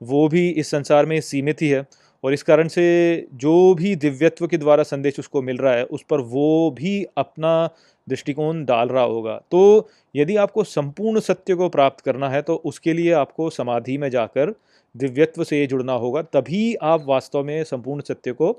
वो 0.00 0.28
भी 0.28 0.48
इस 0.50 0.70
संसार 0.70 1.06
में 1.06 1.20
सीमित 1.20 1.62
ही 1.62 1.68
है 1.68 1.86
और 2.24 2.32
इस 2.32 2.42
कारण 2.42 2.68
से 2.68 3.26
जो 3.34 3.74
भी 3.74 3.94
दिव्यत्व 3.96 4.46
के 4.46 4.58
द्वारा 4.58 4.82
संदेश 4.82 5.18
उसको 5.18 5.42
मिल 5.42 5.56
रहा 5.56 5.74
है, 5.74 5.84
उस 5.84 6.04
पर 6.10 6.20
वो 6.20 6.70
भी 6.70 7.04
अपना 7.16 7.68
दृष्टिकोण 8.06 8.64
डाल 8.64 8.88
रहा 8.88 9.02
होगा। 9.04 9.36
तो 9.50 9.88
यदि 10.14 10.36
आपको 10.36 10.64
संपूर्ण 10.64 11.20
सत्य 11.20 11.54
को 11.54 11.68
प्राप्त 11.68 12.00
करना 12.00 12.28
है 12.28 12.42
तो 12.42 12.54
उसके 12.64 12.92
लिए 12.92 13.12
आपको 13.12 13.50
समाधि 13.50 13.96
में 13.98 14.08
जाकर 14.10 14.54
दिव्यत्व 14.94 15.44
से 15.44 15.66
जुड़ना 15.66 15.92
होगा, 15.94 16.22
तभी 16.22 16.74
आप 16.74 17.04
वास्तव 17.06 17.44
में 17.44 17.62
संपूर्ण 17.64 18.02
सत्य 18.02 18.32
को 18.32 18.52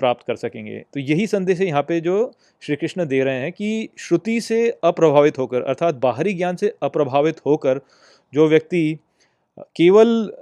प्राप्त 0.00 0.26
कर 0.26 0.36
सकेंगे। 0.36 0.78
तो 0.94 1.00
यही 1.00 1.26
संदेश 1.26 1.60
है 1.60 1.66
यहाँ 1.66 1.82
पे 1.82 2.00
जो 2.00 2.30
श्री 2.62 2.76
कृष्ण 2.76 3.06
दे 3.06 3.22
रहे 3.24 3.40
हैं 3.40 3.52
कि 3.52 3.88
श्रुति 3.98 4.40
से 4.40 4.68
अप्रभावित 4.84 5.38
होकर, 5.38 5.62
अर्थात 5.62 5.94
बाहरी 5.94 6.32
ज्ञान 6.34 6.56
से 6.56 6.74
अप्रभावित 6.82 7.40
होकर 7.46 7.80
जो 8.32 8.48
व्यक्ति 8.48 8.98
केवल 9.76 10.32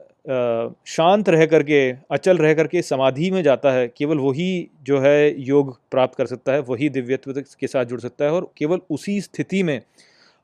शांत 0.87 1.29
रह 1.29 1.45
करके, 1.47 1.91
अचल 2.11 2.38
रह 2.38 2.55
करके 2.55 2.83
समाधि 2.83 3.31
में 3.31 3.43
जाता 3.43 3.71
है, 3.73 3.88
केवल 3.88 4.19
वही 4.19 4.69
जो 4.83 5.01
है 5.01 5.41
योग 5.41 5.77
प्राप्त 5.91 6.15
कर 6.15 6.27
सकता 6.27 6.53
है, 6.53 6.61
वही 6.61 6.88
दिव्यत्व 6.88 7.33
के 7.61 7.67
साथ 7.67 7.85
जुड़ 7.85 8.01
सकता 8.01 8.25
है 8.25 8.31
और 8.31 8.51
केवल 8.57 8.81
उसी 8.91 9.21
स्थिति 9.21 9.62
में 9.62 9.81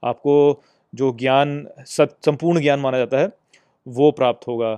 आपको 0.02 0.62
जो 0.92 1.12
ज्ञान, 1.12 1.66
सत, 1.86 2.16
संपूर्ण 2.24 2.60
ज्ञान 2.60 2.80
माना 2.80 2.98
जाता 2.98 3.18
है, 3.18 3.30
वो 3.86 4.10
प्राप्त 4.10 4.48
होगा। 4.48 4.76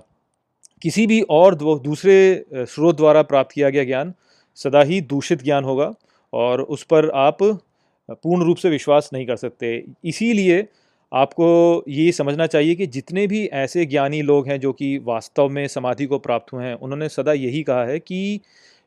किसी 0.82 1.06
भी 1.06 1.20
और 1.30 1.54
दूसरे 1.54 2.44
स्रोत 2.54 2.96
द्वारा 2.96 3.22
प्राप्त 3.22 3.52
किया 3.52 3.70
गया 3.70 3.84
ज्ञान 3.84 4.12
सदा 4.54 4.82
ही 4.82 5.00
दूषित 5.00 5.42
ज्ञान 5.42 5.64
होगा 5.64 5.92
और 6.32 6.62
उस 6.62 6.82
पर 6.82 7.10
आप 7.10 7.38
पूर्ण 8.10 8.44
रूप 8.44 8.56
से 8.56 8.70
विश्वास 8.70 9.10
नहीं 9.12 9.26
कर 9.26 9.36
सकते। 9.36 9.84
इसीलिए 10.04 10.66
आपको 11.12 11.84
ये 11.88 12.12
समझना 12.12 12.46
चाहिए 12.46 12.74
कि 12.74 12.86
जितने 12.86 13.26
भी 13.26 13.46
ऐसे 13.46 13.84
ज्ञानी 13.86 14.22
लोग 14.22 14.48
हैं 14.48 14.60
जो 14.60 14.72
कि 14.72 14.98
वास्तव 14.98 15.48
में 15.48 15.66
समाधि 15.68 16.06
को 16.06 16.18
प्राप्त 16.18 16.52
हुए 16.52 16.64
हैं, 16.64 16.74
उन्होंने 16.74 17.08
सदा 17.08 17.32
यही 17.32 17.62
कहा 17.62 17.84
है 17.84 17.98
कि 17.98 18.40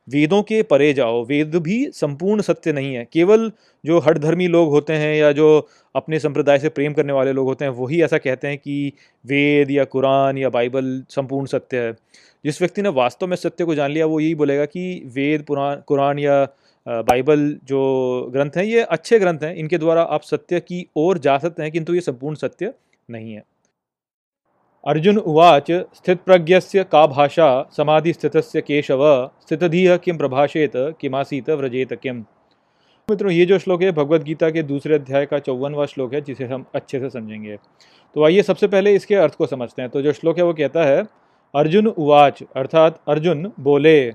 वेदों 0.08 0.42
के 0.44 0.62
परे 0.64 0.92
जाओ। 0.94 1.24
वेद 1.26 1.56
भी 1.56 1.86
संपूर्ण 1.94 2.42
सत्य 2.42 2.72
नहीं 2.74 2.94
है। 2.96 3.08
केवल 3.14 3.52
जो 3.84 4.00
हठधर्मी 4.00 4.48
लोग 4.48 4.70
होते 4.70 4.94
हैं 4.94 5.16
या 5.16 5.32
जो 5.32 5.68
अपने 5.96 6.20
संप्रदाय 6.20 6.60
से 6.60 6.70
प्रेम 6.70 6.94
करने 6.94 7.14
वाले 7.14 7.34
लोग 7.34 7.48
होते 7.48 7.66
हैं, 7.66 7.72
वही 7.72 8.02
ऐसा 8.02 8.18
कहते 8.18 8.48
हैं 8.48 8.58
कि 8.58 8.94
वेद 9.26 9.72
या 9.72 9.84
कुरान 9.86 10.38
या 10.38 10.50
बाइबल 10.50 11.04
संपूर्ण 11.10 11.46
सत्य 11.46 11.78
है। 11.78 11.94
जिस 12.46 12.62
व्यक्ति 12.62 12.82
ने 12.82 12.90
वास्तव 12.90 13.28
में 13.28 13.36
सत्य 13.38 13.66
को 13.66 13.76
जान 13.76 13.92
लिया, 13.92 14.06
वो 14.06 14.20
यही 14.20 14.36
बोलेगा 14.36 14.66
कि 14.66 15.02
वेद 15.06 15.44
पुरान 15.44 15.82
कुरान 15.88 16.20
या 16.20 16.44
बाइबल 16.88 17.58
जो 17.64 18.30
ग्रंथ 18.34 18.58
हैं, 18.58 18.64
ये 18.64 18.82
अच्छे 18.82 19.20
ग्रंथ 19.20 19.44
हैं। 19.44 19.56
इनके 19.56 19.78
द्वारा 19.78 20.02
आप 20.02 20.22
सत्य 20.22 20.60
की 20.60 20.86
ओर 20.96 21.18
जा 21.18 21.38
सकते 21.38 21.64
हैं, 21.64 21.72
किंतु 21.72 21.94
ये 21.94 22.02
संपूर्ण 22.02 22.36
सत्य 22.36 22.74
नहीं 23.10 23.34
है। 23.34 23.44
अर्जुन 24.88 25.18
उवाच 25.18 25.72
स्थित 25.72 25.88
स्थितप्रज्ञस्य 25.96 26.84
का 26.84 27.08
भाषा, 27.08 27.70
समाधिस्थितस्य 27.78 28.62
केशव, 28.62 29.32
स्थितधीह 29.42 29.98
किम 29.98 30.18
प्रभाषेत, 30.18 30.72
किमासीत 30.76 31.50
व्रजेत 31.50 31.94
किम 31.94 32.26
मित्रों, 33.10 33.32
ये 33.32 33.46
जो 33.46 33.60
श्लोक 33.60 33.82
है 33.82 33.92
भगवत 33.92 34.22
गीता 34.22 34.50
के 34.50 34.64
दूसरे 34.64 34.96
अध्याय 34.96 35.26
का 35.26 35.40
चौवनवा 35.40 35.86
श्लोक 35.86 36.14
है, 36.14 36.22
जिसे 36.22 36.46
हम 36.46 36.66
अच्छे 36.76 37.00
से 37.00 37.10
समझेंगे। 37.10 37.58
तो 38.16 38.26
आइए 38.26 38.42
सबसे 38.42 38.68
पहले 38.68 38.96
इसके 38.96 39.16
अर्थ 39.16 39.36
को 39.36 39.46
समझते 39.46 39.82
हैं। 39.82 39.92
तो 39.92 40.02
जो 40.02 40.14
श्लोक 40.14 40.38
है, 40.38 40.44
वो 40.44 40.54
कहता 40.54 40.84
है, 40.84 41.04
अर्जुन 41.56 41.88
उवाच, 41.88 42.44
अर्थात 42.56 43.00
अर्जुन 43.08 43.52
बोले 43.60 44.12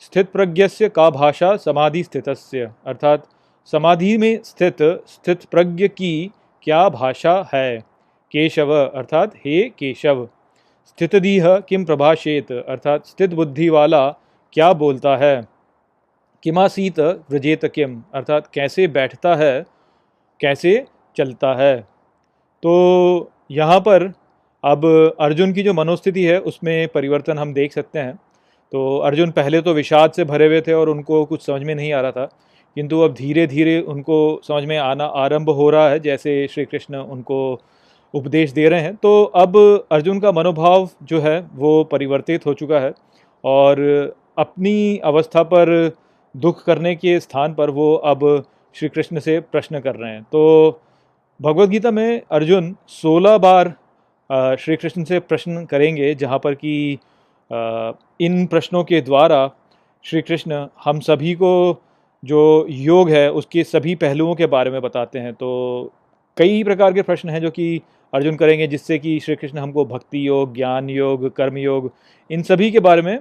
स्थित 0.00 0.30
प्रज्ञस्य 0.30 0.88
का 0.88 1.10
भाषा 1.10 1.56
समाधि 1.56 2.02
स्थितस्य 2.02 2.72
अर्थात 2.86 3.26
समाधि 3.66 4.18
में 4.18 4.38
स्थित 4.44 4.76
स्थित 5.08 5.44
प्रज्ञ 5.44 5.88
की 5.88 6.30
क्या 6.62 6.88
भाषा 6.88 7.50
है? 7.54 7.87
केशव, 8.32 8.72
अर्थात 8.72 9.34
हे 9.36 9.62
केशव। 9.78 10.28
स्थितदीह 10.86 11.56
किम 11.58 11.84
प्रभाषेत? 11.84 12.52
अर्थात 12.52 13.06
स्थित 13.06 13.34
बुद्धि 13.34 13.68
वाला 13.68 14.08
क्या 14.52 14.72
बोलता 14.72 15.16
है? 15.16 15.46
किमासीत 16.42 17.00
व्रजेत 17.00 17.64
किम 17.64 18.02
अर्थात 18.14 18.46
कैसे 18.54 18.86
बैठता 18.88 19.34
है? 19.34 19.64
कैसे 20.40 20.84
चलता 21.16 21.54
है? 21.54 21.76
तो 22.62 23.30
यहाँ 23.50 23.80
पर 23.80 24.12
अब 24.64 24.84
अर्जुन 25.20 25.52
की 25.52 25.62
जो 25.62 25.72
मनोस्थिति 25.74 26.24
है, 26.24 26.38
उसमें 26.40 26.88
परिवर्तन 26.88 27.38
हम 27.38 27.52
देख 27.54 27.72
सकते 27.72 27.98
हैं। 27.98 28.14
तो 28.72 28.98
अर्जुन 28.98 29.30
पहले 29.30 29.60
तो 29.62 29.72
विषाद 29.72 30.12
से 30.12 30.24
भरे 30.24 30.46
हुए 30.46 30.60
थे 30.60 30.72
और 30.72 30.88
उनको 30.88 31.24
कुछ 31.24 31.46
समझ 31.46 31.62
में 31.62 31.74
नहीं 31.74 31.92
आ 31.92 32.00
रहा 32.00 32.10
था। 32.10 32.24
किंतु 32.76 33.00
अब 33.00 33.14
धीरे 33.14 33.46
धीरे 33.46 33.80
उनको 33.80 34.18
समझ 34.48 34.64
में 34.64 34.76
आना 34.78 35.04
आरंभ 35.04 35.50
हो 35.50 35.70
रहा 35.70 35.88
है, 35.88 36.00
जैसे 36.00 36.46
श्री 36.48 36.64
कृष्ण 36.64 36.96
उनको 36.96 37.60
उपदेश 38.14 38.52
दे 38.52 38.68
रहे 38.68 38.80
हैं। 38.80 38.94
तो 38.96 39.22
अब 39.24 39.56
अर्जुन 39.92 40.20
का 40.20 40.32
मनोभाव 40.32 40.88
जो 41.02 41.20
है, 41.20 41.40
वो 41.54 41.84
परिवर्तित 41.84 42.46
हो 42.46 42.54
चुका 42.54 42.80
है 42.80 42.92
और 43.44 43.80
अपनी 44.38 44.98
अवस्था 45.04 45.42
पर 45.44 45.90
दुख 46.34 46.64
करने 46.64 46.94
के 46.96 47.18
स्थान 47.20 47.54
पर 47.54 47.70
वो 47.70 47.94
अब 47.94 48.44
श्री 48.74 48.88
कृष्ण 48.88 49.20
से 49.20 49.38
प्रश्न 49.42 49.80
कर 49.80 49.94
रहे 49.94 50.12
हैं। 50.12 50.22
तो 50.22 50.80
भगवत 51.40 51.68
गीता 51.68 51.90
में 51.90 52.20
अर्जुन 52.30 52.74
16 52.88 53.38
बार 53.38 53.74
श्री 54.56 54.76
कृष्ण 54.76 55.04
से 55.04 55.18
प्रश्न 55.20 55.64
करेंगे, 55.64 56.14
जहाँ 56.14 56.38
पर 56.38 56.54
कि 56.54 56.98
इन 58.20 58.46
प्रश्नों 58.46 58.82
के 58.84 59.00
द्वारा 59.00 59.50
श्री 60.04 60.22
कृष्ण 60.22 60.66
हम 60.84 61.00
सभी 61.00 61.34
को 61.34 61.82
जो 62.22 62.66
योग 62.68 63.10
है, 63.10 63.30
उसके 63.32 63.64
सभी 63.64 63.94
पहलुओं 63.94 64.34
के 64.34 64.46
बारे 64.46 64.70
में 64.70 64.80
बताते 64.82 65.18
हैं। 65.18 65.32
तो 65.34 65.92
कई 66.36 66.62
प्रकार 66.64 66.92
के 66.92 67.02
प्रश्न 67.02 67.28
हैं 67.28 67.40
जो 67.40 67.50
कि 67.50 67.80
अर्जुन 68.12 68.36
करेंगे, 68.36 68.66
जिससे 68.66 68.98
कि 68.98 69.18
श्री 69.20 69.36
कृष्ण 69.36 69.58
हमको 69.58 69.84
भक्ति 69.84 70.26
योग, 70.28 70.54
ज्ञान 70.54 70.90
योग, 70.90 71.34
कर्म 71.36 71.58
योग, 71.58 71.90
इन 72.30 72.42
सभी 72.42 72.70
के 72.70 72.80
बारे 72.80 73.02
में 73.02 73.18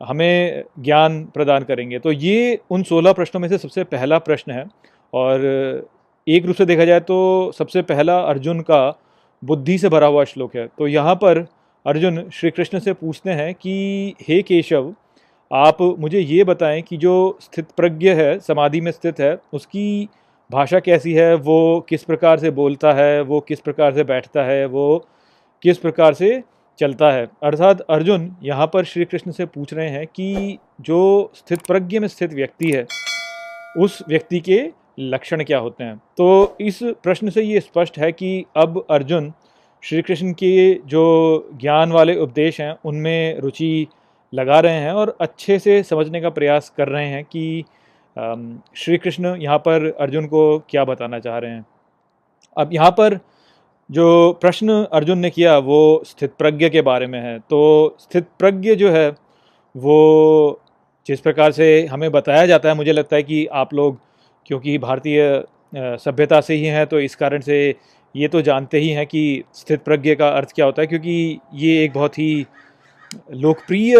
हमें 0.00 0.64
ज्ञान 0.78 1.24
प्रदान 1.24 1.64
करेंगे। 1.64 1.98
तो 1.98 2.12
ये 2.12 2.58
उन 2.70 2.82
सोलह 2.82 3.12
प्रश्नों 3.12 3.40
में 3.40 3.48
से 3.48 3.58
सबसे 3.58 3.84
पहला 3.84 4.18
प्रश्न 4.18 4.52
है, 4.52 4.64
और 5.12 5.88
एक 6.26 6.46
रूप 6.46 6.56
से 6.56 6.66
देखा 6.66 6.84
जाए 6.84 7.00
तो 7.00 7.52
सबसे 7.58 7.82
पहला 7.82 8.18
अर्जुन 8.20 8.60
का 8.60 8.98
बुद्धि 9.42 9.78
से 9.78 9.88
भरा 9.88 10.06
हुआ 10.06 10.24
श्लोक 10.24 10.56
है। 10.56 10.66
तो 10.78 10.86
यहाँ 10.86 11.14
पर 11.14 11.46
अर्जुन 11.86 12.28
श्री 12.32 12.50
कृष्ण 12.50 12.78
से 12.78 12.92
पूछते 12.92 13.30
हैं 13.30 13.54
कि, 13.54 14.14
हे 14.28 14.40
केशव, 14.42 14.94
आप 15.50 15.78
मुझे 15.98 16.20
ये 16.20 16.44
बताएँ 16.44 16.82
कि 16.82 16.96
जो 16.96 17.38
स्थित 17.40 17.70
प्रज्ञ 17.76 18.10
है, 18.10 18.38
समाधि 18.38 18.80
में 18.80 18.90
स्थित 18.92 19.20
है, 19.20 19.36
उसकी 19.52 20.08
भाषा 20.50 20.80
कैसी 20.80 21.12
है, 21.12 21.34
वो 21.34 21.86
किस 21.88 22.04
प्रकार 22.04 22.38
से 22.38 22.50
बोलता 22.50 22.92
है, 22.92 23.20
वो 23.20 23.40
किस 23.40 23.60
प्रकार 23.60 23.94
से 23.94 24.04
बैठता 24.04 24.42
है, 24.42 24.66
वो 24.66 25.06
किस 25.62 25.78
प्रकार 25.78 26.14
से 26.14 26.42
चलता 26.78 27.12
है। 27.12 27.28
अर्थात 27.42 27.80
अर्जुन 27.80 28.36
यहाँ 28.42 28.66
पर 28.66 28.84
श्री 28.84 29.04
कृष्ण 29.04 29.30
से 29.30 29.44
पूछ 29.44 29.74
रहे 29.74 29.88
हैं 29.88 30.06
कि 30.06 30.58
जो 30.80 31.32
स्थित, 31.34 31.60
प्रज्ञ 31.66 31.98
में 31.98 32.08
स्थित 32.08 32.32
व्यक्ति 32.32 32.70
है, 32.70 32.86
उस 33.78 34.02
व्यक्ति 34.08 34.40
के 34.40 34.70
लक्षण 34.98 35.44
क्या 35.44 35.58
होते 35.58 35.84
हैं? 35.84 35.96
तो 35.96 36.56
इस 36.60 36.78
प्रश्न 36.82 37.30
से 37.30 37.42
ये 37.42 37.60
स्पष्ट 37.60 37.98
है 37.98 38.12
कि 38.12 38.44
अब 38.56 38.86
अर्जुन 38.90 39.32
श्री 39.82 40.02
कृष्ण 40.02 40.32
के 40.32 40.74
जो 40.74 41.48
ज्ञान 41.60 41.92
वाले 41.92 42.16
उपदेश 42.16 42.60
हैं, 42.60 42.76
उनमें 42.84 43.38
रुचि 43.38 43.86
लगा 44.34 44.60
रहे 44.60 44.74
हैं 44.74 44.92
और 44.92 45.16
अच्छे 45.20 45.58
से 45.58 45.82
समझने 45.82 46.20
का 46.20 46.30
प्रयास 46.30 46.72
कर 46.76 46.88
रहे 46.88 47.06
हैं 47.06 47.24
कि 47.24 47.64
श्री 48.16 48.96
कृष्ण 48.98 49.34
यहाँ 49.36 49.58
पर 49.58 49.86
अर्जुन 50.00 50.26
को 50.26 50.58
क्या 50.70 50.84
बताना 50.84 51.18
चाह 51.18 51.38
रहे 51.38 51.50
हैं? 51.50 51.64
अब 52.56 52.72
यहाँ 52.72 52.90
पर 52.90 53.18
जो 53.90 54.32
प्रश्न 54.40 54.82
अर्जुन 54.92 55.18
ने 55.18 55.30
किया, 55.30 55.56
वो 55.58 56.02
स्थित 56.06 56.32
प्रज्ञ 56.38 56.68
के 56.70 56.80
बारे 56.82 57.06
में 57.06 57.18
है। 57.20 57.38
तो 57.40 57.96
स्थित 58.00 58.26
प्रज्ञ 58.38 58.74
जो 58.74 58.90
है, 58.90 59.08
वो 59.74 60.60
जिस 61.06 61.20
प्रकार 61.20 61.52
से 61.52 61.86
हमें 61.86 62.10
बताया 62.12 62.46
जाता 62.46 62.68
है, 62.68 62.74
मुझे 62.74 62.92
लगता 62.92 63.16
है 63.16 63.22
कि 63.22 63.46
आप 63.46 63.74
लोग, 63.74 63.98
क्योंकि 64.46 64.76
भारतीय 64.78 65.44
सभ्यता 65.74 66.40
से 66.40 66.54
ही 66.54 66.64
हैं 66.66 66.86
तो 66.86 67.00
इस 67.00 67.14
कारण 67.16 67.40
से 67.40 67.58
ये 68.14 68.28
तो 68.28 68.40
जानते 68.42 68.78
ही 68.78 68.88
हैं 68.90 69.06
कि 69.06 69.42
स्थित 69.54 69.82
प्रज्ञ 69.84 70.14
का 70.14 70.28
अर्थ 70.28 70.52
क्या 70.54 70.66
होता 70.66 70.82
है, 70.82 70.86
क्योंकि 70.86 71.40
ये 71.54 71.82
एक 71.84 71.92
बहुत 71.92 72.18
ही 72.18 72.46
लोकप्रिय 73.34 73.96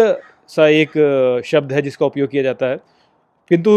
सा 0.49 0.67
एक 0.69 1.41
शब्द 1.45 1.71
है 1.73 1.81
जिसका 1.81 2.05
उपयोग 2.05 2.29
किया 2.29 2.43
जाता 2.43 2.65
है। 2.65 2.79
किंतु 3.49 3.71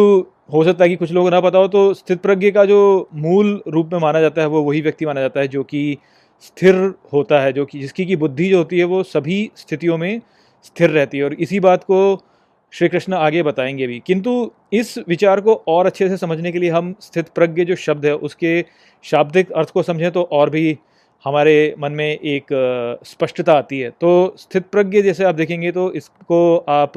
हो 0.53 0.65
सकता 0.65 0.85
है 0.85 0.91
कि 0.91 0.97
कुछ 0.97 1.13
लोगों 1.13 1.31
ना 1.31 1.41
पता 1.41 1.59
हो 1.59 1.69
तो 1.69 1.95
स्थित 1.95 2.21
प्रज्ञ 2.21 2.51
का 2.51 2.65
जो 2.65 3.09
मूल 3.15 3.63
रूप 3.69 3.91
में 3.93 4.01
माना 4.01 4.21
जाता 4.21 4.43
है, 4.43 4.49
वो 4.49 4.63
वही 4.63 4.81
व्यक्ति 4.81 5.07
माना 5.07 5.21
जाता 5.21 5.41
है, 5.41 5.49
जो 5.49 5.65
कि 5.65 5.97
स्थिर 6.43 6.95
होता 7.13 7.41
है, 7.41 7.53
जो 7.53 7.65
कि, 7.67 7.81
जिसकी 7.81 8.07
की 8.07 8.17
बुद्धि 8.17 8.49
जो 8.51 8.59
होती 8.59 8.79
है, 8.79 8.85
वो 8.85 9.03
सभी 9.03 9.51
स्थितियों 9.57 9.99
में 9.99 10.21
स्थिर 10.65 10.91
रहती 10.91 11.19
है। 11.19 11.25
और 11.25 11.35
इसी 11.35 11.61
बात 11.61 11.85
को 11.85 12.23
श्री 12.73 12.89
कृष्ण 12.89 13.15
आगे 13.15 13.43
बताएँगे 13.43 13.87
भी। 13.87 14.03
किंतु 14.07 14.51
इस 14.73 14.99
विचार 15.09 15.41
को 15.41 15.55
और 15.69 15.87
अच्छे 15.87 16.09
से 16.09 16.17
समझने 16.17 16.53
के 16.53 16.59
लिए 16.59 16.71
हम 16.71 16.95
स्थित 17.01 17.29
प्रज्ञ 17.29 17.65
जो 17.65 17.77
शब्द 17.77 18.07
है, 18.07 18.15
उसके 18.17 18.65
शाब्दिक 19.05 19.53
अर्थ 19.53 19.71
को 19.71 19.83
समझें 19.83 20.11
तो 20.11 20.23
और 20.23 20.51
भी 20.51 20.79
हमारे 21.25 21.75
मन 21.79 21.93
में 21.93 22.07
एक 22.19 22.47
स्पष्टता 23.05 23.53
आती 23.53 23.81
है। 23.81 23.91
तो 23.91 24.35
स्थित 24.39 24.67
प्रज्ञ 24.73 25.03
जैसे 25.03 25.25
आप 25.25 25.35
देखेंगे 25.35 25.73
तो 25.73 25.93
इसको 25.93 26.57
आप 26.69 26.93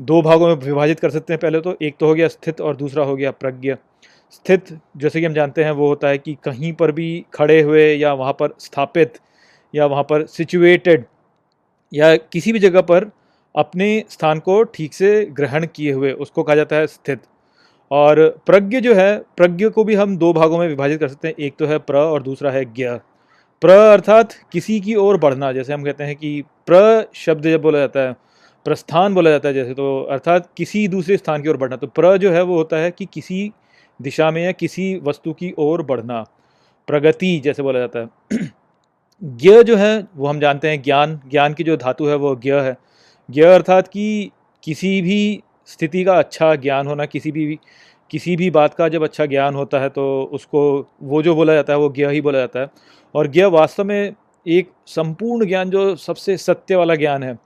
दो 0.00 0.20
भागों 0.22 0.48
में 0.48 0.54
विभाजित 0.54 1.00
कर 1.00 1.10
सकते 1.10 1.32
हैं। 1.32 1.40
पहले 1.40 1.60
तो 1.60 1.76
एक 1.82 1.96
तो 2.00 2.06
हो 2.06 2.14
गया 2.14 2.28
स्थित 2.28 2.60
और 2.60 2.76
दूसरा 2.76 3.04
हो 3.04 3.16
गया 3.16 3.30
प्रज्ञ। 3.30 3.74
स्थित, 4.30 4.78
जैसे 4.96 5.20
कि 5.20 5.26
हम 5.26 5.34
जानते 5.34 5.64
हैं, 5.64 5.70
वो 5.70 5.88
होता 5.88 6.08
है 6.08 6.18
कि 6.18 6.36
कहीं 6.44 6.72
पर 6.72 6.92
भी 6.92 7.24
खड़े 7.34 7.60
हुए 7.62 7.94
या 7.94 8.12
वहाँ 8.12 8.32
पर 8.32 8.54
स्थापित 8.58 9.18
या 9.74 9.86
वहाँ 9.86 10.02
पर 10.02 10.26
सिचुएटेड 10.26 11.04
या 11.92 12.16
किसी 12.16 12.52
भी 12.52 12.58
जगह 12.58 12.80
पर 12.80 13.10
अपने 13.54 14.04
स्थान 14.10 14.38
को 14.38 14.62
ठीक 14.64 14.94
से 14.94 15.24
ग्रहण 15.26 15.66
किए 15.66 15.92
हुए, 15.92 16.12
उसको 16.12 16.42
कहा 16.42 16.56
जाता 16.56 16.76
है 16.76 16.86
स्थित। 16.86 17.20
और 17.90 18.42
प्रज्ञ 18.46 18.80
जो 18.80 18.94
है, 18.94 19.18
प्रज्ञ 19.36 19.68
को 19.68 19.84
भी 19.84 19.94
हम 19.94 20.16
दो 20.16 20.32
भागों 20.32 20.58
में 20.58 20.68
विभाजित 20.68 21.00
कर 21.00 21.08
सकते 21.08 21.28
हैं। 21.28 21.34
एक 21.40 21.54
तो 21.58 21.66
है 21.66 21.78
प्र 21.78 21.96
और 21.96 22.22
दूसरा 22.22 22.50
है 22.50 22.64
ज्ञ। 22.64 22.88
प्र 23.62 23.70
अर्थात 23.70 24.34
किसी 24.52 24.80
की 24.80 24.94
ओर 24.94 25.18
बढ़ना, 25.18 25.52
जैसे 25.52 25.72
हम 25.72 25.84
कहते 25.84 26.04
हैं 26.04 26.16
कि 26.16 26.42
प्र 26.66 27.08
शब्द 27.14 27.44
जब 27.44 27.62
बोला 27.62 27.78
जाता 27.78 28.00
है 28.00 28.29
प्रस्थान 28.64 29.14
बोला 29.14 29.30
जाता 29.30 29.48
है 29.48 29.54
जैसे 29.54 29.74
तो 29.74 30.02
अर्थात 30.02 30.48
किसी 30.56 30.88
दूसरे 30.88 31.16
स्थान 31.16 31.42
की 31.42 31.48
ओर 31.48 31.56
बढ़ना। 31.56 31.76
तो 31.76 31.86
प्र 31.86 32.16
जो 32.16 32.32
है 32.32 32.42
वो 32.42 32.56
होता 32.56 32.76
है 32.76 32.90
कि 32.90 33.04
किसी 33.04 33.52
दिशा 34.02 34.30
में 34.30 34.44
या 34.44 34.52
किसी 34.52 35.00
वस्तु 35.02 35.32
की 35.32 35.54
ओर 35.58 35.82
बढ़ना। 35.82 36.24
प्रगति 36.86 37.40
जैसे 37.44 37.62
बोला 37.62 37.78
जाता 37.78 37.98
है। 37.98 38.08
ज्ञ 39.24 39.62
जो 39.62 39.76
है, 39.76 40.06
वो 40.16 40.26
हम 40.26 40.40
जानते 40.40 40.68
हैं 40.68 40.82
ज्ञान। 40.82 41.20
ज्ञान 41.30 41.54
की 41.54 41.64
जो 41.64 41.76
धातु 41.76 42.06
है, 42.06 42.14
वो 42.14 42.36
ज्ञ 42.36 42.52
है। 42.52 42.76
ज्ञ 43.30 43.42
अर्थात 43.42 43.88
कि 43.88 44.30
किसी 44.64 45.02
भी 45.02 45.42
स्थिति 45.66 46.04
का 46.04 46.18
अच्छा 46.18 46.54
ज्ञान 46.54 46.86
होना, 46.86 47.06
किसी 47.06 47.32
भी 47.32 47.58
किसी 48.10 48.36
भी 48.36 48.50
बात 48.50 48.74
का 48.74 48.88
जब 48.88 49.04
अच्छा 49.04 49.26
ज्ञान 49.26 49.54
होता 49.54 49.78
है 49.78 49.88
तो 49.88 50.30
उसको, 50.32 50.88
वो 51.02 51.22
जो 51.22 51.34
बोला 51.34 51.54
जाता 51.54 51.72
है, 51.72 51.78
वो 51.78 51.88
ज्ञ 51.88 52.06
ही 52.06 52.20
बोला 52.20 52.38
जाता 52.38 52.60
है। 52.60 52.68
और 53.14 53.26
ज्ञ 53.26 53.44
वास्तव 53.44 53.84
में 53.84 54.14
एक 54.48 54.70
संपूर्ण 54.86 55.46
ज्ञान, 55.46 55.70
जो 55.70 55.96
सबसे 55.96 56.36
सत्य 56.36 56.76
वाला 56.76 56.94
ज्ञान 56.94 57.22
है। 57.22 57.38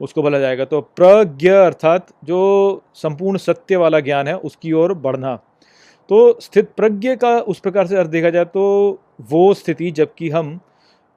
उसको 0.00 0.22
बोला 0.22 0.38
जाएगा। 0.38 0.64
तो 0.64 0.80
प्रज्ञ 0.80 1.48
अर्थात 1.48 2.06
जो 2.24 2.82
संपूर्ण 2.94 3.38
सत्य 3.38 3.76
वाला 3.76 4.00
ज्ञान 4.00 4.28
है, 4.28 4.36
उसकी 4.36 4.72
ओर 4.72 4.94
बढ़ना। 4.94 5.36
तो 6.08 6.38
स्थित 6.40 6.70
प्रज्ञ 6.76 7.16
का 7.16 7.38
उस 7.38 7.60
प्रकार 7.60 7.86
से 7.86 7.96
अर्थ 7.96 8.10
देखा 8.10 8.30
जाए 8.30 8.44
तो 8.44 8.98
वो 9.20 9.54
स्थिति, 9.54 9.90
जबकि 9.90 10.30
हम 10.30 10.60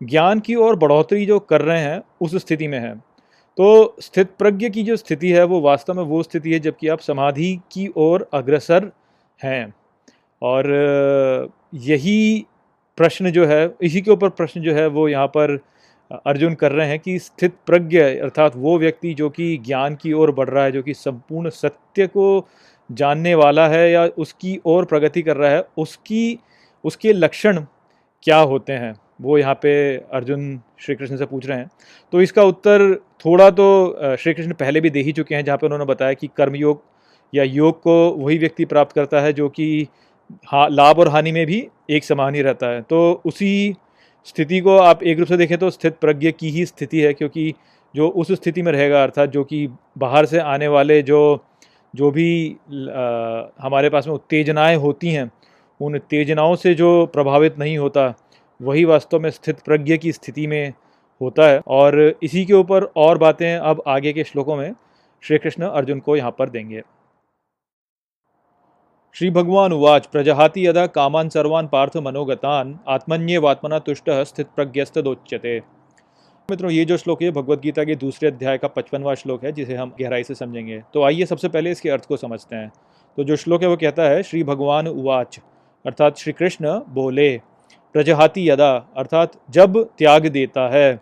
ज्ञान 0.04 0.40
की 0.40 0.56
ओर 0.56 0.76
बढ़ोतरी 0.76 1.26
जो 1.26 1.40
कर 1.40 1.62
रहे 1.62 1.80
हैं, 1.80 2.02
उस 2.22 2.36
स्थिति 2.36 2.68
में 2.68 2.80
है। 2.80 2.96
तो 3.58 3.96
स्थित 4.00 4.30
प्रज्ञ 4.40 4.70
की 4.70 4.84
जो 4.84 4.96
स्थिति 4.96 5.30
है, 5.30 5.44
वो 5.44 5.62
वास्तव 5.62 5.94
में 5.94 6.04
वो 6.04 6.24
स्थिति 6.24 6.54
है, 6.54 6.60
जबकि 6.60 6.88
आप 6.88 7.00
समाधि 7.00 7.60
की 7.72 7.92
ओर 7.98 8.28
अग्रसर 8.34 8.92
हैं। 9.44 9.74
और 10.42 10.72
यही 11.74 12.46
प्रश्न 12.98 13.32
जो 13.32 13.46
है, 13.46 13.76
इसी 13.82 14.02
के 14.02 14.12
ऊपर 14.12 14.30
प्रश्न 14.30 14.62
जो 14.62 14.74
है, 14.74 14.88
वो 14.88 15.08
यहाँ 15.08 15.28
पर 15.28 15.60
अर्जुन 16.14 16.54
कर 16.54 16.72
रहे 16.72 16.88
हैं 16.88 17.00
कि 17.00 17.18
स्थित 17.20 17.54
प्रज्ञ, 17.66 18.00
अर्थात 18.00 18.56
वो 18.56 18.78
व्यक्ति 18.80 19.14
जो 19.14 19.30
कि 19.30 19.56
ज्ञान 19.58 19.96
की 19.96 20.14
ओर 20.14 20.32
बढ़ 20.32 20.50
रहा 20.50 20.64
है, 20.64 20.72
जो 20.72 20.82
कि 20.84 20.94
संपूर्ण 20.94 21.50
सत्य 21.50 22.08
को 22.08 22.48
जानने 22.90 23.34
वाला 23.36 23.68
है 23.68 23.90
या 23.92 24.06
उसकी 24.18 24.60
ओर 24.66 24.86
प्रगति 24.86 25.22
कर 25.22 25.38
रहा 25.38 25.52
है, 25.52 25.64
उसकी, 25.78 26.40
उसके 26.84 27.14
लक्षण 27.14 27.66
क्या 28.24 28.38
होते 28.38 28.74
हैं? 28.74 28.94
वो 29.22 29.38
यहाँ 29.38 29.54
पे 29.56 29.74
अर्जुन 30.14 30.60
श्री 30.80 30.96
कृष्ण 30.96 31.18
से 31.18 31.26
पूछ 31.26 31.46
रहे 31.46 31.58
हैं। 31.58 31.70
तो 32.14 32.22
इसका 32.22 32.44
उत्तर 32.44 32.94
थोड़ा 33.26 33.50
तो 33.50 34.16
श्री 34.20 34.34
कृष्ण 34.34 34.54
पहले 34.54 34.82
भी 34.82 34.90
दे 34.90 35.02
ही 35.02 35.12
चुके 35.12 35.36
हैं, 35.36 35.44
जहाँ 35.46 35.58
पे 35.58 35.66
उन्होंने 35.68 35.86
बताया 35.86 36.14
कि 36.14 36.30
कर्मयोग 36.38 36.82
या 37.34 37.44
योग 37.44 37.82
को 37.82 37.96
वही 38.12 38.38
व्यक्ति 38.38 38.66
प्राप्त 38.66 38.96
करता 38.96 39.22
है 39.22 39.34
जो 39.34 39.48
कि 39.50 39.88
हाँ 40.48 40.68
लाभ 40.70 41.00
और 41.00 41.08
हानि 41.08 41.32
में 41.32 41.46
भी 41.46 41.68
एक 41.90 42.04
समान 42.04 42.36
ही 42.36 42.42
रहता 42.42 42.68
है। 42.68 42.82
तो 42.82 43.22
उसी 43.26 43.76
स्थिति 44.26 44.60
को 44.60 44.78
आप 44.78 45.04
एक 45.04 45.20
रूप 45.20 45.28
से 45.28 45.38
देखें 45.38 45.58
तो 45.58 45.70
स्थित 45.70 45.98
प्रज्ञ 46.02 46.32
की 46.32 46.50
ही 46.50 46.66
स्थिति 46.66 47.02
है 47.02 47.14
क्योंकि 47.14 47.54
जो 47.96 48.08
उस 48.10 48.32
स्थिति 48.32 48.62
में 48.62 48.72
रहेगा 48.72 49.04
अर्थात 49.04 49.30
जो 49.30 49.44
कि 49.44 49.68
बाहर 49.98 50.26
से 50.26 50.40
आने 50.40 50.68
वाले 50.68 51.02
जो 51.02 51.20
जो 51.96 52.12
भी 52.12 52.50
अ, 52.50 53.52
हमारे 53.62 53.90
पास 53.90 54.08
में 54.08 54.14
उत्तेजनाएँ 54.14 54.76
होती 54.76 55.10
हैं 55.10 55.32
उन 55.80 55.96
उत्तेजनाओं 55.96 56.56
से 56.56 56.74
जो 56.74 57.06
प्रभावित 57.06 57.60
नहीं 57.60 57.78
होता 57.78 58.14
वही 58.62 58.86
वास्तव 58.86 59.20
में 59.20 59.30
स्थित 59.30 59.60
प्रज्ञ 59.60 59.98
की 59.98 60.12
स्थिति 60.12 60.48
में 60.48 60.74
होता 61.22 61.48
है। 61.48 61.60
और 61.68 62.00
इसी 62.24 62.46
के 62.46 62.54
ऊपर 62.54 62.84
और 62.84 63.18
बातें 63.18 63.56
अब 63.58 63.84
आगे 63.88 64.14
के 64.14 64.24
श्लोकों 64.24 64.56
में 64.56 64.74
श्री 65.24 65.38
कृष्ण 65.38 65.66
अर्जुन 65.66 66.00
को 66.00 66.16
यहाँ 66.16 66.32
पर 66.40 66.50
देंगे। 66.50 66.82
श्री 69.16 69.30
भगवान 69.30 69.74
उवाच, 69.74 70.06
प्रजहाति 70.06 70.68
यदा 70.68 70.86
कामान 70.88 71.30
सर्वान् 71.30 71.68
पार्थ 71.68 71.98
मनोगतान 71.98 72.80
आत्मन्येवात्मना 72.88 73.80
तुष्ट 73.80 74.10
स्थित 74.10 74.48
प्रज्ञस्तदोच्यते। 74.56 75.60
मित्रों, 76.50 76.72
ये 76.72 76.86
जो 76.86 76.98
श्लोक 76.98 77.22
है 77.24 77.32
भगवत 77.32 77.60
गीता 77.60 77.84
के 77.84 77.96
दूसरे 77.96 78.30
अध्याय 78.30 78.58
का 78.58 78.68
पचपनवा 78.68 79.14
श्लोक 79.16 79.44
है, 79.46 79.52
जिसे 79.52 79.76
हम 79.76 79.94
गहराई 80.02 80.24
से 80.24 80.36
समझेंगे। 80.36 80.82
तो 80.94 81.04
आइए 81.04 81.26
सबसे 81.26 81.50
पहले 81.50 81.72
इसके 81.72 81.90
अर्थ 81.90 82.06
को 82.06 82.18
समझते 82.18 82.56
हैं। 82.56 82.72
तो 83.18 83.24
जो 83.24 83.36
श्लोक 83.36 83.62
है, 83.62 83.68
वो 83.68 83.78
कहता 83.78 84.04
है, 84.04 84.24
श्री 84.24 84.44
भगवान 84.44 84.88
उवाच, 84.88 85.40
अर्थात 85.86 86.18
श्री 86.18 86.34
कृष्ण 86.34 86.80
बोले, 86.90 87.38
प्रजहाति 87.94 88.50
यदा, 88.50 88.74
अर्थात 88.98 89.32
जब 89.50 89.90
त्याग 89.98 90.28
देता 90.28 90.68
है, 90.70 91.00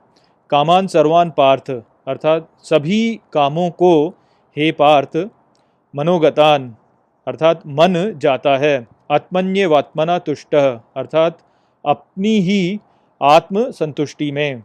कामान 0.49 0.87
सर्वान 0.87 1.29
पार्थ, 1.29 1.71
अर्थात 2.07 2.49
सभी 2.59 3.19
कामों 3.33 3.69
को, 3.69 4.09
हे 4.57 4.71
पार्थ, 4.71 5.17
मनोगतान। 5.95 6.75
अर्थात 7.27 7.61
मन 7.67 8.13
जाता 8.17 8.57
है। 8.57 8.87
आत्मन्यवात्मना 9.11 10.19
तुष्ट, 10.19 10.55
अर्थात 10.97 11.39
अपनी 11.85 12.39
ही 12.39 12.79
आत्म 13.21 13.71
संतुष्टि 13.71 14.31
में। 14.31 14.63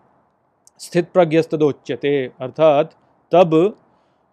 स्थित 0.78 1.08
प्रज्ञस्तदोच्यते 1.14 2.26
अर्थात 2.40 2.94
तब 3.32 3.76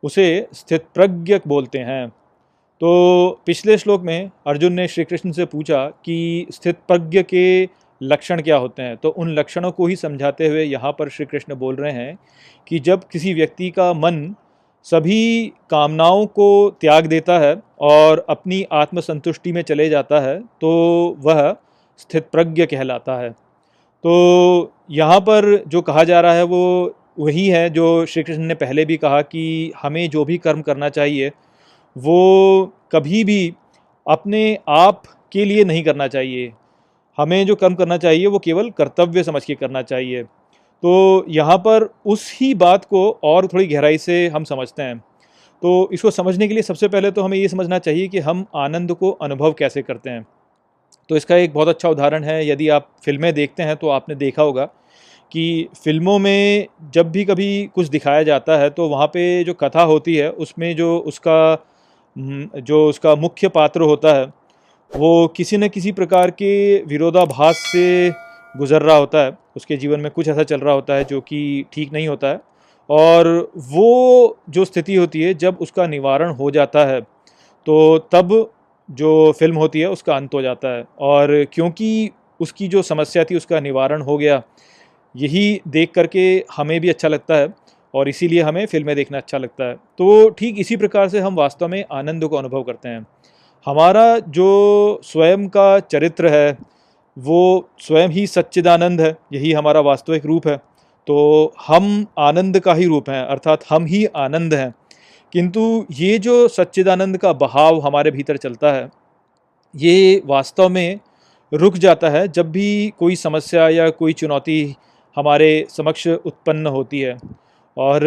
उसे 0.03 0.47
स्थित 0.53 0.85
प्रज्ञ 0.93 1.39
बोलते 1.47 1.79
हैं। 1.79 2.09
तो 2.81 2.89
पिछले 3.45 3.77
श्लोक 3.77 4.01
में 4.01 4.31
अर्जुन 4.47 4.73
ने 4.73 4.87
श्री 4.87 5.03
कृष्ण 5.03 5.31
से 5.31 5.45
पूछा 5.45 5.87
कि 6.05 6.47
स्थित 6.51 6.75
प्रज्ञ 6.87 7.23
के 7.23 7.69
लक्षण 8.01 8.41
क्या 8.41 8.57
होते 8.57 8.81
हैं? 8.81 8.97
तो 8.97 9.09
उन 9.09 9.33
लक्षणों 9.33 9.71
को 9.71 9.87
ही 9.87 9.95
समझाते 9.95 10.47
हुए 10.47 10.63
यहाँ 10.63 10.91
पर 10.91 11.09
श्री 11.09 11.25
कृष्ण 11.25 11.55
बोल 11.55 11.75
रहे 11.75 11.91
हैं 11.91 12.17
कि 12.67 12.79
जब 12.79 13.03
किसी 13.03 13.33
व्यक्ति 13.33 13.69
का 13.69 13.93
मन 13.93 14.35
सभी 14.85 15.53
कामनाओं 15.69 16.25
को 16.27 16.47
त्याग 16.81 17.05
देता 17.05 17.37
है 17.39 17.55
और 17.81 18.25
अपनी 18.29 18.65
आत्मसंतुष्टि 18.71 19.51
में 19.51 19.61
चले 19.61 19.87
जाता 19.89 20.19
है 20.19 20.39
तो 20.61 20.71
वह 21.19 21.55
स्थित 21.99 22.27
प्रज्ञ 22.31 22.65
कहलाता 22.65 23.15
है। 23.15 23.29
तो 23.29 24.71
यहाँ 24.91 25.19
पर 25.19 25.63
जो 25.67 25.81
कहा 25.81 26.03
जा 26.03 26.19
रहा 26.21 26.33
है 26.33 26.43
वो 26.43 26.95
वही 27.19 27.47
है 27.47 27.69
जो 27.69 28.05
श्री 28.05 28.23
कृष्ण 28.23 28.43
ने 28.43 28.55
पहले 28.55 28.85
भी 28.85 28.97
कहा 28.97 29.21
कि 29.21 29.71
हमें 29.81 30.09
जो 30.09 30.25
भी 30.25 30.37
कर्म 30.37 30.61
करना 30.61 30.89
चाहिए, 30.89 31.31
वो 31.95 32.73
कभी 32.91 33.23
भी 33.23 33.53
अपने 34.05 34.57
आप 34.69 35.03
के 35.31 35.45
लिए 35.45 35.63
नहीं 35.63 35.83
करना 35.83 36.07
चाहिए। 36.07 36.51
हमें 37.17 37.45
जो 37.45 37.55
कर्म 37.55 37.75
करना 37.75 37.97
चाहिए 37.97 38.27
वो 38.27 38.39
केवल 38.39 38.69
कर्तव्य 38.71 39.23
समझ 39.23 39.43
के 39.45 39.55
करना 39.55 39.81
चाहिए। 39.83 40.23
तो 40.83 41.25
यहाँ 41.29 41.57
पर 41.57 41.87
उस 42.05 42.31
ही 42.33 42.53
बात 42.53 42.85
को 42.85 43.09
और 43.23 43.47
थोड़ी 43.47 43.67
गहराई 43.67 43.97
से 43.97 44.27
हम 44.27 44.43
समझते 44.43 44.83
हैं। 44.83 44.97
तो 45.61 45.89
इसको 45.93 46.11
समझने 46.11 46.47
के 46.47 46.53
लिए 46.53 46.63
सबसे 46.63 46.87
पहले 46.87 47.11
तो 47.11 47.21
हमें 47.21 47.37
ये 47.37 47.47
समझना 47.47 47.79
चाहिए 47.79 48.07
कि 48.07 48.19
हम 48.19 48.45
आनंद 48.55 48.93
को 48.93 49.11
अनुभव 49.21 49.53
कैसे 49.53 49.81
करते 49.81 50.09
हैं। 50.09 50.25
तो 51.09 51.15
इसका 51.17 51.35
एक 51.35 51.53
बहुत 51.53 51.67
अच्छा 51.67 51.89
उदाहरण 51.89 52.23
है 52.23 52.47
यदि 52.47 52.67
आप 52.69 52.87
फ़िल्में 53.05 53.33
देखते 53.33 53.63
हैं 53.63 53.75
तो 53.75 53.89
आपने 53.89 54.15
देखा 54.15 54.43
होगा 54.43 54.65
कि 55.31 55.67
फ़िल्मों 55.83 56.17
में 56.19 56.67
जब 56.93 57.11
भी 57.11 57.23
कभी 57.25 57.65
कुछ 57.75 57.87
दिखाया 57.87 58.23
जाता 58.23 58.57
है 58.57 58.69
तो 58.69 58.87
वहाँ 58.89 59.07
पे 59.07 59.43
जो 59.43 59.53
कथा 59.53 59.81
होती 59.83 60.15
है 60.15 60.29
उसमें 60.29 60.75
जो 60.75 60.97
उसका 60.97 61.39
हम्म, 62.15 62.59
जो 62.61 62.87
उसका 62.89 63.15
मुख्य 63.15 63.47
पात्र 63.49 63.81
होता 63.81 64.13
है 64.13 64.25
वो 64.93 65.27
किसी 65.27 65.57
न 65.57 65.67
किसी 65.67 65.91
प्रकार 65.91 66.31
के 66.31 66.83
विरोधाभास 66.83 67.57
से 67.57 68.09
गुजर 68.55 68.81
रहा 68.81 68.95
होता 68.95 69.19
है, 69.19 69.37
उसके 69.55 69.75
जीवन 69.77 69.99
में 69.99 70.11
कुछ 70.11 70.27
ऐसा 70.27 70.43
चल 70.43 70.59
रहा 70.59 70.73
होता 70.73 70.93
है 70.93 71.03
जो 71.03 71.21
कि 71.21 71.65
ठीक 71.73 71.93
नहीं 71.93 72.07
होता 72.07 72.27
है। 72.27 72.39
और 72.89 73.27
वो 73.67 74.37
जो 74.49 74.65
स्थिति 74.65 74.95
होती 74.95 75.21
है, 75.21 75.33
जब 75.33 75.57
उसका 75.61 75.87
निवारण 75.87 76.31
हो 76.31 76.51
जाता 76.51 76.85
है 76.85 77.01
तो 77.67 77.97
तब 78.11 78.31
जो 78.89 79.31
फ़िल्म 79.39 79.57
होती 79.57 79.79
है, 79.79 79.89
उसका 79.89 80.15
अंत 80.15 80.33
हो 80.33 80.41
जाता 80.41 80.67
है। 80.67 80.83
और 81.01 81.43
क्योंकि 81.53 82.09
उसकी 82.39 82.67
जो 82.67 82.81
समस्या 82.81 83.23
थी, 83.23 83.35
उसका 83.35 83.59
निवारण 83.59 84.01
हो 84.01 84.17
गया, 84.17 84.41
यही 85.15 85.61
देख 85.67 85.91
करके 85.91 86.23
हमें 86.55 86.79
भी 86.81 86.89
अच्छा 86.89 87.07
लगता 87.07 87.35
है 87.35 87.47
और 87.93 88.09
इसीलिए 88.09 88.41
हमें 88.41 88.65
फ़िल्में 88.65 88.95
देखना 88.95 89.17
अच्छा 89.17 89.37
लगता 89.37 89.63
है। 89.63 89.75
तो 89.97 90.29
ठीक 90.29 90.59
इसी 90.59 90.77
प्रकार 90.77 91.09
से 91.09 91.19
हम 91.19 91.35
वास्तव 91.35 91.67
में 91.67 91.83
आनंद 91.91 92.25
को 92.25 92.37
अनुभव 92.37 92.63
करते 92.63 92.89
हैं। 92.89 93.05
हमारा 93.67 94.17
जो 94.19 94.99
स्वयं 95.03 95.47
का 95.49 95.79
चरित्र 95.81 96.27
है 96.27 96.57
वो 97.17 97.69
स्वयं 97.79 98.09
ही 98.09 98.25
सच्चिदानंद 98.27 99.01
है, 99.01 99.15
यही 99.33 99.51
हमारा 99.51 99.79
वास्तविक 99.79 100.25
रूप 100.25 100.47
है। 100.47 100.57
तो 101.07 101.53
हम 101.67 102.05
आनंद 102.19 102.59
का 102.59 102.73
ही 102.73 102.85
रूप 102.85 103.09
हैं, 103.09 103.23
अर्थात 103.23 103.63
हम 103.69 103.85
ही 103.85 104.05
आनंद 104.05 104.53
हैं। 104.53 104.73
किंतु 105.33 105.85
ये 105.91 106.17
जो 106.19 106.47
सच्चिदानंद 106.47 107.17
का 107.17 107.33
बहाव 107.33 107.79
हमारे 107.79 108.11
भीतर 108.11 108.37
चलता 108.37 108.71
है, 108.71 108.89
ये 109.73 110.21
वास्तव 110.25 110.69
में 110.69 110.99
रुक 111.51 111.77
जाता 111.77 112.09
है 112.09 112.27
जब 112.27 112.51
भी 112.51 112.93
कोई 112.99 113.15
समस्या 113.15 113.67
या 113.69 113.89
कोई 113.89 114.13
चुनौती 114.13 114.75
हमारे 115.17 115.65
समक्ष 115.69 116.07
उत्पन्न 116.07 116.67
होती 116.67 116.99
है। 116.99 117.17
और 117.77 118.01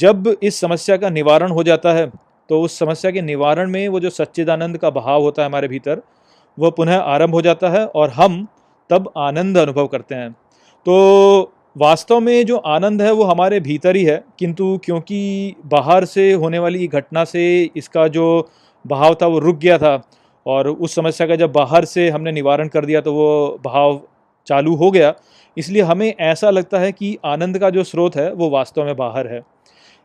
जब 0.00 0.34
इस 0.42 0.60
समस्या 0.60 0.96
का 0.96 1.10
निवारण 1.10 1.50
हो 1.50 1.62
जाता 1.62 1.92
है 1.92 2.10
तो 2.50 2.60
उस 2.62 2.78
समस्या 2.78 3.10
के 3.10 3.20
निवारण 3.22 3.70
में 3.70 3.86
वो 3.88 4.00
जो 4.00 4.10
सच्चिदानंद 4.10 4.78
का 4.78 4.90
बहाव 4.90 5.22
होता 5.22 5.42
है 5.42 5.48
हमारे 5.48 5.68
भीतर 5.68 6.02
वह 6.58 6.70
पुनः 6.70 6.96
आरंभ 6.96 7.34
हो 7.34 7.42
जाता 7.42 7.68
है 7.70 7.84
और 7.86 8.10
हम 8.10 8.46
तब 8.90 9.12
आनंद 9.18 9.58
अनुभव 9.58 9.86
करते 9.86 10.14
हैं। 10.14 10.30
तो 10.86 11.52
वास्तव 11.76 12.20
में 12.20 12.44
जो 12.46 12.56
आनंद 12.56 13.02
है 13.02 13.12
वो 13.12 13.24
हमारे 13.24 13.60
भीतर 13.60 13.96
ही 13.96 14.04
है, 14.04 14.22
किंतु 14.38 14.78
क्योंकि 14.84 15.54
बाहर 15.66 16.04
से 16.04 16.32
होने 16.34 16.58
वाली 16.58 16.86
घटना 16.88 17.24
से 17.24 17.70
इसका 17.76 18.06
जो 18.08 18.48
बहाव 18.84 19.14
था 19.14 19.26
वो 19.26 19.38
रुक 19.38 19.56
गया 19.58 19.78
था 19.78 20.00
और 20.46 20.68
उस 20.68 20.94
समस्या 20.94 21.26
का 21.26 21.36
जब 21.36 21.52
बाहर 21.52 21.84
से 21.84 22.08
हमने 22.10 22.32
निवारण 22.32 22.68
कर 22.68 22.86
दिया 22.86 23.00
तो 23.00 23.12
वो 23.14 23.60
बहाव 23.64 24.00
चालू 24.46 24.74
हो 24.74 24.90
गया, 24.90 25.12
इसलिए 25.56 25.82
हमें 25.82 26.12
ऐसा 26.12 26.50
लगता 26.50 26.78
है 26.78 26.92
कि 26.92 27.16
आनंद 27.24 27.58
का 27.58 27.70
जो 27.70 27.84
स्रोत 27.84 28.16
है 28.16 28.32
वो 28.32 28.48
वास्तव 28.50 28.84
में 28.84 28.96
बाहर 28.96 29.26
है। 29.26 29.40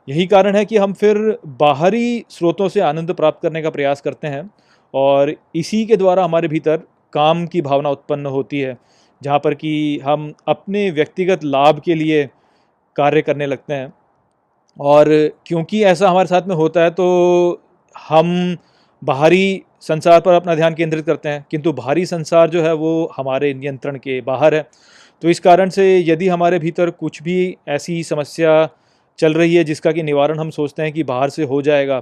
यही 0.07 0.25
कारण 0.27 0.55
है 0.55 0.63
कि 0.65 0.77
हम 0.77 0.93
फिर 0.93 1.17
बाहरी 1.59 2.25
स्रोतों 2.29 2.67
से 2.69 2.79
आनंद 2.81 3.13
प्राप्त 3.13 3.41
करने 3.41 3.61
का 3.61 3.69
प्रयास 3.69 4.01
करते 4.01 4.27
हैं। 4.27 4.49
और 4.93 5.33
इसी 5.55 5.85
के 5.85 5.97
द्वारा 5.97 6.23
हमारे 6.23 6.47
भीतर 6.47 6.77
काम 7.13 7.45
की 7.47 7.61
भावना 7.61 7.89
उत्पन्न 7.89 8.25
होती 8.27 8.59
है, 8.59 8.77
जहाँ 9.21 9.39
पर 9.39 9.53
कि 9.53 9.99
हम 9.99 10.33
अपने 10.47 10.89
व्यक्तिगत 10.91 11.43
लाभ 11.43 11.81
के 11.85 11.95
लिए 11.95 12.25
कार्य 12.95 13.21
करने 13.21 13.45
लगते 13.45 13.73
हैं। 13.73 13.93
और 14.79 15.07
क्योंकि 15.47 15.83
ऐसा 15.83 16.09
हमारे 16.09 16.27
साथ 16.27 16.47
में 16.47 16.55
होता 16.55 16.83
है 16.83 16.89
तो 16.91 17.61
हम 17.95 18.57
बाहरी 19.01 19.63
संसार 19.81 20.19
पर 20.21 20.33
अपना 20.33 20.55
ध्यान 20.55 20.73
केंद्रित 20.73 21.05
करते 21.05 21.29
हैं, 21.29 21.45
किंतु 21.51 21.73
बाहरी 21.73 22.05
संसार 22.05 22.49
जो 22.49 22.61
है, 22.63 22.73
वो 22.73 23.11
हमारे 23.17 23.53
नियंत्रण 23.53 23.97
के 23.97 24.19
बाहर 24.21 24.55
है। 24.55 24.67
तो 25.23 25.29
इस 25.29 25.39
कारण 25.39 25.69
से 25.69 25.85
यदि 25.99 26.27
हमारे 26.27 26.59
भीतर 26.59 26.89
कुछ 26.91 27.21
भी 27.23 27.55
ऐसी 27.67 28.03
समस्या 28.03 28.67
चल 29.19 29.33
रही 29.33 29.55
है, 29.55 29.63
जिसका 29.63 29.91
कि 29.91 30.03
निवारण 30.03 30.39
हम 30.39 30.49
सोचते 30.49 30.83
हैं 30.83 30.93
कि 30.93 31.03
बाहर 31.03 31.29
से 31.29 31.43
हो 31.43 31.61
जाएगा 31.61 31.99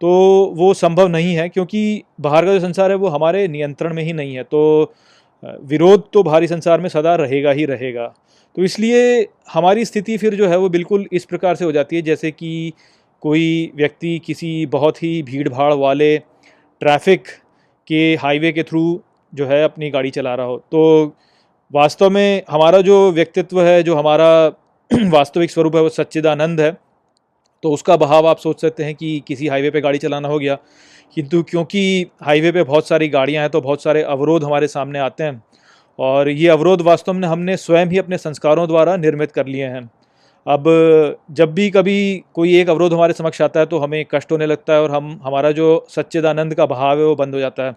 तो 0.00 0.10
वो 0.56 0.72
संभव 0.74 1.08
नहीं 1.08 1.34
है, 1.34 1.48
क्योंकि 1.48 2.02
बाहर 2.20 2.46
का 2.46 2.52
जो 2.52 2.60
संसार 2.60 2.90
है 2.90 2.96
वो 2.96 3.08
हमारे 3.08 3.46
नियंत्रण 3.48 3.94
में 3.94 4.02
ही 4.02 4.12
नहीं 4.12 4.34
है। 4.34 4.42
तो 4.42 4.92
विरोध 5.42 6.08
तो 6.12 6.22
बाहरी 6.22 6.46
संसार 6.46 6.80
में 6.80 6.88
सदा 6.88 7.14
रहेगा 7.14 7.50
ही 7.52 7.64
रहेगा। 7.64 8.06
तो 8.56 8.62
इसलिए 8.62 9.26
हमारी 9.52 9.84
स्थिति 9.84 10.16
फिर 10.16 10.34
जो 10.34 10.48
है 10.48 10.58
वो 10.58 10.68
बिल्कुल 10.68 11.06
इस 11.12 11.24
प्रकार 11.24 11.56
से 11.56 11.64
हो 11.64 11.72
जाती 11.72 11.96
है, 11.96 12.02
जैसे 12.02 12.30
कि 12.30 12.72
कोई 13.22 13.72
व्यक्ति 13.76 14.18
किसी 14.26 14.66
बहुत 14.66 15.02
ही 15.02 15.22
भीड़ 15.22 15.48
भाड़ 15.48 15.72
वाले 15.74 16.16
ट्रैफ़िक 16.80 17.28
के 17.86 18.14
हाईवे 18.14 18.52
के 18.52 18.62
थ्रू 18.62 19.00
जो 19.32 19.46
है 19.46 19.62
अपनी 19.64 19.90
गाड़ी 19.90 20.10
चला 20.10 20.34
रहा 20.34 20.46
हो। 20.46 20.56
तो 20.56 21.14
वास्तव 21.72 22.10
में 22.10 22.42
हमारा 22.50 22.80
जो 22.80 23.10
व्यक्तित्व 23.12 23.62
है, 23.62 23.82
जो 23.82 23.94
हमारा 23.94 24.46
वास्तविक 25.10 25.50
स्वरूप 25.50 25.76
है, 25.76 25.82
वो 25.82 25.88
सच्चिदानंद 25.88 26.60
है। 26.60 26.76
तो 27.62 27.70
उसका 27.70 27.96
बहाव 27.96 28.26
आप 28.26 28.38
सोच 28.38 28.60
सकते 28.60 28.84
हैं 28.84 28.94
कि 28.94 29.22
किसी 29.28 29.46
हाईवे 29.46 29.70
पे 29.70 29.80
गाड़ी 29.80 29.98
चलाना 29.98 30.28
हो 30.28 30.38
गया। 30.38 30.58
किंतु 31.14 31.42
क्योंकि 31.42 32.06
हाईवे 32.22 32.52
पे 32.52 32.62
बहुत 32.62 32.88
सारी 32.88 33.08
गाड़ियाँ 33.08 33.42
हैं 33.42 33.50
तो 33.50 33.60
बहुत 33.60 33.82
सारे 33.82 34.02
अवरोध 34.02 34.44
हमारे 34.44 34.68
सामने 34.68 34.98
आते 34.98 35.24
हैं। 35.24 35.42
और 35.98 36.28
ये 36.28 36.48
अवरोध 36.48 36.80
वास्तव 36.80 37.12
में 37.12 37.26
हमने 37.28 37.56
स्वयं 37.56 37.86
ही 37.86 37.98
अपने 37.98 38.18
संस्कारों 38.18 38.66
द्वारा 38.68 38.96
निर्मित 38.96 39.32
कर 39.32 39.46
लिए 39.46 39.66
हैं। 39.66 39.90
अब 40.46 40.64
जब 41.30 41.52
भी 41.54 41.70
कभी 41.70 42.22
कोई 42.34 42.54
एक 42.60 42.70
अवरोध 42.70 42.92
हमारे 42.94 43.12
समक्ष 43.12 43.42
आता 43.42 43.60
है 43.60 43.66
तो 43.66 43.78
हमें 43.78 44.04
कष्ट 44.10 44.32
होने 44.32 44.46
लगता 44.46 44.72
है 44.72 44.82
और 44.82 44.90
हम, 44.90 45.20
हमारा 45.24 45.50
जो 45.52 45.86
सच्चेदानंद 45.90 46.54
का 46.54 46.66
भाव 46.66 46.98
है, 46.98 47.04
वो 47.04 47.14
बंद 47.16 47.34
हो 47.34 47.40
जाता 47.40 47.66
है। 47.66 47.76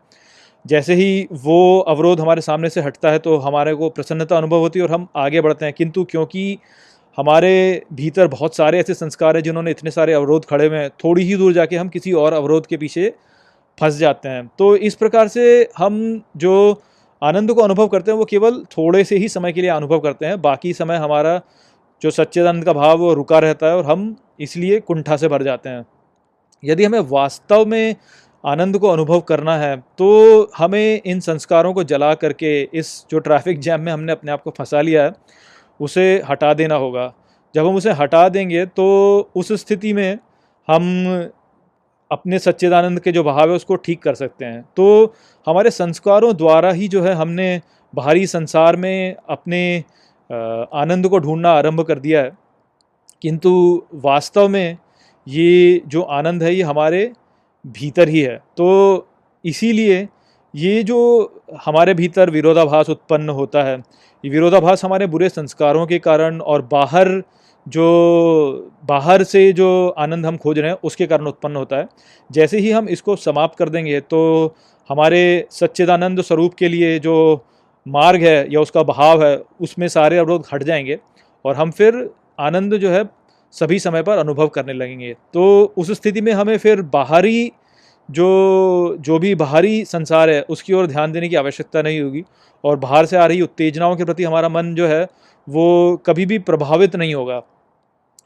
जैसे 0.66 0.94
ही 0.94 1.28
वो 1.34 1.80
अवरोध 1.80 2.20
हमारे 2.20 2.42
सामने 2.42 2.70
से 2.70 2.82
हटता 2.82 3.12
है 3.12 3.20
तो 3.20 3.38
हमारे 3.38 3.74
को 3.76 3.90
प्रसन्नता 3.90 4.38
अनुभव 4.38 4.60
होती 4.60 4.80
है 4.80 4.86
और 4.86 4.92
हम 4.92 5.08
आगे 5.16 5.42
बढ़ते 5.42 5.66
हैं। 5.66 5.74
किंतु 5.74 6.04
क्योंकि 6.04 6.58
हमारे 7.18 7.82
भीतर 7.94 8.28
बहुत 8.28 8.56
सारे 8.56 8.80
ऐसे 8.80 8.94
संस्कार 8.94 9.36
हैं 9.36 9.44
जिन्होंने 9.44 9.72
इतने 9.72 9.92
सारे 9.92 10.14
अवरोध 10.14 10.46
खड़े 10.46 10.68
हुए 10.68 10.78
हैं। 10.78 10.90
थोड़ी 11.04 11.24
ही 11.24 11.36
दूर 11.36 11.54
जाके 11.54 11.76
हम 11.76 11.90
किसी 11.90 12.12
और 12.14 12.34
अवरोध 12.34 12.68
के 12.68 12.78
पीछे 12.78 13.10
फंस 13.78 13.96
जाते 13.96 14.30
हैं। 14.30 14.48
तो 14.60 14.76
इस 14.78 14.96
प्रकार 14.96 15.28
से 15.28 15.70
हम 15.78 16.22
जो 16.38 16.82
आनंद 17.22 17.52
को 17.54 17.62
अनुभव 17.62 17.88
करते 17.88 18.12
हैं, 18.12 18.18
वो 18.18 18.26
केवल 18.26 18.64
थोड़े 18.72 19.04
से 19.04 19.18
ही 19.18 19.28
समय 19.30 19.54
के 19.54 19.62
लिए 19.62 19.70
अनुभव 19.70 20.00
करते 20.00 20.26
हैं। 20.26 20.42
बाकी 20.42 20.74
समय 20.74 20.98
हमारा 20.98 21.40
जो 22.02 22.12
सच्चिदानंद 22.12 22.66
का 22.66 22.74
भाव, 22.74 22.98
वो 22.98 23.14
रुका 23.14 23.40
रहता 23.40 23.68
है 23.68 23.78
और 23.78 23.86
हम 23.86 24.16
इसलिए 24.40 24.80
कुंठा 24.80 25.18
से 25.18 25.28
भर 25.28 25.44
जाते 25.44 25.70
हैं। 25.70 25.86
यदि 26.64 26.86
हमें 26.86 27.00
वास्तव 27.02 27.66
में 27.66 27.96
आनंद 28.44 28.78
को 28.78 28.88
अनुभव 28.88 29.20
करना 29.22 29.58
है 29.58 29.76
तो 29.98 30.52
हमें 30.58 31.02
इन 31.02 31.20
संस्कारों 31.20 31.74
को 31.74 31.84
जला 31.84 32.14
करके 32.16 32.62
इस 32.74 33.06
जो 33.12 33.20
ट्रैफ़िक 33.20 33.60
जैम 33.60 33.82
में 33.82 33.92
हमने 33.92 34.12
अपने 34.12 34.32
आप 34.32 34.42
को 34.44 34.54
फंसा 34.58 34.82
लिया 34.82 35.04
है 35.04 35.14
उसे 35.82 36.22
हटा 36.30 36.54
देना 36.54 36.76
होगा। 36.76 37.14
जब 37.56 37.68
हम 37.68 37.76
उसे 37.76 37.92
हटा 37.92 38.28
देंगे 38.30 38.66
तो 38.66 38.86
उस 39.36 39.52
स्थिति 39.62 39.94
में 39.94 40.18
हम 40.68 41.30
अपने 42.12 42.40
सच्चिदानंद 42.40 43.00
के 43.00 43.12
जो 43.12 43.24
भाव 43.24 43.50
है, 43.50 43.56
उसको 43.56 43.76
ठीक 43.76 44.02
कर 44.02 44.16
सकते 44.16 44.46
हैं। 44.46 44.62
तो 44.76 45.14
हमारे 45.48 45.72
संस्कारों 45.72 46.36
द्वारा 46.36 46.72
ही 46.72 46.88
जो 46.88 47.02
है, 47.04 47.14
हमने 47.14 47.62
बाहरी 47.94 48.28
संसार 48.28 48.76
में 48.76 49.16
अपने 49.30 49.84
आनंद 50.74 51.08
को 51.08 51.20
ढूंढना 51.20 51.52
आरंभ 51.52 51.82
कर 51.82 52.00
दिया 52.00 52.22
है। 52.22 52.32
किंतु 53.22 53.52
वास्तव 53.96 54.48
में 54.48 54.78
ये 55.28 55.82
जो 55.88 56.02
आनंद 56.02 56.44
है, 56.44 56.54
ये 56.56 56.64
हमारे 56.64 57.12
भीतर 57.66 58.10
ही 58.10 58.22
है। 58.22 58.36
तो 58.58 59.08
इसीलिए 59.46 60.08
ये 60.54 60.82
जो 60.84 60.98
हमारे 61.66 61.94
भीतर 61.94 62.30
विरोधाभास 62.30 62.90
उत्पन्न 62.90 63.30
होता 63.30 63.64
है, 63.64 63.78
ये 64.24 64.30
विरोधाभास 64.32 64.84
हमारे 64.86 65.08
बुरे 65.08 65.30
संस्कारों 65.30 65.86
के 65.88 66.00
कारण 66.00 66.40
और 66.42 66.62
बाहर 66.72 67.22
जो, 67.66 68.72
बाहर 68.86 69.24
से 69.24 69.52
जो 69.54 69.88
आनंद 69.98 70.26
हम 70.26 70.38
खोज 70.38 70.60
रहे 70.60 70.72
हैं, 70.72 70.78
उसके 70.84 71.06
कारण 71.08 71.28
उत्पन्न 71.28 71.56
होता 71.56 71.78
है। 71.78 71.88
जैसे 72.30 72.60
ही 72.60 72.72
हम 72.72 72.88
इसको 72.90 73.16
समाप्त 73.16 73.58
कर 73.58 73.70
देंगे 73.70 74.00
तो 74.02 74.56
हमारे 74.90 75.48
सच्चिदानंद 75.52 76.22
स्वरूप 76.22 76.54
के 76.54 76.68
लिए 76.68 76.98
जो 77.00 77.16
मार्ग 77.86 78.24
है 78.24 78.54
या 78.54 78.62
उसका 78.62 78.84
भाव 78.84 79.24
है, 79.24 79.36
उसमें 79.62 79.88
सारे 79.88 80.18
अवरोध 80.18 80.46
हट 80.54 80.64
जाएँगे 80.64 81.00
और 81.46 81.56
हम 81.56 81.72
फिर 81.72 82.10
आनंद 82.40 82.76
जो 82.76 82.90
है 82.90 83.04
सभी 83.54 83.80
समय 83.80 84.04
पर 84.04 84.18
अनुभव 84.18 84.48
करने 84.48 84.74
लगेंगे। 84.74 85.14
तो 85.34 85.74
उस 85.78 85.92
स्थिति 85.92 86.22
में 86.22 86.32
हमें 86.34 86.58
फिर 86.58 86.82
बाहरी 86.82 87.52
जो 88.12 88.98
जो 89.00 89.20
भी 89.20 89.34
बाहरी 89.36 89.84
संसार 89.86 90.30
है 90.30 90.42
उसकी 90.50 90.74
ओर 90.74 90.88
ध्यान 90.88 91.12
देने 91.12 91.30
की 91.30 91.36
आवश्यकता 91.36 91.82
नहीं 91.82 92.00
होगी। 92.02 92.24
और 92.64 92.76
बाहर 92.80 93.06
से 93.06 93.18
आ 93.18 93.26
रही 93.26 93.42
उत्तेजनाओं 93.42 93.96
के 93.96 94.06
प्रति 94.06 94.24
हमारा 94.24 94.50
मन 94.50 94.74
जो 94.76 94.88
है 94.88 95.04
वो 95.48 95.98
कभी 96.06 96.26
भी 96.26 96.40
प्रभावित 96.42 96.96
नहीं 96.96 97.14
होगा। 97.16 97.40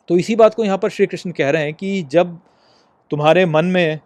तो 0.09 0.17
इसी 0.17 0.35
बात 0.35 0.53
को 0.55 0.63
यहाँ 0.63 0.77
पर 0.77 0.89
श्री 0.89 1.05
कृष्ण 1.05 1.31
कह 1.31 1.49
रहे 1.49 1.63
हैं 1.63 1.73
कि 1.73 2.01
जब 2.11 2.37
तुम्हारे 3.11 3.45
मन 3.45 3.65
में 3.65 3.99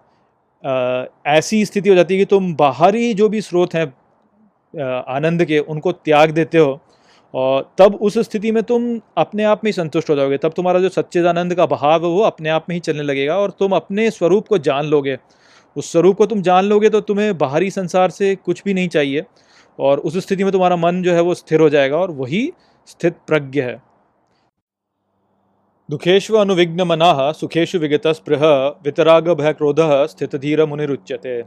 आ, 0.64 1.06
ऐसी 1.28 1.66
स्थिति 1.66 1.90
हो 1.90 1.96
जाती 1.96 2.14
है 2.14 2.20
कि 2.20 2.26
तुम 2.26 2.54
बाहरी 2.56 3.14
जो 3.14 3.30
भी 3.30 3.42
स्रोत 3.42 3.74
हैं 3.76 3.86
आनंद 5.08 5.44
के 5.46 5.60
उनको 5.60 5.92
त्याग 5.92 6.32
देते 6.32 6.58
हो 6.58 6.80
और 7.34 7.70
तब 7.78 7.96
उस 7.96 8.18
स्थिति 8.20 8.52
में 8.52 8.62
तुम 8.64 9.00
अपने 9.18 9.44
आप 9.44 9.64
में 9.64 9.70
ही 9.70 9.74
संतुष्ट 9.74 10.10
हो 10.10 10.16
जाओगे। 10.16 10.38
तब 10.38 10.54
तुम्हारा 10.56 10.80
जो 10.80 10.90
सच्चेदानंद 10.90 11.56
का 11.56 11.66
भाव 11.66 12.06
है 12.06 12.10
वो 12.10 12.22
अपने 12.24 12.50
आप 12.50 12.66
में 12.70 12.76
ही 12.76 12.80
चलने 12.80 13.04
लगेगा 13.04 13.38
और 13.38 13.52
तुम 13.52 13.76
अपने 13.76 14.10
स्वरूप 14.12 14.48
को 14.48 14.58
जान 14.60 14.86
लोगे। 14.86 15.18
उस 15.76 15.92
स्वरूप 15.92 16.18
को 16.18 16.26
तुम 16.26 16.42
जान 16.42 16.66
लोगे 16.66 16.90
तो 16.90 17.02
तुम्हें 17.02 17.38
बाहरी 17.38 17.70
संसार 17.72 18.10
से 18.10 18.36
कुछ 18.36 18.64
भी 18.64 18.74
नहीं 18.74 18.88
चाहिए। 18.90 19.26
और 19.80 20.00
उस 20.00 20.18
स्थिति 20.18 20.44
में 20.44 20.52
तुम्हारा 20.52 20.76
मन 20.76 21.02
जो 21.04 21.14
है 21.14 21.22
वो 21.22 21.34
स्थिर 21.34 21.62
हो 21.62 21.70
जाएगा 21.70 21.98
और 21.98 22.12
वही 22.12 22.52
स्थित 22.88 23.18
प्रज्ञ 23.28 23.62
है। 23.62 23.82
दुखेशु 25.90 26.36
अनुविघ्न 26.36 26.82
मना 26.82 27.32
सुखेशु 27.32 27.80
विगत 27.80 28.08
स्पृह 28.08 28.46
वितराग 28.84 29.30
भय 29.32 29.54
क्रोध 29.54 29.80
स्थित 30.08 30.36
धीर 30.36 30.66
मुनिरुच्यते 30.66 31.42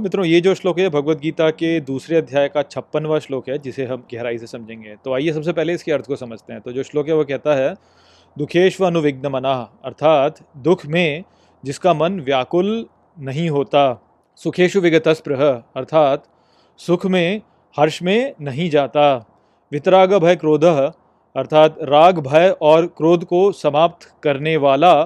मित्रों, 0.00 0.24
ये 0.26 0.40
जो 0.40 0.54
श्लोक 0.54 0.78
है 0.78 0.88
भगवत 0.88 1.18
गीता 1.18 1.48
के 1.50 1.78
दूसरे 1.80 2.16
अध्याय 2.16 2.48
का 2.48 2.62
छप्पनवा 2.62 3.18
श्लोक 3.18 3.48
है, 3.48 3.58
जिसे 3.58 3.84
हम 3.84 4.04
गहराई 4.14 4.38
से 4.38 4.46
समझेंगे। 4.46 4.94
तो 5.04 5.12
आइए 5.14 5.32
सबसे 5.32 5.52
पहले 5.52 5.74
इसके 5.74 5.92
अर्थ 5.92 6.06
को 6.06 6.16
समझते 6.16 6.52
हैं। 6.52 6.62
तो 6.62 6.72
जो 6.72 6.82
श्लोक 6.82 7.08
है, 7.08 7.14
वो 7.14 7.24
कहता 7.24 7.54
है 7.54 7.74
दुखेश्व 8.36 8.86
अनुविघ्न 8.86 9.26
मना 9.26 9.52
अर्थात 9.84 10.38
दुख 10.58 10.84
में 10.86 11.24
जिसका 11.64 11.94
मन 11.94 12.20
व्याकुल 12.20 12.86
नहीं 13.18 13.48
होता। 13.50 13.84
सुखेशु 14.36 14.80
विगत 14.80 15.08
स्पृह 15.08 15.44
अर्थात 15.76 16.24
सुख 16.78 17.06
में, 17.06 17.40
हर्ष 17.76 18.02
में 18.02 18.34
नहीं 18.40 18.70
जाता। 18.70 19.14
वितराग 19.72 20.14
भय 20.14 20.36
क्रोध, 20.36 20.64
अर्थात 20.64 21.76
राग 21.82 22.18
भय 22.18 22.54
और 22.62 22.86
क्रोध 22.86 23.24
को 23.24 23.52
समाप्त 23.52 24.12
करने 24.22 24.56
वाला 24.56 25.04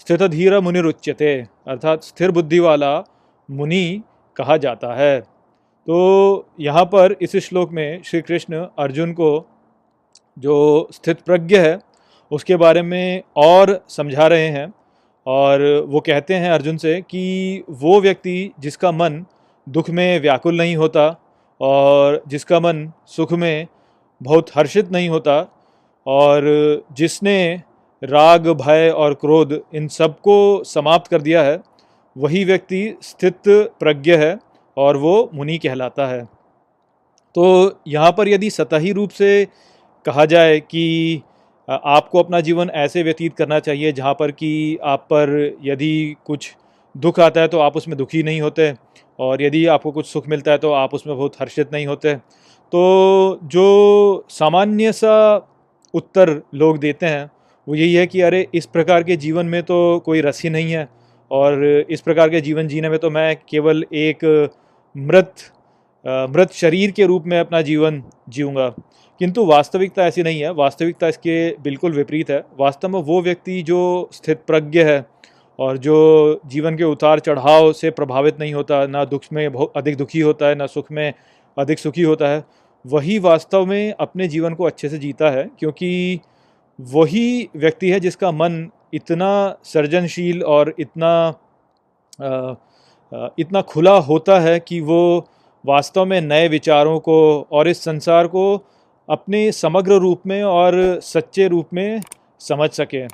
स्थित 0.00 0.22
धीर 0.22 0.58
मुनिरुच्यते 0.60 1.34
अर्थात 1.68 2.02
स्थिर 2.02 2.30
बुद्धि 2.30 2.58
वाला 2.58 2.98
मुनि 3.50 4.02
कहा 4.36 4.56
जाता 4.56 4.94
है। 4.94 5.20
तो 5.20 6.48
यहाँ 6.60 6.84
पर 6.84 7.14
इस 7.22 7.36
श्लोक 7.36 7.70
में 7.70 8.02
श्री 8.02 8.20
कृष्ण 8.20 8.66
अर्जुन 8.78 9.12
को 9.12 9.46
जो 10.38 10.88
स्थित 10.92 11.20
प्रज्ञ 11.20 11.58
है, 11.58 11.78
उसके 12.30 12.56
बारे 12.56 12.82
में 12.82 13.22
और 13.36 13.80
समझा 13.88 14.26
रहे 14.26 14.48
हैं। 14.48 14.72
और 15.26 15.62
वो 15.88 16.00
कहते 16.00 16.34
हैं 16.34 16.50
अर्जुन 16.50 16.76
से 16.76 17.00
कि 17.00 17.64
वो 17.70 18.00
व्यक्ति 18.00 18.50
जिसका 18.60 18.92
मन 18.92 19.24
दुख 19.68 19.90
में 19.90 20.20
व्याकुल 20.20 20.56
नहीं 20.56 20.76
होता 20.76 21.08
और 21.60 22.22
जिसका 22.28 22.60
मन 22.60 22.92
सुख 23.06 23.32
में 23.32 23.66
बहुत 24.22 24.50
हर्षित 24.56 24.90
नहीं 24.92 25.08
होता 25.08 25.40
और 26.06 26.42
जिसने 26.92 27.62
राग, 28.02 28.48
भय 28.48 28.88
और 28.90 29.14
क्रोध 29.14 29.60
इन 29.74 29.88
सबको 29.88 30.64
समाप्त 30.64 31.10
कर 31.10 31.22
दिया 31.22 31.42
है, 31.42 31.60
वही 32.16 32.44
व्यक्ति 32.44 32.96
स्थित 33.02 33.42
प्रज्ञ 33.48 34.16
है 34.16 34.38
और 34.76 34.96
वो 34.96 35.30
मुनि 35.34 35.58
कहलाता 35.58 36.06
है। 36.06 36.24
तो 37.34 37.80
यहाँ 37.88 38.12
पर 38.12 38.28
यदि 38.28 38.50
सतही 38.50 38.92
रूप 38.92 39.10
से 39.10 39.46
कहा 40.06 40.24
जाए 40.24 40.60
कि 40.60 41.22
आपको 41.68 42.18
अपना 42.18 42.40
जीवन 42.40 42.70
ऐसे 42.74 43.02
व्यतीत 43.02 43.34
करना 43.36 43.58
चाहिए 43.60 43.92
जहाँ 43.92 44.14
पर 44.14 44.30
कि 44.32 44.78
आप 44.84 45.06
पर 45.12 45.30
यदि 45.64 46.16
कुछ 46.24 46.54
दुख 46.94 47.20
आता 47.20 47.40
है 47.40 47.48
तो 47.48 47.58
आप 47.58 47.76
उसमें 47.76 47.96
दुखी 47.98 48.22
नहीं 48.22 48.40
होते 48.40 48.72
और 49.18 49.42
यदि 49.42 49.64
आपको 49.66 49.92
कुछ 49.92 50.06
सुख 50.06 50.28
मिलता 50.28 50.52
है 50.52 50.58
तो 50.58 50.72
आप 50.72 50.94
उसमें 50.94 51.16
बहुत 51.16 51.34
हर्षित 51.40 51.72
नहीं 51.72 51.86
होते। 51.86 52.14
तो 52.14 53.38
जो 53.44 54.26
सामान्य 54.30 54.92
सा 54.92 55.36
उत्तर 55.94 56.30
लोग 56.54 56.78
देते 56.78 57.06
हैं, 57.06 57.30
वो 57.66 57.74
यही 57.74 57.94
है 57.94 58.06
कि 58.06 58.20
अरे, 58.20 58.46
इस 58.54 58.66
प्रकार 58.66 59.02
के 59.02 59.16
जीवन 59.16 59.46
में 59.46 59.62
तो 59.62 59.98
कोई 60.06 60.20
रस 60.20 60.42
ही 60.42 60.50
नहीं 60.50 60.72
है 60.72 60.88
और 61.30 61.64
इस 61.90 62.00
प्रकार 62.00 62.28
के 62.30 62.40
जीवन 62.40 62.68
जीने 62.68 62.88
में 62.88 62.98
तो 62.98 63.10
मैं 63.10 63.36
केवल 63.50 63.84
एक 63.94 64.24
मृत 64.94 65.34
मृत 66.04 66.52
शरीर 66.52 66.90
के 66.90 67.06
रूप 67.06 67.24
में 67.26 67.38
अपना 67.38 67.60
जीवन 67.62 68.02
जीऊँगा। 68.28 68.74
किंतु 69.20 69.44
वास्तविकता 69.46 70.06
ऐसी 70.06 70.22
नहीं 70.22 70.40
है। 70.40 70.50
वास्तविकता 70.52 71.08
इसके 71.08 71.36
बिल्कुल 71.62 71.92
विपरीत 71.92 72.30
है। 72.30 72.44
वास्तव 72.58 72.88
में 72.88 73.00
वो 73.02 73.20
व्यक्ति 73.22 73.62
जो 73.62 74.08
स्थित 74.12 74.42
प्रज्ञ 74.46 74.82
है 74.82 75.04
और 75.58 75.76
जो 75.78 76.40
जीवन 76.46 76.76
के 76.76 76.84
उतार 76.84 77.20
चढ़ाव 77.20 77.72
से 77.72 77.90
प्रभावित 77.90 78.40
नहीं 78.40 78.54
होता, 78.54 78.86
ना 78.86 79.04
दुख 79.04 79.22
में 79.32 79.52
बहुत 79.52 79.72
अधिक 79.76 79.96
दुखी 79.96 80.20
होता 80.20 80.46
है, 80.46 80.54
ना 80.54 80.66
सुख 80.66 80.90
में 80.92 81.12
अधिक 81.56 81.78
सुखी 81.78 82.02
होता 82.02 82.28
है, 82.28 82.44
वही 82.84 83.18
वास्तव 83.18 83.66
में 83.66 83.94
अपने 84.00 84.28
जीवन 84.28 84.54
को 84.54 84.64
अच्छे 84.64 84.88
से 84.88 84.98
जीता 84.98 85.30
है, 85.30 85.48
क्योंकि 85.58 86.20
वही 86.78 87.48
व्यक्ति 87.56 87.90
है 87.90 88.00
जिसका 88.00 88.30
मन 88.32 88.68
इतना 88.94 89.56
सृजनशील 89.64 90.42
और 90.44 90.74
इतना 90.78 91.40
इतना 93.38 93.60
खुला 93.62 93.92
होता 94.00 94.38
है 94.40 94.58
कि 94.60 94.80
वो 94.80 95.26
वास्तव 95.64 96.04
में 96.04 96.20
नए 96.20 96.48
विचारों 96.48 96.98
को 97.00 97.16
और 97.52 97.68
इस 97.68 97.82
संसार 97.84 98.26
को 98.26 98.44
अपने 99.10 99.52
समग्र 99.52 99.92
रूप 99.92 100.22
में 100.26 100.42
और 100.42 101.00
सच्चे 101.02 101.48
रूप 101.48 101.68
में 101.74 102.00
समझ 102.40 102.70
सके। 102.70 103.06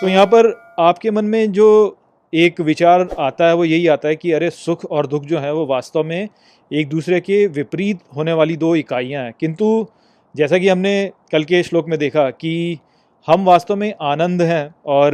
तो 0.00 0.08
यहाँ 0.08 0.26
पर 0.26 0.74
आपके 0.78 1.10
मन 1.10 1.24
में 1.24 1.52
जो 1.52 1.98
एक 2.34 2.60
विचार 2.60 3.08
आता 3.18 3.48
है, 3.48 3.54
वो 3.54 3.64
यही 3.64 3.86
आता 3.86 4.08
है 4.08 4.16
कि 4.16 4.32
अरे, 4.32 4.50
सुख 4.50 4.84
और 4.84 5.06
दुख 5.06 5.22
जो 5.24 5.38
है, 5.38 5.52
वो 5.52 5.66
वास्तव 5.66 6.04
में 6.04 6.28
एक 6.72 6.88
दूसरे 6.88 7.20
के 7.20 7.46
विपरीत 7.46 7.98
होने 8.16 8.32
वाली 8.32 8.56
दो 8.56 8.76
इकाइयाँ 8.76 9.24
हैं। 9.24 9.34
किंतु 9.40 9.86
जैसा 10.36 10.58
कि 10.58 10.68
हमने 10.68 11.10
कल 11.32 11.44
के 11.44 11.62
श्लोक 11.62 11.88
में 11.88 11.98
देखा 11.98 12.30
कि 12.30 12.78
हम 13.26 13.44
वास्तव 13.44 13.76
में 13.76 13.94
आनंद 14.02 14.42
हैं 14.42 14.74
और 14.86 15.12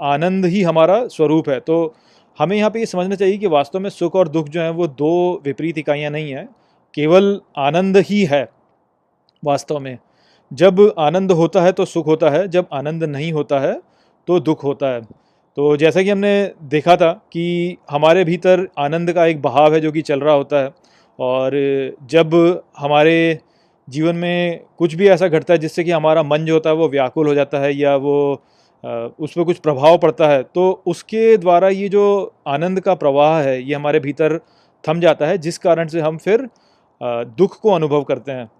आनंद 0.00 0.46
ही 0.46 0.62
हमारा 0.62 1.06
स्वरूप 1.06 1.48
है। 1.48 1.60
तो 1.60 1.94
हमें 2.38 2.56
यहाँ 2.56 2.70
पे 2.70 2.78
ये 2.78 2.86
समझना 2.86 3.14
चाहिए 3.14 3.38
कि 3.38 3.46
वास्तव 3.46 3.80
में 3.80 3.90
सुख 3.90 4.14
और 4.14 4.28
दुख 4.28 4.48
जो 4.48 4.60
है, 4.60 4.70
वो 4.70 4.86
दो 4.86 5.42
विपरीत 5.44 5.78
इकाइयाँ 5.78 6.10
नहीं 6.10 6.32
हैं। 6.32 6.48
केवल 6.94 7.40
आनंद 7.58 7.96
ही 7.96 8.24
है। 8.24 8.48
वास्तव 9.44 9.78
में। 9.78 9.98
जब 10.50 10.80
आनंद 10.98 11.32
होता 11.32 11.62
है 11.62 11.72
तो 11.72 11.84
सुख 11.84 12.06
होता 12.06 12.30
है, 12.30 12.46
जब 12.48 12.66
आनंद 12.72 13.04
नहीं 13.06 13.32
होता 13.32 13.58
है 13.60 13.80
तो 14.28 14.38
दुख 14.40 14.64
होता 14.64 14.88
है। 14.88 15.00
तो 15.56 15.76
जैसा 15.76 16.02
कि 16.02 16.10
हमने 16.10 16.52
देखा 16.64 16.96
था 16.96 17.12
कि 17.32 17.76
हमारे 17.90 18.24
भीतर 18.24 18.66
आनंद 18.78 19.12
का 19.12 19.26
एक 19.26 19.42
बहाव 19.42 19.74
है 19.74 19.80
जो 19.80 19.92
कि 19.92 20.02
चल 20.02 20.20
रहा 20.20 20.34
होता 20.34 20.62
है 20.62 20.70
और 21.18 21.52
जब 22.10 22.34
हमारे 22.78 23.38
जीवन 23.88 24.16
में 24.16 24.60
कुछ 24.78 24.94
भी 24.94 25.08
ऐसा 25.08 25.28
घटता 25.28 25.54
है 25.54 25.58
जिससे 25.58 25.84
कि 25.84 25.90
हमारा 25.90 26.22
मन 26.22 26.44
जो 26.44 26.54
होता 26.54 26.70
है 26.70 26.76
वो 26.76 26.88
व्याकुल 26.88 27.28
हो 27.28 27.34
जाता 27.34 27.58
है 27.58 27.74
या 27.74 27.94
वो 27.96 28.16
उस 28.84 29.32
पर 29.32 29.44
कुछ 29.44 29.58
प्रभाव 29.58 29.98
पड़ता 29.98 30.28
है 30.28 30.42
तो 30.44 30.70
उसके 30.86 31.36
द्वारा 31.36 31.68
ये 31.68 31.88
जो 31.88 32.32
आनंद 32.48 32.80
का 32.80 32.94
प्रवाह 32.94 33.40
है, 33.40 33.62
ये 33.62 33.74
हमारे 33.74 34.00
भीतर 34.00 34.38
थम 34.84 35.00
जाता 35.00 35.26
है, 35.26 35.38
जिस 35.38 35.58
कारण 35.58 35.88
से 35.88 36.00
हम 36.00 36.16
फिर 36.18 36.48
दुख 37.34 37.58
को 37.60 37.70
अनुभव 37.70 38.02
करते 38.02 38.32
हैं। 38.32 38.50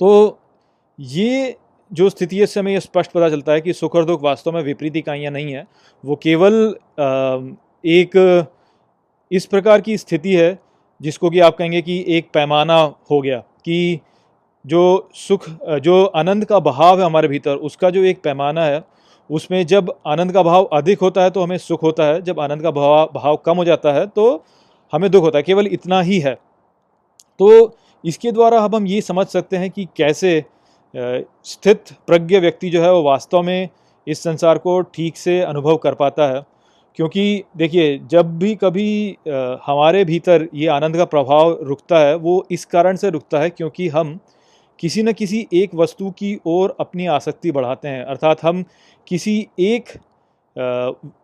तो 0.00 0.38
ये 0.98 1.56
जो 1.90 2.08
स्थिति 2.10 2.36
है, 2.36 2.42
इससे 2.42 2.60
हमें 2.60 2.72
ये 2.72 2.80
स्पष्ट 2.80 3.12
पता 3.12 3.28
चलता 3.30 3.52
है 3.52 3.60
कि 3.60 3.72
सुख 3.72 3.94
और 3.96 4.04
दुख 4.04 4.22
वास्तव 4.22 4.52
में 4.52 4.62
विपरीत 4.62 4.96
इकाइयाँ 4.96 5.32
नहीं 5.32 5.52
है। 5.52 5.66
वो 6.04 6.16
केवल 6.16 6.54
एक, 7.84 8.46
इस 9.30 9.46
प्रकार 9.46 9.80
की 9.80 9.96
स्थिति 9.98 10.34
है 10.34 10.58
जिसको 11.00 11.30
कि 11.30 11.40
आप 11.40 11.56
कहेंगे 11.56 11.80
कि 11.82 12.04
एक 12.08 12.28
पैमाना 12.34 12.76
हो 13.10 13.20
गया 13.20 13.38
कि 13.38 14.00
जो 14.64 15.08
सुख, 15.16 15.48
जो 15.60 16.04
आनंद 16.06 16.44
का 16.44 16.58
बहाव 16.60 16.98
है 17.00 17.06
हमारे 17.06 17.28
भीतर, 17.28 17.54
उसका 17.56 17.90
जो 17.90 18.04
एक 18.04 18.22
पैमाना 18.22 18.64
है, 18.64 18.82
उसमें 19.30 19.64
जब 19.66 19.92
आनंद 20.06 20.32
का 20.32 20.42
भाव 20.42 20.64
अधिक 20.74 21.00
होता 21.00 21.22
है 21.22 21.30
तो 21.30 21.42
हमें 21.42 21.56
सुख 21.58 21.82
होता 21.82 22.04
है। 22.04 22.20
जब 22.22 22.40
आनंद 22.40 22.62
का 22.62 22.70
भाव 22.70 23.10
भाव 23.14 23.36
कम 23.36 23.56
हो 23.56 23.64
जाता 23.64 23.92
है 23.92 24.06
तो 24.06 24.44
हमें 24.92 25.10
दुख 25.10 25.22
होता 25.22 25.38
है। 25.38 25.42
केवल 25.42 25.66
इतना 25.68 26.00
ही 26.00 26.18
है। 26.20 26.34
तो 27.40 27.76
इसके 28.04 28.32
द्वारा 28.32 28.58
अब 28.58 28.74
हम 28.74 28.86
ये 28.86 29.00
समझ 29.00 29.26
सकते 29.26 29.56
हैं 29.56 29.70
कि 29.70 29.88
कैसे 29.96 30.44
स्थित 30.94 31.92
प्रज्ञ 32.06 32.38
व्यक्ति 32.38 32.70
जो 32.70 32.82
है 32.82 32.92
वो 32.92 33.02
वास्तव 33.02 33.42
में 33.42 33.68
इस 34.06 34.22
संसार 34.22 34.58
को 34.58 34.80
ठीक 34.94 35.16
से 35.16 35.40
अनुभव 35.40 35.76
कर 35.76 35.94
पाता 35.94 36.28
है। 36.28 36.42
क्योंकि 36.98 37.44
देखिए, 37.56 37.98
जब 38.10 38.38
भी 38.38 38.54
कभी 38.54 39.16
हमारे 39.66 40.04
भीतर 40.04 40.48
ये 40.54 40.66
आनंद 40.68 40.96
का 40.96 41.04
प्रभाव 41.04 41.58
रुकता 41.62 41.98
है, 41.98 42.14
वो 42.14 42.46
इस 42.50 42.64
कारण 42.64 42.96
से 42.96 43.10
रुकता 43.10 43.38
है 43.38 43.50
क्योंकि 43.50 43.88
हम 43.88 44.18
किसी 44.78 45.02
न 45.02 45.12
किसी 45.12 45.46
एक 45.52 45.74
वस्तु 45.74 46.10
की 46.10 46.38
ओर 46.46 46.74
अपनी 46.80 47.06
आसक्ति 47.08 47.52
बढ़ाते 47.52 47.88
हैं। 47.88 48.04
अर्थात 48.04 48.42
हम 48.44 48.64
किसी 49.06 49.46
एक 49.58 49.90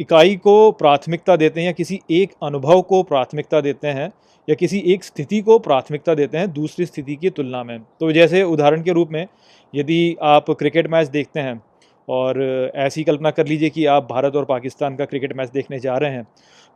इकाई 0.00 0.36
को 0.36 0.70
प्राथमिकता 0.72 1.36
देते 1.36 1.60
हैं 1.60 1.66
या 1.66 1.72
किसी 1.72 2.00
एक 2.10 2.32
अनुभव 2.42 2.80
को 2.82 3.02
प्राथमिकता 3.02 3.60
देते 3.60 3.88
हैं 3.88 4.10
या 4.48 4.54
किसी 4.54 4.78
एक 4.86 5.04
स्थिति 5.04 5.40
को 5.40 5.58
प्राथमिकता 5.58 6.14
देते 6.14 6.38
हैं 6.38 6.52
दूसरी 6.52 6.86
स्थिति 6.86 7.16
की 7.16 7.30
तुलना 7.30 7.62
में। 7.64 7.78
तो 8.00 8.10
जैसे 8.12 8.42
उदाहरण 8.42 8.82
के 8.82 8.92
रूप 8.92 9.10
में 9.12 9.26
यदि 9.74 10.16
आप 10.22 10.50
क्रिकेट 10.50 10.90
मैच 10.90 11.08
देखते 11.08 11.40
हैं 11.40 11.60
और 12.08 12.42
ऐसी 12.76 13.04
कल्पना 13.04 13.30
कर 13.30 13.46
लीजिए 13.46 13.70
कि 13.70 13.84
आप 13.86 14.08
भारत 14.10 14.36
और 14.36 14.44
पाकिस्तान 14.44 14.96
का 14.96 15.04
क्रिकेट 15.04 15.36
मैच 15.36 15.50
देखने 15.50 15.78
जा 15.80 15.96
रहे 15.96 16.10
हैं 16.10 16.26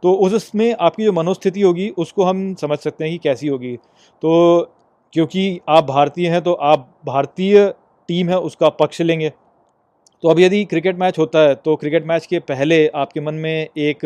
तो 0.03 0.13
उसमें 0.15 0.75
आपकी 0.81 1.05
जो 1.05 1.13
मनोस्थिति 1.13 1.61
होगी 1.61 1.89
उसको 1.99 2.25
हम 2.25 2.55
समझ 2.55 2.79
सकते 2.79 3.05
हैं 3.05 3.13
कि 3.13 3.19
कैसी 3.19 3.49
होगी। 3.49 3.77
तो 3.77 4.61
क्योंकि 5.13 5.61
आप 5.69 5.85
भारतीय 5.87 6.29
हैं 6.29 6.41
तो 6.43 6.53
आप 6.53 6.89
भारतीय 7.07 7.73
टीम 8.09 8.29
है, 8.29 8.39
उसका 8.39 8.69
पक्ष 8.71 9.01
लेंगे। 9.01 9.33
तो 10.23 10.29
अब 10.29 10.41
यदि 10.41 10.64
क्रिकेट 10.64 10.99
मैच 10.99 11.18
होता 11.18 11.39
है 11.39 11.55
तो 11.55 11.75
क्रिकेट 11.77 12.07
मैच 12.07 12.27
के 12.27 12.39
पहले 12.39 12.87
आपके 12.89 13.21
मन 13.21 13.35
में 13.35 13.68
एक 13.79 14.05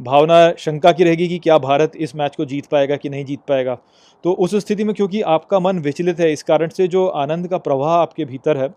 भावना 0.00 0.38
शंका 0.58 0.92
की 0.92 1.04
रहेगी 1.04 1.28
कि 1.28 1.38
क्या 1.38 1.58
भारत 1.58 1.92
इस 1.96 2.14
मैच 2.16 2.36
को 2.36 2.44
जीत 2.44 2.66
पाएगा 2.66 2.96
कि 2.96 3.08
नहीं 3.08 3.24
जीत 3.24 3.40
पाएगा? 3.48 3.76
तो 4.24 4.32
उस 4.32 4.54
स्थिति 4.56 4.84
में 4.84 4.94
क्योंकि 4.94 5.20
आपका 5.22 5.58
मन 5.60 5.78
विचलित 5.78 6.20
है, 6.20 6.32
इस 6.32 6.42
कारण 6.42 6.68
से 6.68 6.88
जो 6.88 7.06
आनंद 7.06 7.48
का 7.48 7.58
प्रवाह 7.58 7.92
आपके 7.92 8.24
भीतर 8.24 8.56
है, 8.56 8.68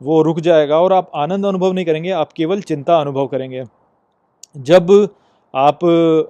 वो 0.00 0.20
रुक 0.22 0.40
जाएगा 0.40 0.80
और 0.80 0.92
आप 0.92 1.10
आनंद 1.14 1.46
अनुभव 1.46 1.72
नहीं 1.72 1.84
करेंगे, 1.84 2.10
आप 2.10 2.32
केवल 2.32 2.60
चिंता 2.60 3.00
अनुभव 3.00 3.26
करेंगे। 3.26 3.64
जब 4.56 5.08
आप 5.54 5.78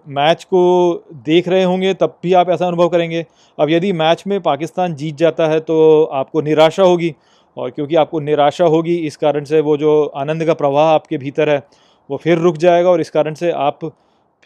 मैच 0.09 0.45
को 0.45 1.05
देख 1.27 1.49
रहे 1.49 1.63
होंगे, 1.63 1.95
तब 1.95 2.19
भी 2.23 2.33
आप 2.33 2.51
ऐसा 2.51 2.67
अनुभव 2.67 2.89
करेंगे। 2.89 3.25
अब 3.59 3.71
यदि 3.71 3.93
मैच 3.93 4.25
में 4.27 4.41
पाकिस्तान 4.41 4.95
जीत 4.95 5.17
जाता 5.17 5.47
है 5.47 5.61
तो 5.61 6.05
आपको 6.05 6.41
निराशा 6.41 6.83
होगी 6.83 7.15
और 7.57 7.71
क्योंकि 7.71 7.95
आपको 7.95 8.21
निराशा 8.21 8.65
होगी 8.67 8.95
इस 8.97 9.17
कारण 9.17 9.45
से 9.45 9.61
वो 9.61 9.77
जो 9.77 10.05
आनंद 10.17 10.45
का 10.45 10.55
प्रवाह 10.55 10.93
आपके 10.95 11.19
भीतर 11.19 11.49
है 11.49 11.63
वो 12.11 12.17
फिर 12.17 12.39
रुक 12.39 12.57
जाएगा 12.57 12.91
और 12.91 13.01
इस 13.01 13.11
कारण 13.11 13.35
से 13.35 13.51
आप 13.51 13.85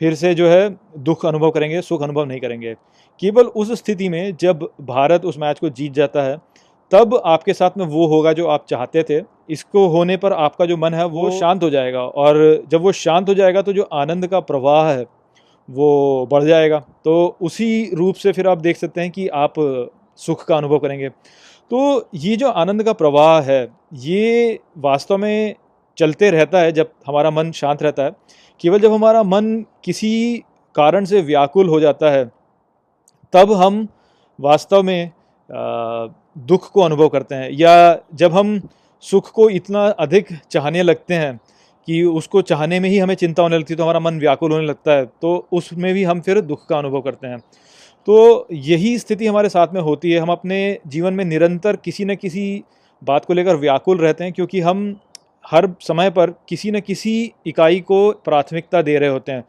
फिर 0.01 0.15
से 0.15 0.35
जो 0.35 0.49
है 0.49 0.69
दुख 0.99 1.25
अनुभव 1.27 1.51
करेंगे 1.51 1.81
सुख 1.83 2.03
अनुभव 2.03 2.25
नहीं 2.25 2.41
करेंगे। 2.41 2.75
केवल 3.23 3.45
उस 3.45 3.73
स्थिति 3.73 4.09
में 4.09 4.37
जब 4.41 4.69
भारत 4.81 5.25
उस 5.25 5.39
मैच 5.39 5.59
को 5.59 5.69
जीत 5.71 5.93
जाता 5.93 6.23
है 6.23 6.37
तब 6.93 7.21
आपके 7.27 7.53
साथ 7.53 7.79
में 7.79 7.85
वो 7.87 8.07
होगा 8.07 8.33
जो 8.33 8.47
आप 8.47 8.65
चाहते 8.69 9.03
थे। 9.03 9.21
इसको 9.51 9.87
होने 9.89 10.17
पर 10.17 10.33
आपका 10.33 10.67
जो 10.67 10.77
मन 10.77 10.95
है 10.95 11.05
वो 11.07 11.31
शांत 11.31 11.63
हो 11.63 11.71
जाएगा 11.71 12.01
और 12.01 12.63
जब 12.69 12.83
वो 12.83 12.93
शांत 12.95 13.29
हो 13.29 13.35
जाएगा 13.35 13.63
तो 13.63 13.73
जो 13.73 13.83
आनंद 13.83 14.27
का 14.27 14.41
प्रवाह 14.43 14.91
है 14.91 15.05
वो 15.69 16.29
बढ़ 16.31 16.45
जाएगा। 16.45 16.79
तो 17.05 17.37
उसी 17.41 17.91
रूप 17.95 18.15
से 18.15 18.33
फिर 18.33 18.49
आप 18.49 18.59
देख 18.59 18.77
सकते 18.77 19.01
हैं 19.01 19.11
कि 19.11 19.29
आप 19.29 19.55
सुख 20.19 20.45
का 20.45 20.57
अनुभव 20.57 20.79
करेंगे। 20.79 21.11
तो 21.71 22.09
ये 22.15 22.37
जो 22.37 22.49
आनंद 22.51 22.83
का 22.83 22.93
प्रवाह 22.93 23.41
है, 23.43 23.69
ये 23.95 24.59
वास्तव 24.79 25.17
में 25.17 25.55
चलते 25.99 26.31
रहता 26.31 26.59
है 26.59 26.73
जब 26.73 26.91
हमारा 27.07 27.31
मन 27.31 27.51
शांत 27.53 27.83
रहता 27.83 28.03
है। 28.03 28.13
केवल 28.61 28.81
जब 28.81 28.93
हमारा 28.93 29.23
मन 29.23 29.65
किसी 29.85 30.45
कारण 30.77 31.05
से 31.05 31.21
व्याकुल 31.23 31.69
हो 31.69 31.81
जाता 31.81 32.11
है, 32.11 32.25
तब 33.33 33.53
हम 33.53 33.87
वास्तव 34.39 34.83
में 34.83 35.11
दुख 36.39 36.71
को 36.73 36.81
अनुभव 36.81 37.09
करते 37.09 37.35
हैं 37.35 37.51
या 37.53 37.99
जब 38.15 38.33
हम 38.33 38.61
सुख 39.05 39.31
को 39.31 39.49
इतना 39.51 39.87
अधिक 39.99 40.29
चाहने 40.51 40.83
लगते 40.83 41.15
हैं 41.15 41.37
कि 41.89 42.03
उसको 42.03 42.43
चाहने 42.43 42.81
में 42.81 42.89
ही 42.91 42.99
हमें 42.99 43.15
चिंता 43.15 43.43
होने 43.43 43.59
लगती 43.59 43.75
है 43.75 43.79
तो 43.79 43.83
हमारा 43.83 44.01
मन 44.01 44.19
व्याकुल 44.21 44.53
होने 44.53 44.67
लगता 44.67 44.93
है 44.93 45.07
तो 45.23 45.37
उसमें 45.53 45.93
भी 45.95 46.05
हम 46.05 46.21
फिर 46.21 46.41
दुख 46.41 46.67
का 46.67 46.79
अनुभव 46.79 47.01
करते 47.01 47.27
हैं। 47.27 47.39
तो 48.09 48.47
यही 48.53 48.99
स्थिति 48.99 49.27
हमारे 49.27 49.49
साथ 49.49 49.75
में 49.75 49.81
होती 49.81 50.11
है। 50.13 50.21
हम 50.21 50.29
अपने 50.29 50.79
जीवन 50.87 51.15
में 51.15 51.25
निरंतर 51.25 51.77
किसी 51.77 52.05
न 52.05 52.15
किसी 52.15 52.65
बात 53.03 53.25
को 53.25 53.35
लेकर 53.35 53.57
व्याकुल 53.57 53.99
रहते 53.99 54.25
हैं 54.25 54.33
क्योंकि 54.33 54.61
हम 54.61 54.79
हर 55.45 55.69
समय 55.81 56.11
पर 56.11 56.31
किसी 56.49 56.71
न 56.71 56.81
किसी 56.81 57.13
इकाई 57.47 57.81
को 57.81 58.11
प्राथमिकता 58.25 58.83
दे 58.83 58.99
रहे 58.99 59.11
होते 59.11 59.33
हैं। 59.33 59.45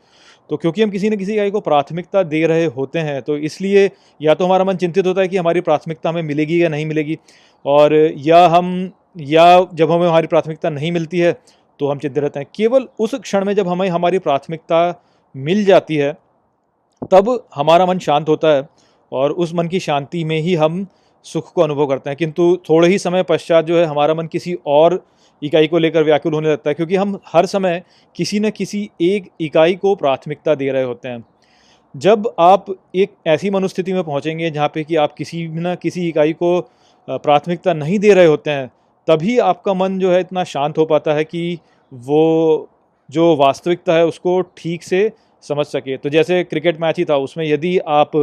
तो 0.50 0.58
क्योंकि 0.58 0.84
हम 0.84 0.90
किसी 0.90 1.10
न 1.10 1.18
किसी 1.18 1.34
इकाई 1.34 1.52
को 1.52 1.60
प्राथमिकता 1.62 2.24
दे 2.26 2.46
रहे 2.48 2.66
होते 2.68 3.00
हैं 3.00 3.22
तो 3.22 3.38
इसलिए 3.40 3.90
या 4.22 4.34
तो 4.34 4.46
हमारा 4.46 4.64
मन 4.66 4.76
चिंतित 4.76 5.08
होता 5.08 5.22
है 5.22 5.28
कि 5.28 5.38
हमारी 5.38 5.62
प्राथमिकता 5.62 6.10
हमें 6.10 6.24
मिलेगी 6.24 6.64
या 6.64 6.70
नहीं 6.70 6.86
मिलेगी 6.86 7.18
और 7.66 7.96
या 8.18 8.46
हम, 8.48 8.92
या 9.18 9.68
जब 9.74 9.92
हमें 9.92 10.08
हमारी 10.08 10.28
प्राथमिकता 10.28 10.70
नहीं 10.70 10.92
मिलती 10.92 11.20
है 11.20 11.38
तो 11.80 11.88
हम 11.88 12.00
चिंतित 12.00 12.24
रहते 12.24 12.40
हैं। 12.40 12.48
केवल 12.56 12.88
उस 13.00 13.16
क्षण 13.16 13.46
में 13.46 13.54
जब 13.56 13.68
हमें 13.68 13.90
हमारी 13.90 14.20
प्राथमिकता 14.20 15.04
मिल 15.36 15.66
जाती 15.66 15.96
है 15.96 16.18
तब 17.02 17.48
हमारा 17.56 17.86
मन 17.86 18.00
शांत 18.00 18.30
होता 18.30 18.48
है 18.48 18.68
और 19.12 19.32
उस 19.32 19.54
मन 19.54 19.68
की 19.68 19.80
शांति 19.80 20.24
में 20.24 20.40
ही 20.40 20.56
हम 20.56 20.86
सुख 21.26 21.52
को 21.54 21.62
अनुभव 21.62 21.88
करते 21.88 22.10
हैं। 22.10 22.18
किंतु 22.18 22.56
थोड़े 22.70 22.88
ही 22.88 22.98
समय 23.00 23.24
पश्चात 23.24 23.66
जो 23.66 23.78
है 23.78 23.86
हमारा 23.86 24.14
मन 24.14 24.28
किसी 24.28 24.58
और 24.68 25.04
इकाई 25.42 25.68
को 25.68 25.78
लेकर 25.78 26.04
व्याकुल 26.04 26.34
होने 26.34 26.52
लगता 26.52 26.70
है, 26.70 26.74
क्योंकि 26.74 26.96
हम 26.96 27.20
हर 27.28 27.46
समय 27.46 27.82
किसी 28.16 28.40
न 28.40 28.50
किसी 28.50 28.90
एक 29.02 29.30
इकाई 29.42 29.76
को 29.76 29.96
प्राथमिकता 29.96 30.56
दे 30.56 30.70
रहे 30.72 30.84
होते 30.84 31.10
हैं। 31.10 31.24
जब 31.96 32.34
आप 32.40 32.66
एक 32.96 33.14
ऐसी 33.28 33.50
मनुस्थिति 33.50 33.94
में 33.94 34.04
पहुँचेंगे 34.04 34.50
जहाँ 34.52 34.68
पे 34.74 34.84
कि 34.84 34.96
आप 34.96 35.14
किसी 35.14 35.48
न 35.48 35.76
किसी 35.82 36.08
इकाई 36.08 36.34
को 36.34 36.60
प्राथमिकता 37.08 37.74
नहीं 37.74 38.00
दे 38.00 38.14
रहे 38.14 38.26
होते 38.26 38.52
हैं, 38.52 38.68
तभी 39.08 39.38
आपका 39.40 39.74
मन 39.74 40.00
जो 40.00 40.12
है 40.12 40.20
इतना 40.20 40.44
शांत 40.44 40.78
हो 40.78 40.86
पाता 40.86 41.14
है 41.14 41.24
कि 41.24 41.60
वो, 41.94 42.70
जो 43.10 43.36
वास्तविकता 43.36 43.94
है 43.94 44.06
उसको 44.06 44.42
ठीक 44.58 44.84
से 44.84 45.12
समझ 45.44 45.66
सके। 45.66 45.98
तो 45.98 46.10
जैसे 46.10 46.44
क्रिकेट 46.44 46.80
मैच 46.82 46.98
ही 46.98 47.06
था, 47.06 47.18
उसमें 47.18 47.46
यदि 47.46 47.78
आप 47.80 48.16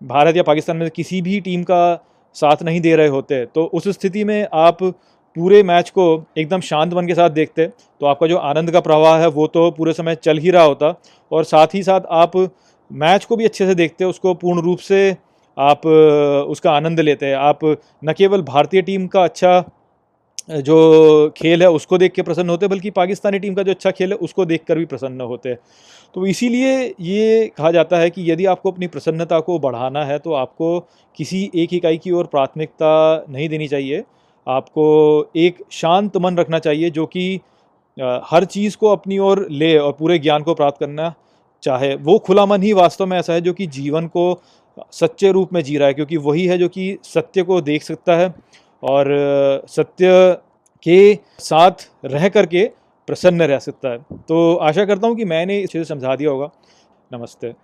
भारत 0.00 0.36
या 0.36 0.42
पाकिस्तान 0.42 0.76
में 0.76 0.90
किसी 0.90 1.20
भी 1.22 1.40
टीम 1.40 1.62
का 1.62 2.04
साथ 2.36 2.62
नहीं 2.62 2.80
दे 2.80 2.94
रहे 2.96 3.08
होते 3.08 3.44
तो 3.46 3.64
उस 3.74 3.88
स्थिति 3.88 4.24
में 4.24 4.46
आप 4.54 4.82
पूरे 4.82 5.62
मैच 5.62 5.90
को 5.90 6.04
एकदम 6.38 6.60
शांत 6.60 6.94
मन 6.94 7.06
के 7.06 7.14
साथ 7.14 7.30
देखते 7.30 7.66
तो 7.66 8.06
आपका 8.06 8.26
जो 8.26 8.36
आनंद 8.38 8.70
का 8.70 8.80
प्रवाह 8.80 9.18
है, 9.20 9.26
वो 9.28 9.46
तो 9.46 9.70
पूरे 9.70 9.92
समय 9.92 10.14
चल 10.14 10.38
ही 10.38 10.50
रहा 10.50 10.62
होता। 10.62 10.94
और 11.32 11.44
साथ 11.44 11.74
ही 11.74 11.82
साथ 11.82 12.00
आप 12.12 12.36
मैच 12.90 13.24
को 13.24 13.36
भी 13.36 13.44
अच्छे 13.44 13.66
से 13.66 13.74
देखते, 13.74 14.04
उसको 14.04 14.34
पूर्ण 14.34 14.60
रूप 14.60 14.78
से 14.78 15.16
आप, 15.56 15.86
उसका 15.86 16.72
आनंद 16.72 17.00
लेते। 17.00 17.26
हैं 17.26 17.34
आप 17.36 17.58
न 18.04 18.12
केवल 18.12 18.42
भारतीय 18.44 18.82
टीम 18.82 19.06
का 19.06 19.24
अच्छा 19.24 19.60
जो 20.48 21.30
खेल 21.36 21.62
है 21.62 21.68
उसको 21.70 21.98
देख 21.98 22.12
के 22.12 22.22
प्रसन्न 22.22 22.50
होते 22.50 22.68
बल्कि 22.68 22.90
पाकिस्तानी 22.90 23.38
टीम 23.38 23.54
का 23.54 23.62
जो 23.62 23.72
अच्छा 23.72 23.90
खेल 23.90 24.12
है 24.12 24.16
उसको 24.18 24.44
देख 24.46 24.64
कर 24.68 24.78
भी 24.78 24.84
प्रसन्न 24.84 25.20
होते 25.20 25.54
तो 26.14 26.26
इसीलिए 26.26 26.74
ये 27.00 27.46
कहा 27.56 27.70
जाता 27.70 27.98
है 27.98 28.10
कि 28.10 28.30
यदि 28.30 28.44
आपको 28.46 28.70
अपनी 28.70 28.86
प्रसन्नता 28.86 29.40
को 29.40 29.58
बढ़ाना 29.58 30.04
है 30.04 30.18
तो 30.18 30.32
आपको 30.32 30.78
किसी 31.18 31.50
एक 31.54 31.74
इकाई 31.74 31.98
की 31.98 32.10
ओर 32.10 32.26
प्राथमिकता 32.26 33.24
नहीं 33.30 33.48
देनी 33.48 33.68
चाहिए। 33.68 34.02
आपको 34.46 34.84
एक 35.36 35.62
शांत 35.72 36.16
मन 36.16 36.36
रखना 36.36 36.58
चाहिए 36.58 36.90
जो 36.90 37.06
कि 37.06 37.40
हर 38.24 38.44
चीज़ 38.46 38.76
को 38.76 38.88
अपनी 38.88 39.18
ओर 39.20 39.46
ले 39.50 39.76
और 39.78 39.92
पूरे 39.92 40.18
ज्ञान 40.18 40.42
को 40.42 40.54
प्राप्त 40.54 40.78
करना 40.80 41.12
चाहे। 41.62 41.94
वो 41.96 42.18
खुला 42.18 42.46
मन 42.46 42.62
ही 42.62 42.72
वास्तव 42.72 43.06
में 43.06 43.18
ऐसा 43.18 43.32
है 43.32 43.40
जो 43.40 43.52
कि 43.52 43.66
जीवन 43.68 44.06
को 44.06 44.42
सच्चे 44.92 45.30
रूप 45.32 45.52
में 45.52 45.62
जी 45.62 45.76
रहा 45.78 45.88
है, 45.88 45.94
क्योंकि 45.94 46.16
वही 46.18 46.46
है 46.46 46.58
जो 46.58 46.68
कि 46.68 46.96
सत्य 47.04 47.42
को 47.42 47.60
देख 47.62 47.82
सकता 47.82 48.16
है। 48.16 48.34
और 48.84 49.10
सत्य 49.68 50.10
के 50.86 51.14
साथ 51.38 51.88
रह 52.04 52.28
करके 52.28 52.64
प्रसन्न 53.08 53.42
रह 53.42 53.58
सकता 53.58 53.88
है। 53.88 53.98
तो 54.28 54.54
आशा 54.56 54.84
करता 54.84 55.08
हूँ 55.08 55.16
कि 55.16 55.24
मैंने 55.24 55.58
इस 55.60 55.70
चीज़ 55.70 55.84
समझा 55.84 56.16
दिया 56.16 56.30
होगा। 56.30 56.50
नमस्ते। 57.12 57.54